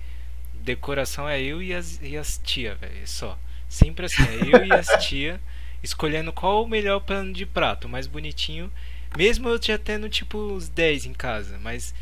decoração 0.64 1.30
é 1.30 1.40
eu 1.40 1.62
e 1.62 1.74
as, 1.74 2.00
e 2.02 2.18
as 2.18 2.40
tia, 2.44 2.76
velho. 2.76 3.08
Só. 3.08 3.38
Sempre 3.68 4.08
assim, 4.08 4.24
é 4.24 4.56
eu 4.56 4.66
e 4.66 4.74
as 4.74 4.88
tia 5.06 5.40
escolhendo 5.82 6.34
qual 6.34 6.64
o 6.64 6.68
melhor 6.68 7.00
plano 7.00 7.32
de 7.32 7.46
prato, 7.46 7.88
mais 7.88 8.08
bonitinho. 8.08 8.72
Mesmo 9.18 9.50
eu 9.50 9.62
já 9.62 9.78
tendo 9.78 10.10
tipo 10.10 10.38
uns 10.38 10.70
10 10.70 11.06
em 11.06 11.14
casa, 11.14 11.58
mas. 11.60 11.94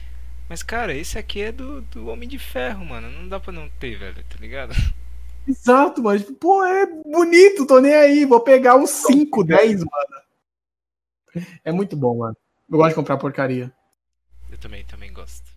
Mas, 0.49 0.63
cara, 0.63 0.93
esse 0.93 1.17
aqui 1.17 1.41
é 1.41 1.51
do, 1.51 1.81
do 1.81 2.07
Homem 2.07 2.27
de 2.27 2.39
Ferro, 2.39 2.85
mano. 2.85 3.09
Não 3.11 3.27
dá 3.27 3.37
pra 3.37 3.51
não 3.51 3.67
ter, 3.79 3.97
velho, 3.97 4.23
tá 4.23 4.37
ligado? 4.39 4.73
Exato, 5.47 6.01
mano. 6.01 6.19
Tipo, 6.19 6.33
pô, 6.33 6.65
é 6.65 6.85
bonito, 6.85 7.65
tô 7.65 7.79
nem 7.79 7.93
aí. 7.93 8.25
Vou 8.25 8.39
pegar 8.39 8.75
uns 8.75 8.89
5, 8.91 9.43
10, 9.43 9.79
mano. 9.79 11.47
É 11.63 11.71
muito 11.71 11.95
bom, 11.95 12.17
mano. 12.17 12.35
Eu 12.69 12.77
gosto 12.77 12.89
de 12.89 12.95
comprar 12.95 13.17
porcaria. 13.17 13.71
Eu 14.49 14.57
também, 14.57 14.83
também 14.85 15.11
gosto. 15.11 15.49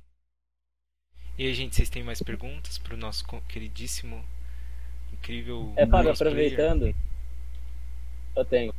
E 1.39 1.47
aí, 1.47 1.55
gente, 1.55 1.75
vocês 1.75 1.89
têm 1.89 2.03
mais 2.03 2.21
perguntas 2.23 2.79
pro 2.79 2.97
nosso 2.97 3.25
queridíssimo, 3.49 4.25
incrível. 5.13 5.73
É, 5.77 5.87
Fábio, 5.87 6.13
aproveitando. 6.13 6.95
Eu 8.37 8.45
tenho. 8.45 8.75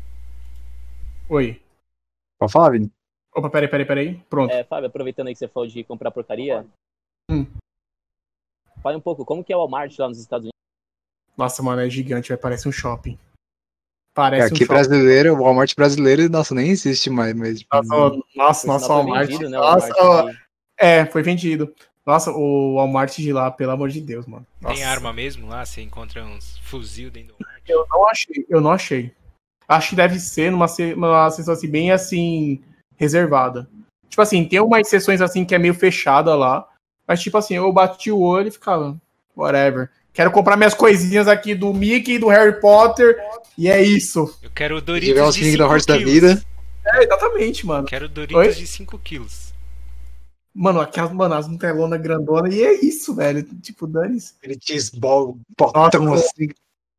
Oi. 1.28 1.62
Pode 2.42 2.54
falar, 2.54 2.72
Vini? 2.72 2.92
Opa, 3.36 3.52
peraí, 3.52 3.68
peraí, 3.70 3.86
peraí. 3.86 4.16
Pronto. 4.28 4.52
É, 4.52 4.64
Fábio, 4.64 4.88
aproveitando 4.88 5.28
aí 5.28 5.34
que 5.34 5.38
você 5.38 5.48
falou 5.48 5.70
de 5.70 5.84
comprar 5.84 6.10
porcaria. 6.10 6.66
Hum. 7.30 7.46
Fale 8.82 8.98
um 8.98 9.00
pouco, 9.00 9.24
como 9.24 9.44
que 9.44 9.54
é 9.54 9.56
o 9.56 9.60
Walmart 9.60 9.96
lá 10.00 10.08
nos 10.08 10.18
Estados 10.18 10.46
Unidos? 10.46 10.60
Nossa, 11.38 11.62
mano, 11.62 11.84
é 11.84 11.90
gigante, 11.90 12.30
vai, 12.30 12.38
parece 12.40 12.68
um 12.68 12.72
shopping. 12.72 13.16
Parece 14.16 14.42
é, 14.42 14.46
aqui 14.48 14.56
um 14.56 14.58
shopping. 14.58 14.74
brasileiro, 14.74 15.36
o 15.36 15.44
Walmart 15.44 15.76
brasileiro, 15.76 16.28
nossa, 16.30 16.56
nem 16.56 16.72
existe 16.72 17.12
mais, 17.12 17.36
mas. 17.36 17.64
Nossa, 17.72 18.20
nossa, 18.36 18.68
nossa 18.68 18.88
Walmart. 18.88 19.28
Vendido, 19.28 19.48
né, 19.48 19.58
nossa, 19.60 19.94
Walmart 19.94 20.38
é, 20.80 21.06
foi 21.06 21.22
vendido. 21.22 21.72
Nossa, 22.04 22.32
o 22.32 22.78
Walmart 22.78 23.16
de 23.18 23.32
lá, 23.32 23.52
pelo 23.52 23.72
amor 23.72 23.90
de 23.90 24.02
Deus, 24.02 24.26
mano. 24.26 24.48
Nossa. 24.60 24.74
Tem 24.74 24.84
arma 24.84 25.14
mesmo 25.14 25.48
lá? 25.48 25.64
Você 25.64 25.84
encontra 25.84 26.26
uns 26.26 26.58
fuzil 26.64 27.12
dentro 27.12 27.36
do 27.36 27.44
Walmart? 27.44 27.70
Eu 27.70 27.88
não 27.88 28.08
achei, 28.10 28.46
eu 28.50 28.62
não 28.62 28.72
achei. 28.72 29.21
Acho 29.72 29.92
que 29.92 29.96
deve 29.96 30.20
ser 30.20 30.52
numa, 30.52 30.66
numa 30.98 31.32
sessão 31.32 31.54
assim, 31.54 31.70
bem 31.70 31.94
assim, 31.94 32.62
reservada. 32.98 33.70
Tipo 34.10 34.22
assim, 34.22 34.44
tem 34.44 34.60
umas 34.60 34.90
sessões 34.90 35.22
assim 35.22 35.46
que 35.46 35.56
é 35.56 35.58
meio 35.58 35.74
fechada 35.74 36.36
lá. 36.36 36.68
Mas 37.08 37.22
tipo 37.22 37.38
assim, 37.38 37.56
eu 37.56 37.72
bati 37.72 38.12
o 38.12 38.20
olho 38.20 38.50
e 38.50 38.52
ficava, 38.52 39.00
whatever. 39.34 39.90
Quero 40.12 40.30
comprar 40.30 40.58
minhas 40.58 40.74
coisinhas 40.74 41.26
aqui 41.26 41.56
do 41.56 41.74
Mickey, 41.74 42.20
do 42.20 42.28
Harry 42.28 42.60
Potter, 42.60 43.16
e 43.58 43.70
é 43.70 43.82
isso. 43.82 44.38
Eu 44.44 44.50
quero 44.50 44.76
o 44.76 44.82
Doritos 44.82 45.36
de 45.36 45.52
5 45.52 45.58
quilos. 45.58 45.86
da 45.86 45.98
vida. 45.98 46.44
É, 46.86 47.04
exatamente, 47.06 47.66
mano. 47.66 47.88
Quero 47.88 48.10
Doritos 48.10 48.38
Oi? 48.38 48.54
de 48.54 48.68
5 48.68 49.00
quilos. 49.00 49.54
Mano, 50.54 50.82
aquelas, 50.82 51.14
mano, 51.14 51.36
as 51.36 51.48
Nutellona 51.48 51.96
grandona, 51.96 52.54
e 52.54 52.62
é 52.62 52.74
isso, 52.74 53.16
velho. 53.16 53.42
Tipo, 53.62 53.88
dane-se. 53.88 54.34
Ele 54.44 54.58
cheeseball, 54.62 55.40
potão 55.56 56.14
assim. 56.14 56.50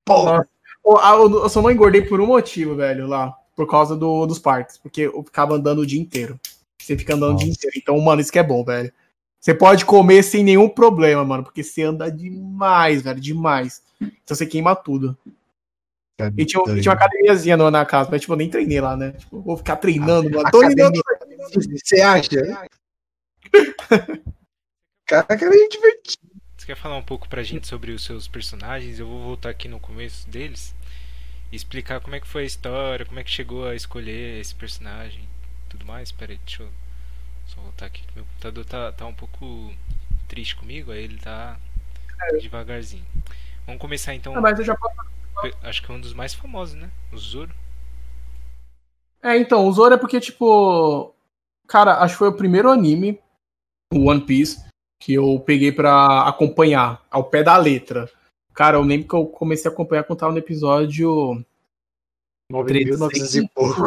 Porra. 0.06 0.48
Eu 0.84 1.48
só 1.48 1.62
não 1.62 1.70
engordei 1.70 2.02
por 2.02 2.20
um 2.20 2.26
motivo, 2.26 2.74
velho, 2.74 3.06
lá. 3.06 3.36
Por 3.54 3.68
causa 3.68 3.94
do, 3.96 4.26
dos 4.26 4.38
parques. 4.38 4.76
Porque 4.78 5.02
eu 5.02 5.22
ficava 5.22 5.54
andando 5.54 5.80
o 5.80 5.86
dia 5.86 6.00
inteiro. 6.00 6.38
Você 6.78 6.96
fica 6.96 7.14
andando 7.14 7.32
Nossa. 7.32 7.44
o 7.44 7.46
dia 7.46 7.52
inteiro. 7.52 7.76
Então, 7.76 8.00
mano, 8.00 8.20
isso 8.20 8.32
que 8.32 8.38
é 8.38 8.42
bom, 8.42 8.64
velho. 8.64 8.92
Você 9.40 9.54
pode 9.54 9.84
comer 9.84 10.22
sem 10.22 10.44
nenhum 10.44 10.68
problema, 10.68 11.24
mano, 11.24 11.42
porque 11.42 11.64
você 11.64 11.82
anda 11.82 12.08
demais, 12.10 13.02
velho, 13.02 13.20
demais. 13.20 13.82
Então 14.00 14.36
você 14.36 14.46
queima 14.46 14.76
tudo. 14.76 15.18
É 16.20 16.30
e 16.36 16.44
tinha, 16.46 16.62
tinha 16.62 16.92
uma 16.92 16.94
academiazinha 16.94 17.56
na 17.56 17.84
casa, 17.84 18.08
mas 18.08 18.20
tipo, 18.20 18.32
eu 18.34 18.36
nem 18.36 18.48
treinei 18.48 18.80
lá, 18.80 18.96
né? 18.96 19.10
Tipo, 19.12 19.40
vou 19.42 19.56
ficar 19.56 19.76
treinando, 19.76 20.30
mano. 20.30 20.48
Tô 20.50 20.58
Academia, 20.60 21.02
Você 21.50 22.00
acha? 22.00 22.30
Cara, 25.06 25.36
que 25.36 25.44
era 25.44 25.68
divertido. 25.68 26.31
Você 26.62 26.66
quer 26.66 26.76
falar 26.76 26.96
um 26.96 27.02
pouco 27.02 27.28
pra 27.28 27.42
gente 27.42 27.66
sobre 27.66 27.90
os 27.90 28.04
seus 28.04 28.28
personagens? 28.28 29.00
Eu 29.00 29.08
vou 29.08 29.20
voltar 29.20 29.50
aqui 29.50 29.66
no 29.66 29.80
começo 29.80 30.30
deles 30.30 30.72
e 31.50 31.56
explicar 31.56 32.00
como 32.00 32.14
é 32.14 32.20
que 32.20 32.26
foi 32.28 32.44
a 32.44 32.46
história, 32.46 33.04
como 33.04 33.18
é 33.18 33.24
que 33.24 33.32
chegou 33.32 33.66
a 33.66 33.74
escolher 33.74 34.38
esse 34.40 34.54
personagem 34.54 35.28
tudo 35.68 35.84
mais. 35.84 36.12
Pera 36.12 36.30
aí, 36.30 36.38
deixa 36.46 36.62
eu 36.62 36.68
só 37.46 37.60
voltar 37.60 37.86
aqui. 37.86 38.04
Meu 38.14 38.24
computador 38.24 38.64
tá, 38.64 38.92
tá 38.92 39.04
um 39.06 39.12
pouco 39.12 39.74
triste 40.28 40.54
comigo, 40.54 40.92
aí 40.92 41.02
ele 41.02 41.18
tá 41.18 41.58
é. 42.30 42.36
devagarzinho. 42.36 43.04
Vamos 43.66 43.80
começar 43.80 44.14
então. 44.14 44.32
Ah, 44.36 44.40
mas 44.40 44.56
eu 44.56 44.64
já 44.64 44.76
posso... 44.76 44.94
Acho 45.64 45.82
que 45.82 45.90
é 45.90 45.94
um 45.96 46.00
dos 46.00 46.14
mais 46.14 46.32
famosos, 46.32 46.76
né? 46.76 46.92
O 47.12 47.18
Zoro. 47.18 47.52
É, 49.20 49.36
então, 49.36 49.66
o 49.66 49.72
Zoro 49.72 49.94
é 49.94 49.98
porque, 49.98 50.20
tipo. 50.20 51.12
Cara, 51.66 51.98
acho 52.04 52.14
que 52.14 52.18
foi 52.18 52.28
o 52.28 52.36
primeiro 52.36 52.70
anime, 52.70 53.18
o 53.92 54.08
One 54.08 54.20
Piece, 54.20 54.64
que 55.02 55.14
eu 55.14 55.42
peguei 55.44 55.72
pra 55.72 56.28
acompanhar 56.28 57.04
ao 57.10 57.24
pé 57.24 57.42
da 57.42 57.56
letra. 57.56 58.08
Cara, 58.54 58.76
eu 58.76 58.82
lembro 58.82 59.08
que 59.08 59.14
eu 59.14 59.26
comecei 59.26 59.68
a 59.68 59.74
acompanhar 59.74 60.04
quando 60.04 60.20
tava 60.20 60.30
no 60.30 60.38
episódio. 60.38 61.44
9.900 62.52 63.42
e 63.42 63.48
pouco. 63.48 63.82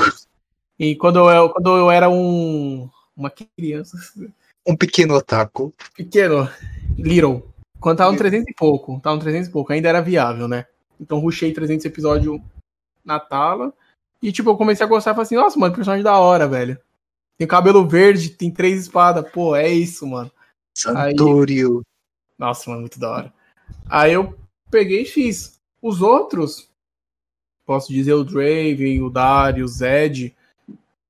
E 0.77 0.95
quando 0.97 1.29
eu, 1.29 1.49
quando 1.51 1.77
eu 1.77 1.89
era 1.89 2.09
um, 2.09 2.89
uma 3.15 3.31
criança. 3.31 3.97
Um 4.67 4.75
pequeno 4.75 5.15
otaku. 5.15 5.73
Pequeno. 5.95 6.49
Little. 6.97 7.47
Quando 7.79 7.99
tava 7.99 8.11
no 8.11 8.17
300 8.17 8.49
e 8.49 8.53
pouco. 8.53 8.99
Tava 8.99 9.15
no 9.15 9.21
300 9.21 9.47
e 9.47 9.51
pouco. 9.51 9.71
Ainda 9.71 9.87
era 9.87 10.01
viável, 10.01 10.49
né? 10.49 10.65
Então 10.99 11.19
rushei 11.19 11.53
300 11.53 11.85
episódios 11.85 12.41
na 13.05 13.21
tala. 13.21 13.73
E 14.21 14.33
tipo, 14.33 14.49
eu 14.49 14.57
comecei 14.57 14.85
a 14.85 14.89
gostar 14.89 15.11
e 15.11 15.13
falei 15.13 15.23
assim, 15.23 15.35
nossa, 15.35 15.57
mano, 15.57 15.73
personagem 15.73 16.03
da 16.03 16.19
hora, 16.19 16.45
velho. 16.45 16.77
Tem 17.37 17.47
cabelo 17.47 17.87
verde, 17.87 18.31
tem 18.31 18.51
três 18.51 18.81
espadas. 18.81 19.31
Pô, 19.31 19.55
é 19.55 19.69
isso, 19.69 20.05
mano. 20.05 20.29
Santorio. 20.75 21.77
Aí... 21.77 21.83
Nossa, 22.37 22.69
mano, 22.69 22.81
muito 22.81 22.99
da 22.99 23.09
hora. 23.09 23.33
Aí 23.89 24.13
eu 24.13 24.37
peguei 24.69 25.03
e 25.03 25.05
fiz. 25.05 25.59
Os 25.81 26.01
outros, 26.01 26.69
posso 27.65 27.93
dizer 27.93 28.13
o 28.13 28.23
Draven, 28.23 29.01
o 29.01 29.09
Dario, 29.09 29.65
o 29.65 29.67
Zed, 29.67 30.35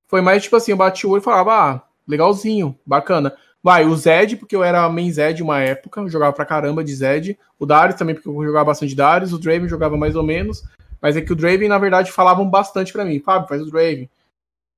foi 0.07 0.22
mais 0.22 0.43
tipo 0.43 0.55
assim, 0.55 0.72
eu 0.72 0.78
bati 0.78 1.07
o 1.07 1.11
olho 1.11 1.22
e 1.22 1.24
falava, 1.24 1.53
ah, 1.53 1.82
legalzinho, 2.07 2.78
bacana. 2.86 3.36
Vai, 3.63 3.86
o 3.86 3.95
Zed, 3.95 4.38
porque 4.38 4.55
eu 4.55 4.63
era 4.63 4.88
main 4.88 5.11
Zed 5.11 5.41
uma 5.41 5.59
época, 5.59 6.01
eu 6.01 6.09
jogava 6.09 6.32
pra 6.34 6.45
caramba 6.45 6.84
de 6.84 6.93
Zed. 6.93 7.39
O 7.57 7.66
Darius 7.66 7.97
também, 7.97 8.13
porque 8.13 8.30
eu 8.30 8.43
jogava 8.43 8.66
bastante 8.66 8.93
Darius. 8.93 9.34
O 9.34 9.39
Draven 9.39 9.68
jogava 9.68 9.97
mais 9.97 10.16
ou 10.16 10.24
menos. 10.24 10.63
Mas 11.01 11.18
é 11.18 11.22
que 11.22 11.34
o 11.34 11.36
Draven, 11.36 11.68
na 11.68 11.78
verdade, 11.78 12.11
falavam 12.11 12.47
bastante 12.47 12.93
para 12.93 13.05
mim. 13.05 13.20
Fábio, 13.20 13.47
faz 13.47 13.61
o 13.61 13.72
Draven. 13.72 14.09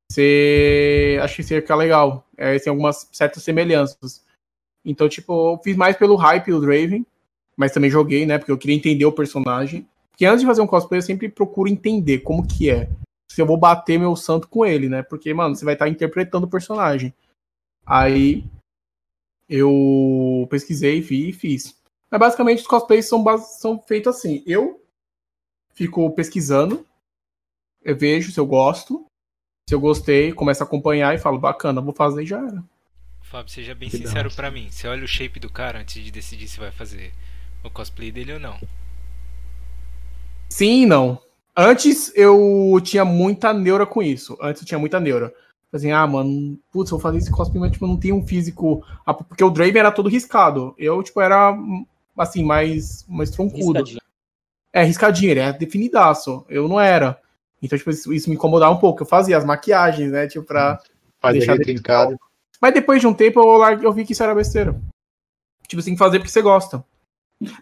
Você. 0.09 1.19
Acho 1.21 1.35
que 1.35 1.41
isso 1.41 1.53
ia 1.53 1.61
ficar 1.61 1.75
legal. 1.75 2.25
É, 2.37 2.57
tem 2.59 2.69
algumas 2.69 3.09
certas 3.11 3.43
semelhanças. 3.43 4.23
Então, 4.87 5.09
tipo, 5.09 5.53
eu 5.53 5.59
fiz 5.61 5.75
mais 5.75 5.97
pelo 5.97 6.15
hype 6.15 6.49
do 6.49 6.61
Draven. 6.61 7.05
Mas 7.57 7.73
também 7.73 7.89
joguei, 7.89 8.25
né? 8.25 8.37
Porque 8.37 8.51
eu 8.51 8.57
queria 8.57 8.75
entender 8.75 9.05
o 9.05 9.11
personagem. 9.11 9.85
Porque 10.11 10.25
antes 10.25 10.41
de 10.41 10.47
fazer 10.47 10.61
um 10.61 10.67
cosplay, 10.67 10.99
eu 10.99 11.03
sempre 11.03 11.27
procuro 11.27 11.69
entender 11.69 12.19
como 12.19 12.47
que 12.47 12.69
é 12.69 12.89
se 13.29 13.41
eu 13.41 13.45
vou 13.45 13.57
bater 13.57 13.99
meu 13.99 14.15
santo 14.15 14.47
com 14.47 14.65
ele, 14.65 14.87
né? 14.87 15.03
Porque, 15.03 15.33
mano, 15.33 15.55
você 15.55 15.65
vai 15.65 15.73
estar 15.73 15.85
tá 15.85 15.91
interpretando 15.91 16.45
o 16.45 16.49
personagem. 16.49 17.13
Aí 17.85 18.45
eu 19.49 20.47
pesquisei, 20.49 21.01
vi 21.01 21.29
e 21.29 21.33
fiz. 21.33 21.75
Mas 22.09 22.19
basicamente 22.19 22.61
os 22.61 22.67
cosplays 22.67 23.05
são, 23.05 23.23
são 23.39 23.79
feitos 23.79 24.15
assim. 24.15 24.43
Eu 24.45 24.81
fico 25.73 26.09
pesquisando, 26.11 26.85
eu 27.83 27.95
vejo 27.95 28.31
se 28.31 28.39
eu 28.39 28.45
gosto. 28.45 29.05
Se 29.69 29.75
eu 29.75 29.81
gostei, 29.81 30.31
começo 30.31 30.63
a 30.63 30.65
acompanhar 30.65 31.13
e 31.13 31.19
falo, 31.19 31.37
bacana, 31.37 31.81
vou 31.81 31.93
fazer 31.93 32.23
e 32.23 32.25
já 32.25 32.39
era. 32.39 32.63
Fábio, 33.29 33.51
seja 33.51 33.75
bem 33.75 33.89
que 33.89 33.97
sincero 33.97 34.31
para 34.33 34.49
mim. 34.49 34.69
Você 34.71 34.87
olha 34.87 35.03
o 35.03 35.07
shape 35.07 35.37
do 35.37 35.49
cara 35.49 35.79
antes 35.79 36.01
de 36.01 36.11
decidir 36.11 36.47
se 36.47 36.59
vai 36.59 36.71
fazer 36.71 37.11
o 37.61 37.69
cosplay 37.69 38.09
dele 38.09 38.33
ou 38.33 38.39
não. 38.39 38.57
Sim 40.49 40.83
e 40.83 40.85
não. 40.85 41.21
Antes 41.55 42.09
eu 42.15 42.79
tinha 42.81 43.03
muita 43.03 43.53
neura 43.53 43.85
com 43.85 44.01
isso. 44.01 44.37
Antes 44.41 44.61
eu 44.61 44.67
tinha 44.67 44.79
muita 44.79 44.97
neura. 44.99 45.33
Assim, 45.73 45.91
ah, 45.91 46.07
mano, 46.07 46.57
putz, 46.71 46.89
vou 46.89 46.99
fazer 46.99 47.17
esse 47.17 47.29
cosplay, 47.29 47.59
mas 47.59 47.73
tipo, 47.73 47.85
não 47.85 47.97
tem 47.97 48.13
um 48.13 48.25
físico. 48.25 48.81
Ah, 49.05 49.13
porque 49.13 49.43
o 49.43 49.49
Draven 49.49 49.79
era 49.79 49.91
todo 49.91 50.07
riscado. 50.07 50.73
Eu, 50.77 51.03
tipo, 51.03 51.19
era 51.19 51.53
assim, 52.17 52.43
mais, 52.43 53.05
mais 53.09 53.29
troncudo. 53.29 53.79
Riscadinho. 53.79 54.01
É, 54.71 54.83
riscadinho, 54.83 55.31
ele 55.31 55.41
é 55.41 55.51
definidaço. 55.51 56.45
Eu 56.47 56.69
não 56.69 56.79
era. 56.79 57.19
Então, 57.61 57.77
tipo, 57.77 57.89
isso, 57.89 58.13
isso 58.13 58.29
me 58.29 58.35
incomodava 58.37 58.73
um 58.73 58.79
pouco. 58.79 59.01
Eu 59.01 59.07
fazia 59.07 59.37
as 59.37 59.43
maquiagens, 59.43 60.11
né? 60.13 60.27
Tipo, 60.27 60.45
pra. 60.45 60.79
Faz 61.19 61.37
deixar 61.37 61.57
trincado. 61.57 62.17
Mas 62.61 62.73
depois 62.73 63.01
de 63.01 63.07
um 63.07 63.13
tempo 63.13 63.39
eu, 63.39 63.81
eu 63.81 63.93
vi 63.93 64.05
que 64.05 64.13
isso 64.13 64.23
era 64.23 64.35
besteira. 64.35 64.79
Tipo, 65.67 65.81
você 65.81 65.87
tem 65.87 65.95
que 65.95 65.99
fazer 65.99 66.19
porque 66.19 66.31
você 66.31 66.41
gosta. 66.41 66.83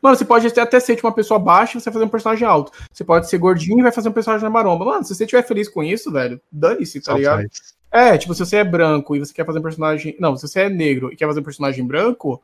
Mano, 0.01 0.15
você 0.15 0.23
pode 0.23 0.47
até 0.47 0.79
ser 0.79 0.95
tipo, 0.95 1.07
uma 1.07 1.13
pessoa 1.13 1.39
baixa 1.39 1.77
e 1.77 1.81
você 1.81 1.85
vai 1.85 1.93
fazer 1.93 2.05
um 2.05 2.09
personagem 2.09 2.47
alto. 2.47 2.71
Você 2.91 3.03
pode 3.03 3.29
ser 3.29 3.37
gordinho 3.37 3.79
e 3.79 3.83
vai 3.83 3.91
fazer 3.91 4.07
um 4.07 4.13
personagem 4.13 4.43
na 4.43 4.49
maromba. 4.49 4.85
Mano, 4.85 5.03
se 5.03 5.13
você 5.13 5.25
estiver 5.25 5.43
feliz 5.43 5.67
com 5.67 5.83
isso, 5.83 6.11
velho, 6.11 6.39
dane-se, 6.51 7.01
tá 7.01 7.11
Só 7.11 7.17
ligado? 7.17 7.41
Faz. 7.41 7.75
É, 7.91 8.17
tipo, 8.17 8.33
se 8.33 8.45
você 8.45 8.57
é 8.57 8.63
branco 8.63 9.15
e 9.15 9.19
você 9.19 9.33
quer 9.33 9.45
fazer 9.45 9.59
um 9.59 9.63
personagem. 9.63 10.15
Não, 10.19 10.35
se 10.35 10.47
você 10.47 10.61
é 10.61 10.69
negro 10.69 11.11
e 11.11 11.15
quer 11.15 11.27
fazer 11.27 11.39
um 11.39 11.43
personagem 11.43 11.85
branco, 11.85 12.41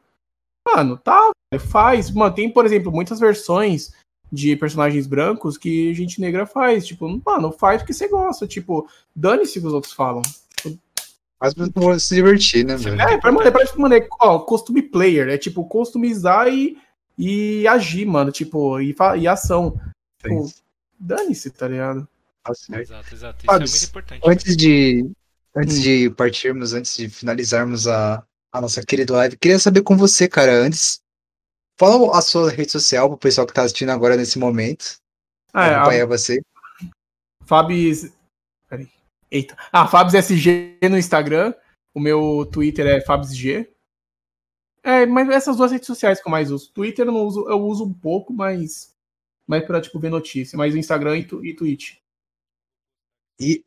mano, 0.67 0.97
tá, 0.97 1.31
faz. 1.59 2.11
Mano, 2.11 2.33
tem, 2.33 2.49
por 2.49 2.65
exemplo, 2.65 2.91
muitas 2.91 3.19
versões 3.19 3.93
de 4.31 4.55
personagens 4.55 5.07
brancos 5.07 5.57
que 5.57 5.93
gente 5.93 6.19
negra 6.19 6.45
faz. 6.45 6.85
Tipo, 6.85 7.21
mano, 7.25 7.51
faz 7.51 7.81
porque 7.81 7.93
você 7.93 8.07
gosta. 8.07 8.47
Tipo, 8.47 8.87
dane-se 9.15 9.57
o 9.57 9.61
que 9.61 9.67
os 9.67 9.73
outros 9.73 9.93
falam. 9.93 10.21
Faz 11.41 11.55
pra 11.55 11.97
se 11.97 12.13
divertir, 12.13 12.63
né, 12.63 12.77
velho? 12.77 13.01
É, 13.01 13.17
pra, 13.17 13.31
é 13.31 13.49
pra, 13.49 13.65
mano, 13.75 13.95
é, 13.95 14.07
ó, 14.21 14.37
costume 14.37 14.83
player. 14.83 15.27
É 15.27 15.39
tipo, 15.39 15.65
customizar 15.65 16.47
e 16.47 16.77
e 17.17 17.67
agir, 17.67 18.05
mano, 18.05 18.31
tipo, 18.31 18.79
e, 18.79 18.95
e 19.19 19.27
ação. 19.27 19.79
Tipo, 20.21 20.51
dane-se, 20.99 21.49
tá 21.49 21.67
ligado? 21.67 22.07
Exato, 22.79 23.13
exato. 23.13 23.37
Isso 23.37 23.45
Fábio, 23.45 23.65
é 23.65 23.69
muito 23.69 23.85
importante. 23.85 24.21
Antes 24.23 24.57
de, 24.57 25.11
antes 25.55 25.77
hum. 25.77 25.81
de 25.81 26.09
partirmos, 26.11 26.73
antes 26.73 26.95
de 26.95 27.09
finalizarmos 27.09 27.87
a, 27.87 28.23
a 28.51 28.61
nossa 28.61 28.85
querida 28.85 29.13
live, 29.13 29.37
queria 29.37 29.59
saber 29.59 29.81
com 29.81 29.97
você, 29.97 30.27
cara, 30.27 30.51
antes 30.51 31.01
fala 31.77 32.17
a 32.17 32.21
sua 32.21 32.51
rede 32.51 32.71
social 32.71 33.09
pro 33.09 33.17
pessoal 33.17 33.47
que 33.47 33.53
tá 33.53 33.63
assistindo 33.63 33.89
agora 33.89 34.15
nesse 34.15 34.37
momento. 34.37 34.97
Ah, 35.51 35.67
é, 35.67 35.75
acompanhar 35.75 36.03
a... 36.03 36.07
você. 36.07 36.39
Fabs. 37.45 38.11
Eita. 39.31 39.55
Ah, 39.71 39.87
Fabs 39.87 40.13
SG 40.13 40.77
no 40.89 40.97
Instagram. 40.97 41.53
O 41.93 41.99
meu 41.99 42.45
Twitter 42.51 42.85
é 42.85 43.01
FabsG. 43.01 43.73
É, 44.83 45.05
mas 45.05 45.29
essas 45.29 45.55
duas 45.55 45.71
redes 45.71 45.87
sociais 45.87 46.21
que 46.21 46.27
eu 46.27 46.31
mais 46.31 46.51
uso. 46.51 46.71
Twitter 46.73 47.07
eu 47.07 47.11
não 47.11 47.25
uso, 47.25 47.47
eu 47.49 47.59
uso 47.61 47.85
um 47.85 47.93
pouco, 47.93 48.33
mas. 48.33 48.93
Mais 49.47 49.65
pra, 49.65 49.81
tipo, 49.81 49.99
ver 49.99 50.09
notícia. 50.09 50.57
Mas 50.57 50.73
o 50.73 50.77
Instagram 50.77 51.17
e, 51.17 51.25
tu, 51.25 51.45
e 51.45 51.55
Twitch. 51.55 51.97
E. 53.39 53.63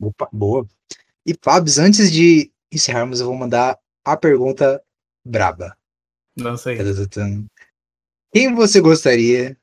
Opa, 0.00 0.28
boa. 0.32 0.66
E, 1.24 1.34
Fabs, 1.42 1.78
antes 1.78 2.12
de 2.12 2.52
encerrarmos, 2.70 3.20
eu 3.20 3.26
vou 3.26 3.34
mandar 3.34 3.78
a 4.04 4.16
pergunta 4.16 4.82
braba. 5.24 5.76
Não 6.36 6.56
sei. 6.56 6.78
Quem 8.32 8.54
você 8.54 8.80
gostaria 8.80 9.58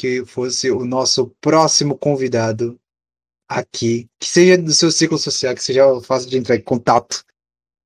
que 0.00 0.24
fosse 0.24 0.70
o 0.70 0.82
nosso 0.82 1.30
próximo 1.42 1.94
convidado 1.94 2.80
aqui, 3.46 4.08
que 4.18 4.26
seja 4.26 4.56
do 4.56 4.72
seu 4.72 4.90
ciclo 4.90 5.18
social, 5.18 5.54
que 5.54 5.62
seja 5.62 6.00
fácil 6.00 6.30
de 6.30 6.38
entrar 6.38 6.56
em 6.56 6.62
contato, 6.62 7.22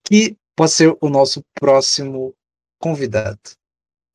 que 0.05 0.37
pode 0.55 0.71
ser 0.71 0.97
o 1.01 1.09
nosso 1.09 1.43
próximo 1.59 2.33
convidado? 2.79 3.41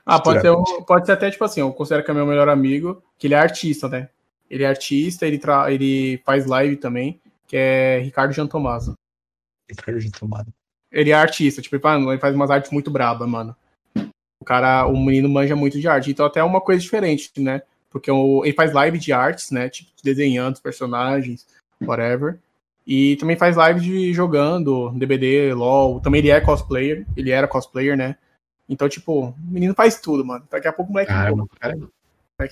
Ah, 0.05 0.17
pode 0.17 0.39
ser, 0.39 0.55
pode 0.87 1.05
ser 1.05 1.11
até 1.11 1.29
tipo 1.29 1.43
assim, 1.43 1.59
eu 1.59 1.73
considero 1.73 2.05
que 2.05 2.09
é 2.09 2.13
meu 2.13 2.25
melhor 2.25 2.47
amigo, 2.47 3.03
que 3.17 3.27
ele 3.27 3.33
é 3.33 3.37
artista, 3.37 3.89
né? 3.89 4.09
Ele 4.49 4.63
é 4.63 4.67
artista, 4.67 5.27
ele, 5.27 5.37
tra... 5.37 5.69
ele 5.69 6.21
faz 6.25 6.45
live 6.45 6.77
também, 6.77 7.19
que 7.49 7.57
é 7.57 7.99
Ricardo 7.99 8.31
Jantomaso. 8.31 8.93
Ricardo 9.69 9.99
Jantomaso. 9.99 10.53
Ele 10.89 11.09
é 11.09 11.15
artista, 11.15 11.61
tipo, 11.61 11.75
ele 11.75 12.19
faz 12.19 12.33
umas 12.33 12.49
artes 12.49 12.71
muito 12.71 12.89
braba, 12.89 13.27
mano. 13.27 13.53
O 14.39 14.45
cara, 14.45 14.87
o 14.87 14.97
menino 14.97 15.27
manja 15.27 15.53
muito 15.53 15.77
de 15.77 15.87
arte. 15.89 16.11
Então 16.11 16.25
até 16.25 16.39
é 16.39 16.43
uma 16.43 16.61
coisa 16.61 16.81
diferente, 16.81 17.29
né? 17.37 17.61
Porque 17.89 18.11
o, 18.11 18.43
ele 18.45 18.53
faz 18.53 18.71
live 18.71 18.99
de 18.99 19.11
artes, 19.11 19.51
né? 19.51 19.69
Tipo, 19.69 19.89
desenhando 20.03 20.55
os 20.55 20.61
personagens, 20.61 21.45
whatever. 21.81 22.37
E 22.85 23.15
também 23.17 23.35
faz 23.35 23.55
live 23.55 23.79
de 23.79 24.13
jogando, 24.13 24.91
DBD, 24.91 25.53
LOL. 25.53 25.99
Também 25.99 26.19
ele 26.19 26.29
é 26.29 26.41
cosplayer. 26.41 27.05
Ele 27.15 27.31
era 27.31 27.47
cosplayer, 27.47 27.97
né? 27.97 28.15
Então, 28.67 28.87
tipo, 28.87 29.29
o 29.29 29.35
menino 29.39 29.73
faz 29.73 29.99
tudo, 29.99 30.23
mano. 30.23 30.47
Daqui 30.49 30.67
a 30.67 30.73
pouco 30.73 30.89
o 30.89 30.93
moleque. 30.93 31.11
Caramba, 31.11 31.47
cara. 31.59 31.77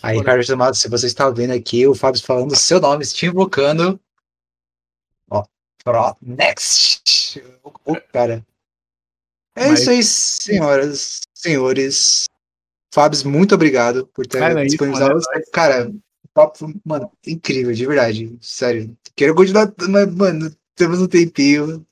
Aí, 0.04 0.22
Carlos 0.22 0.50
Amado, 0.52 0.76
se 0.76 0.90
você 0.90 1.06
está 1.06 1.30
vendo 1.30 1.54
aqui 1.54 1.88
o 1.88 1.96
Fábio 1.96 2.22
falando 2.22 2.56
seu 2.56 2.80
nome, 2.80 3.06
te 3.06 3.26
invocando. 3.26 4.00
Ó, 5.30 5.44
pro 5.84 6.16
next. 6.22 7.42
O 7.64 7.96
cara. 8.12 8.46
É 9.56 9.70
Mas... 9.70 9.82
isso 9.82 9.90
aí, 9.90 10.04
senhoras, 10.04 11.22
senhores. 11.34 12.26
Fábio, 12.98 13.30
muito 13.30 13.54
obrigado 13.54 14.08
por 14.08 14.26
ter 14.26 14.40
cara, 14.40 14.66
disponibilizado. 14.66 15.20
Isso, 15.20 15.30
mano, 15.32 15.46
cara, 15.54 15.94
papo, 16.34 16.74
mano, 16.84 17.12
incrível, 17.28 17.72
de 17.72 17.86
verdade. 17.86 18.36
Sério. 18.42 18.98
Quero 19.16 19.36
continuar, 19.36 19.72
mas, 19.88 20.12
mano, 20.16 20.52
temos 20.74 21.00
um 21.00 21.08
tempinho. 21.08 21.86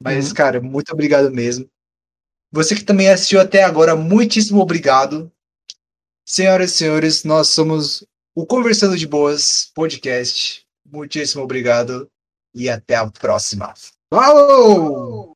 Mas, 0.00 0.28
uhum. 0.28 0.34
cara, 0.34 0.60
muito 0.60 0.92
obrigado 0.92 1.32
mesmo. 1.32 1.68
Você 2.52 2.76
que 2.76 2.84
também 2.84 3.08
assistiu 3.08 3.40
até 3.40 3.64
agora, 3.64 3.96
muitíssimo 3.96 4.60
obrigado. 4.60 5.32
Senhoras 6.24 6.70
e 6.70 6.76
senhores, 6.76 7.24
nós 7.24 7.48
somos 7.48 8.06
o 8.32 8.46
Conversando 8.46 8.96
de 8.96 9.04
Boas 9.04 9.72
podcast. 9.74 10.64
Muitíssimo 10.88 11.42
obrigado 11.42 12.08
e 12.54 12.70
até 12.70 12.94
a 12.94 13.10
próxima. 13.10 13.74
Falou! 14.08 15.35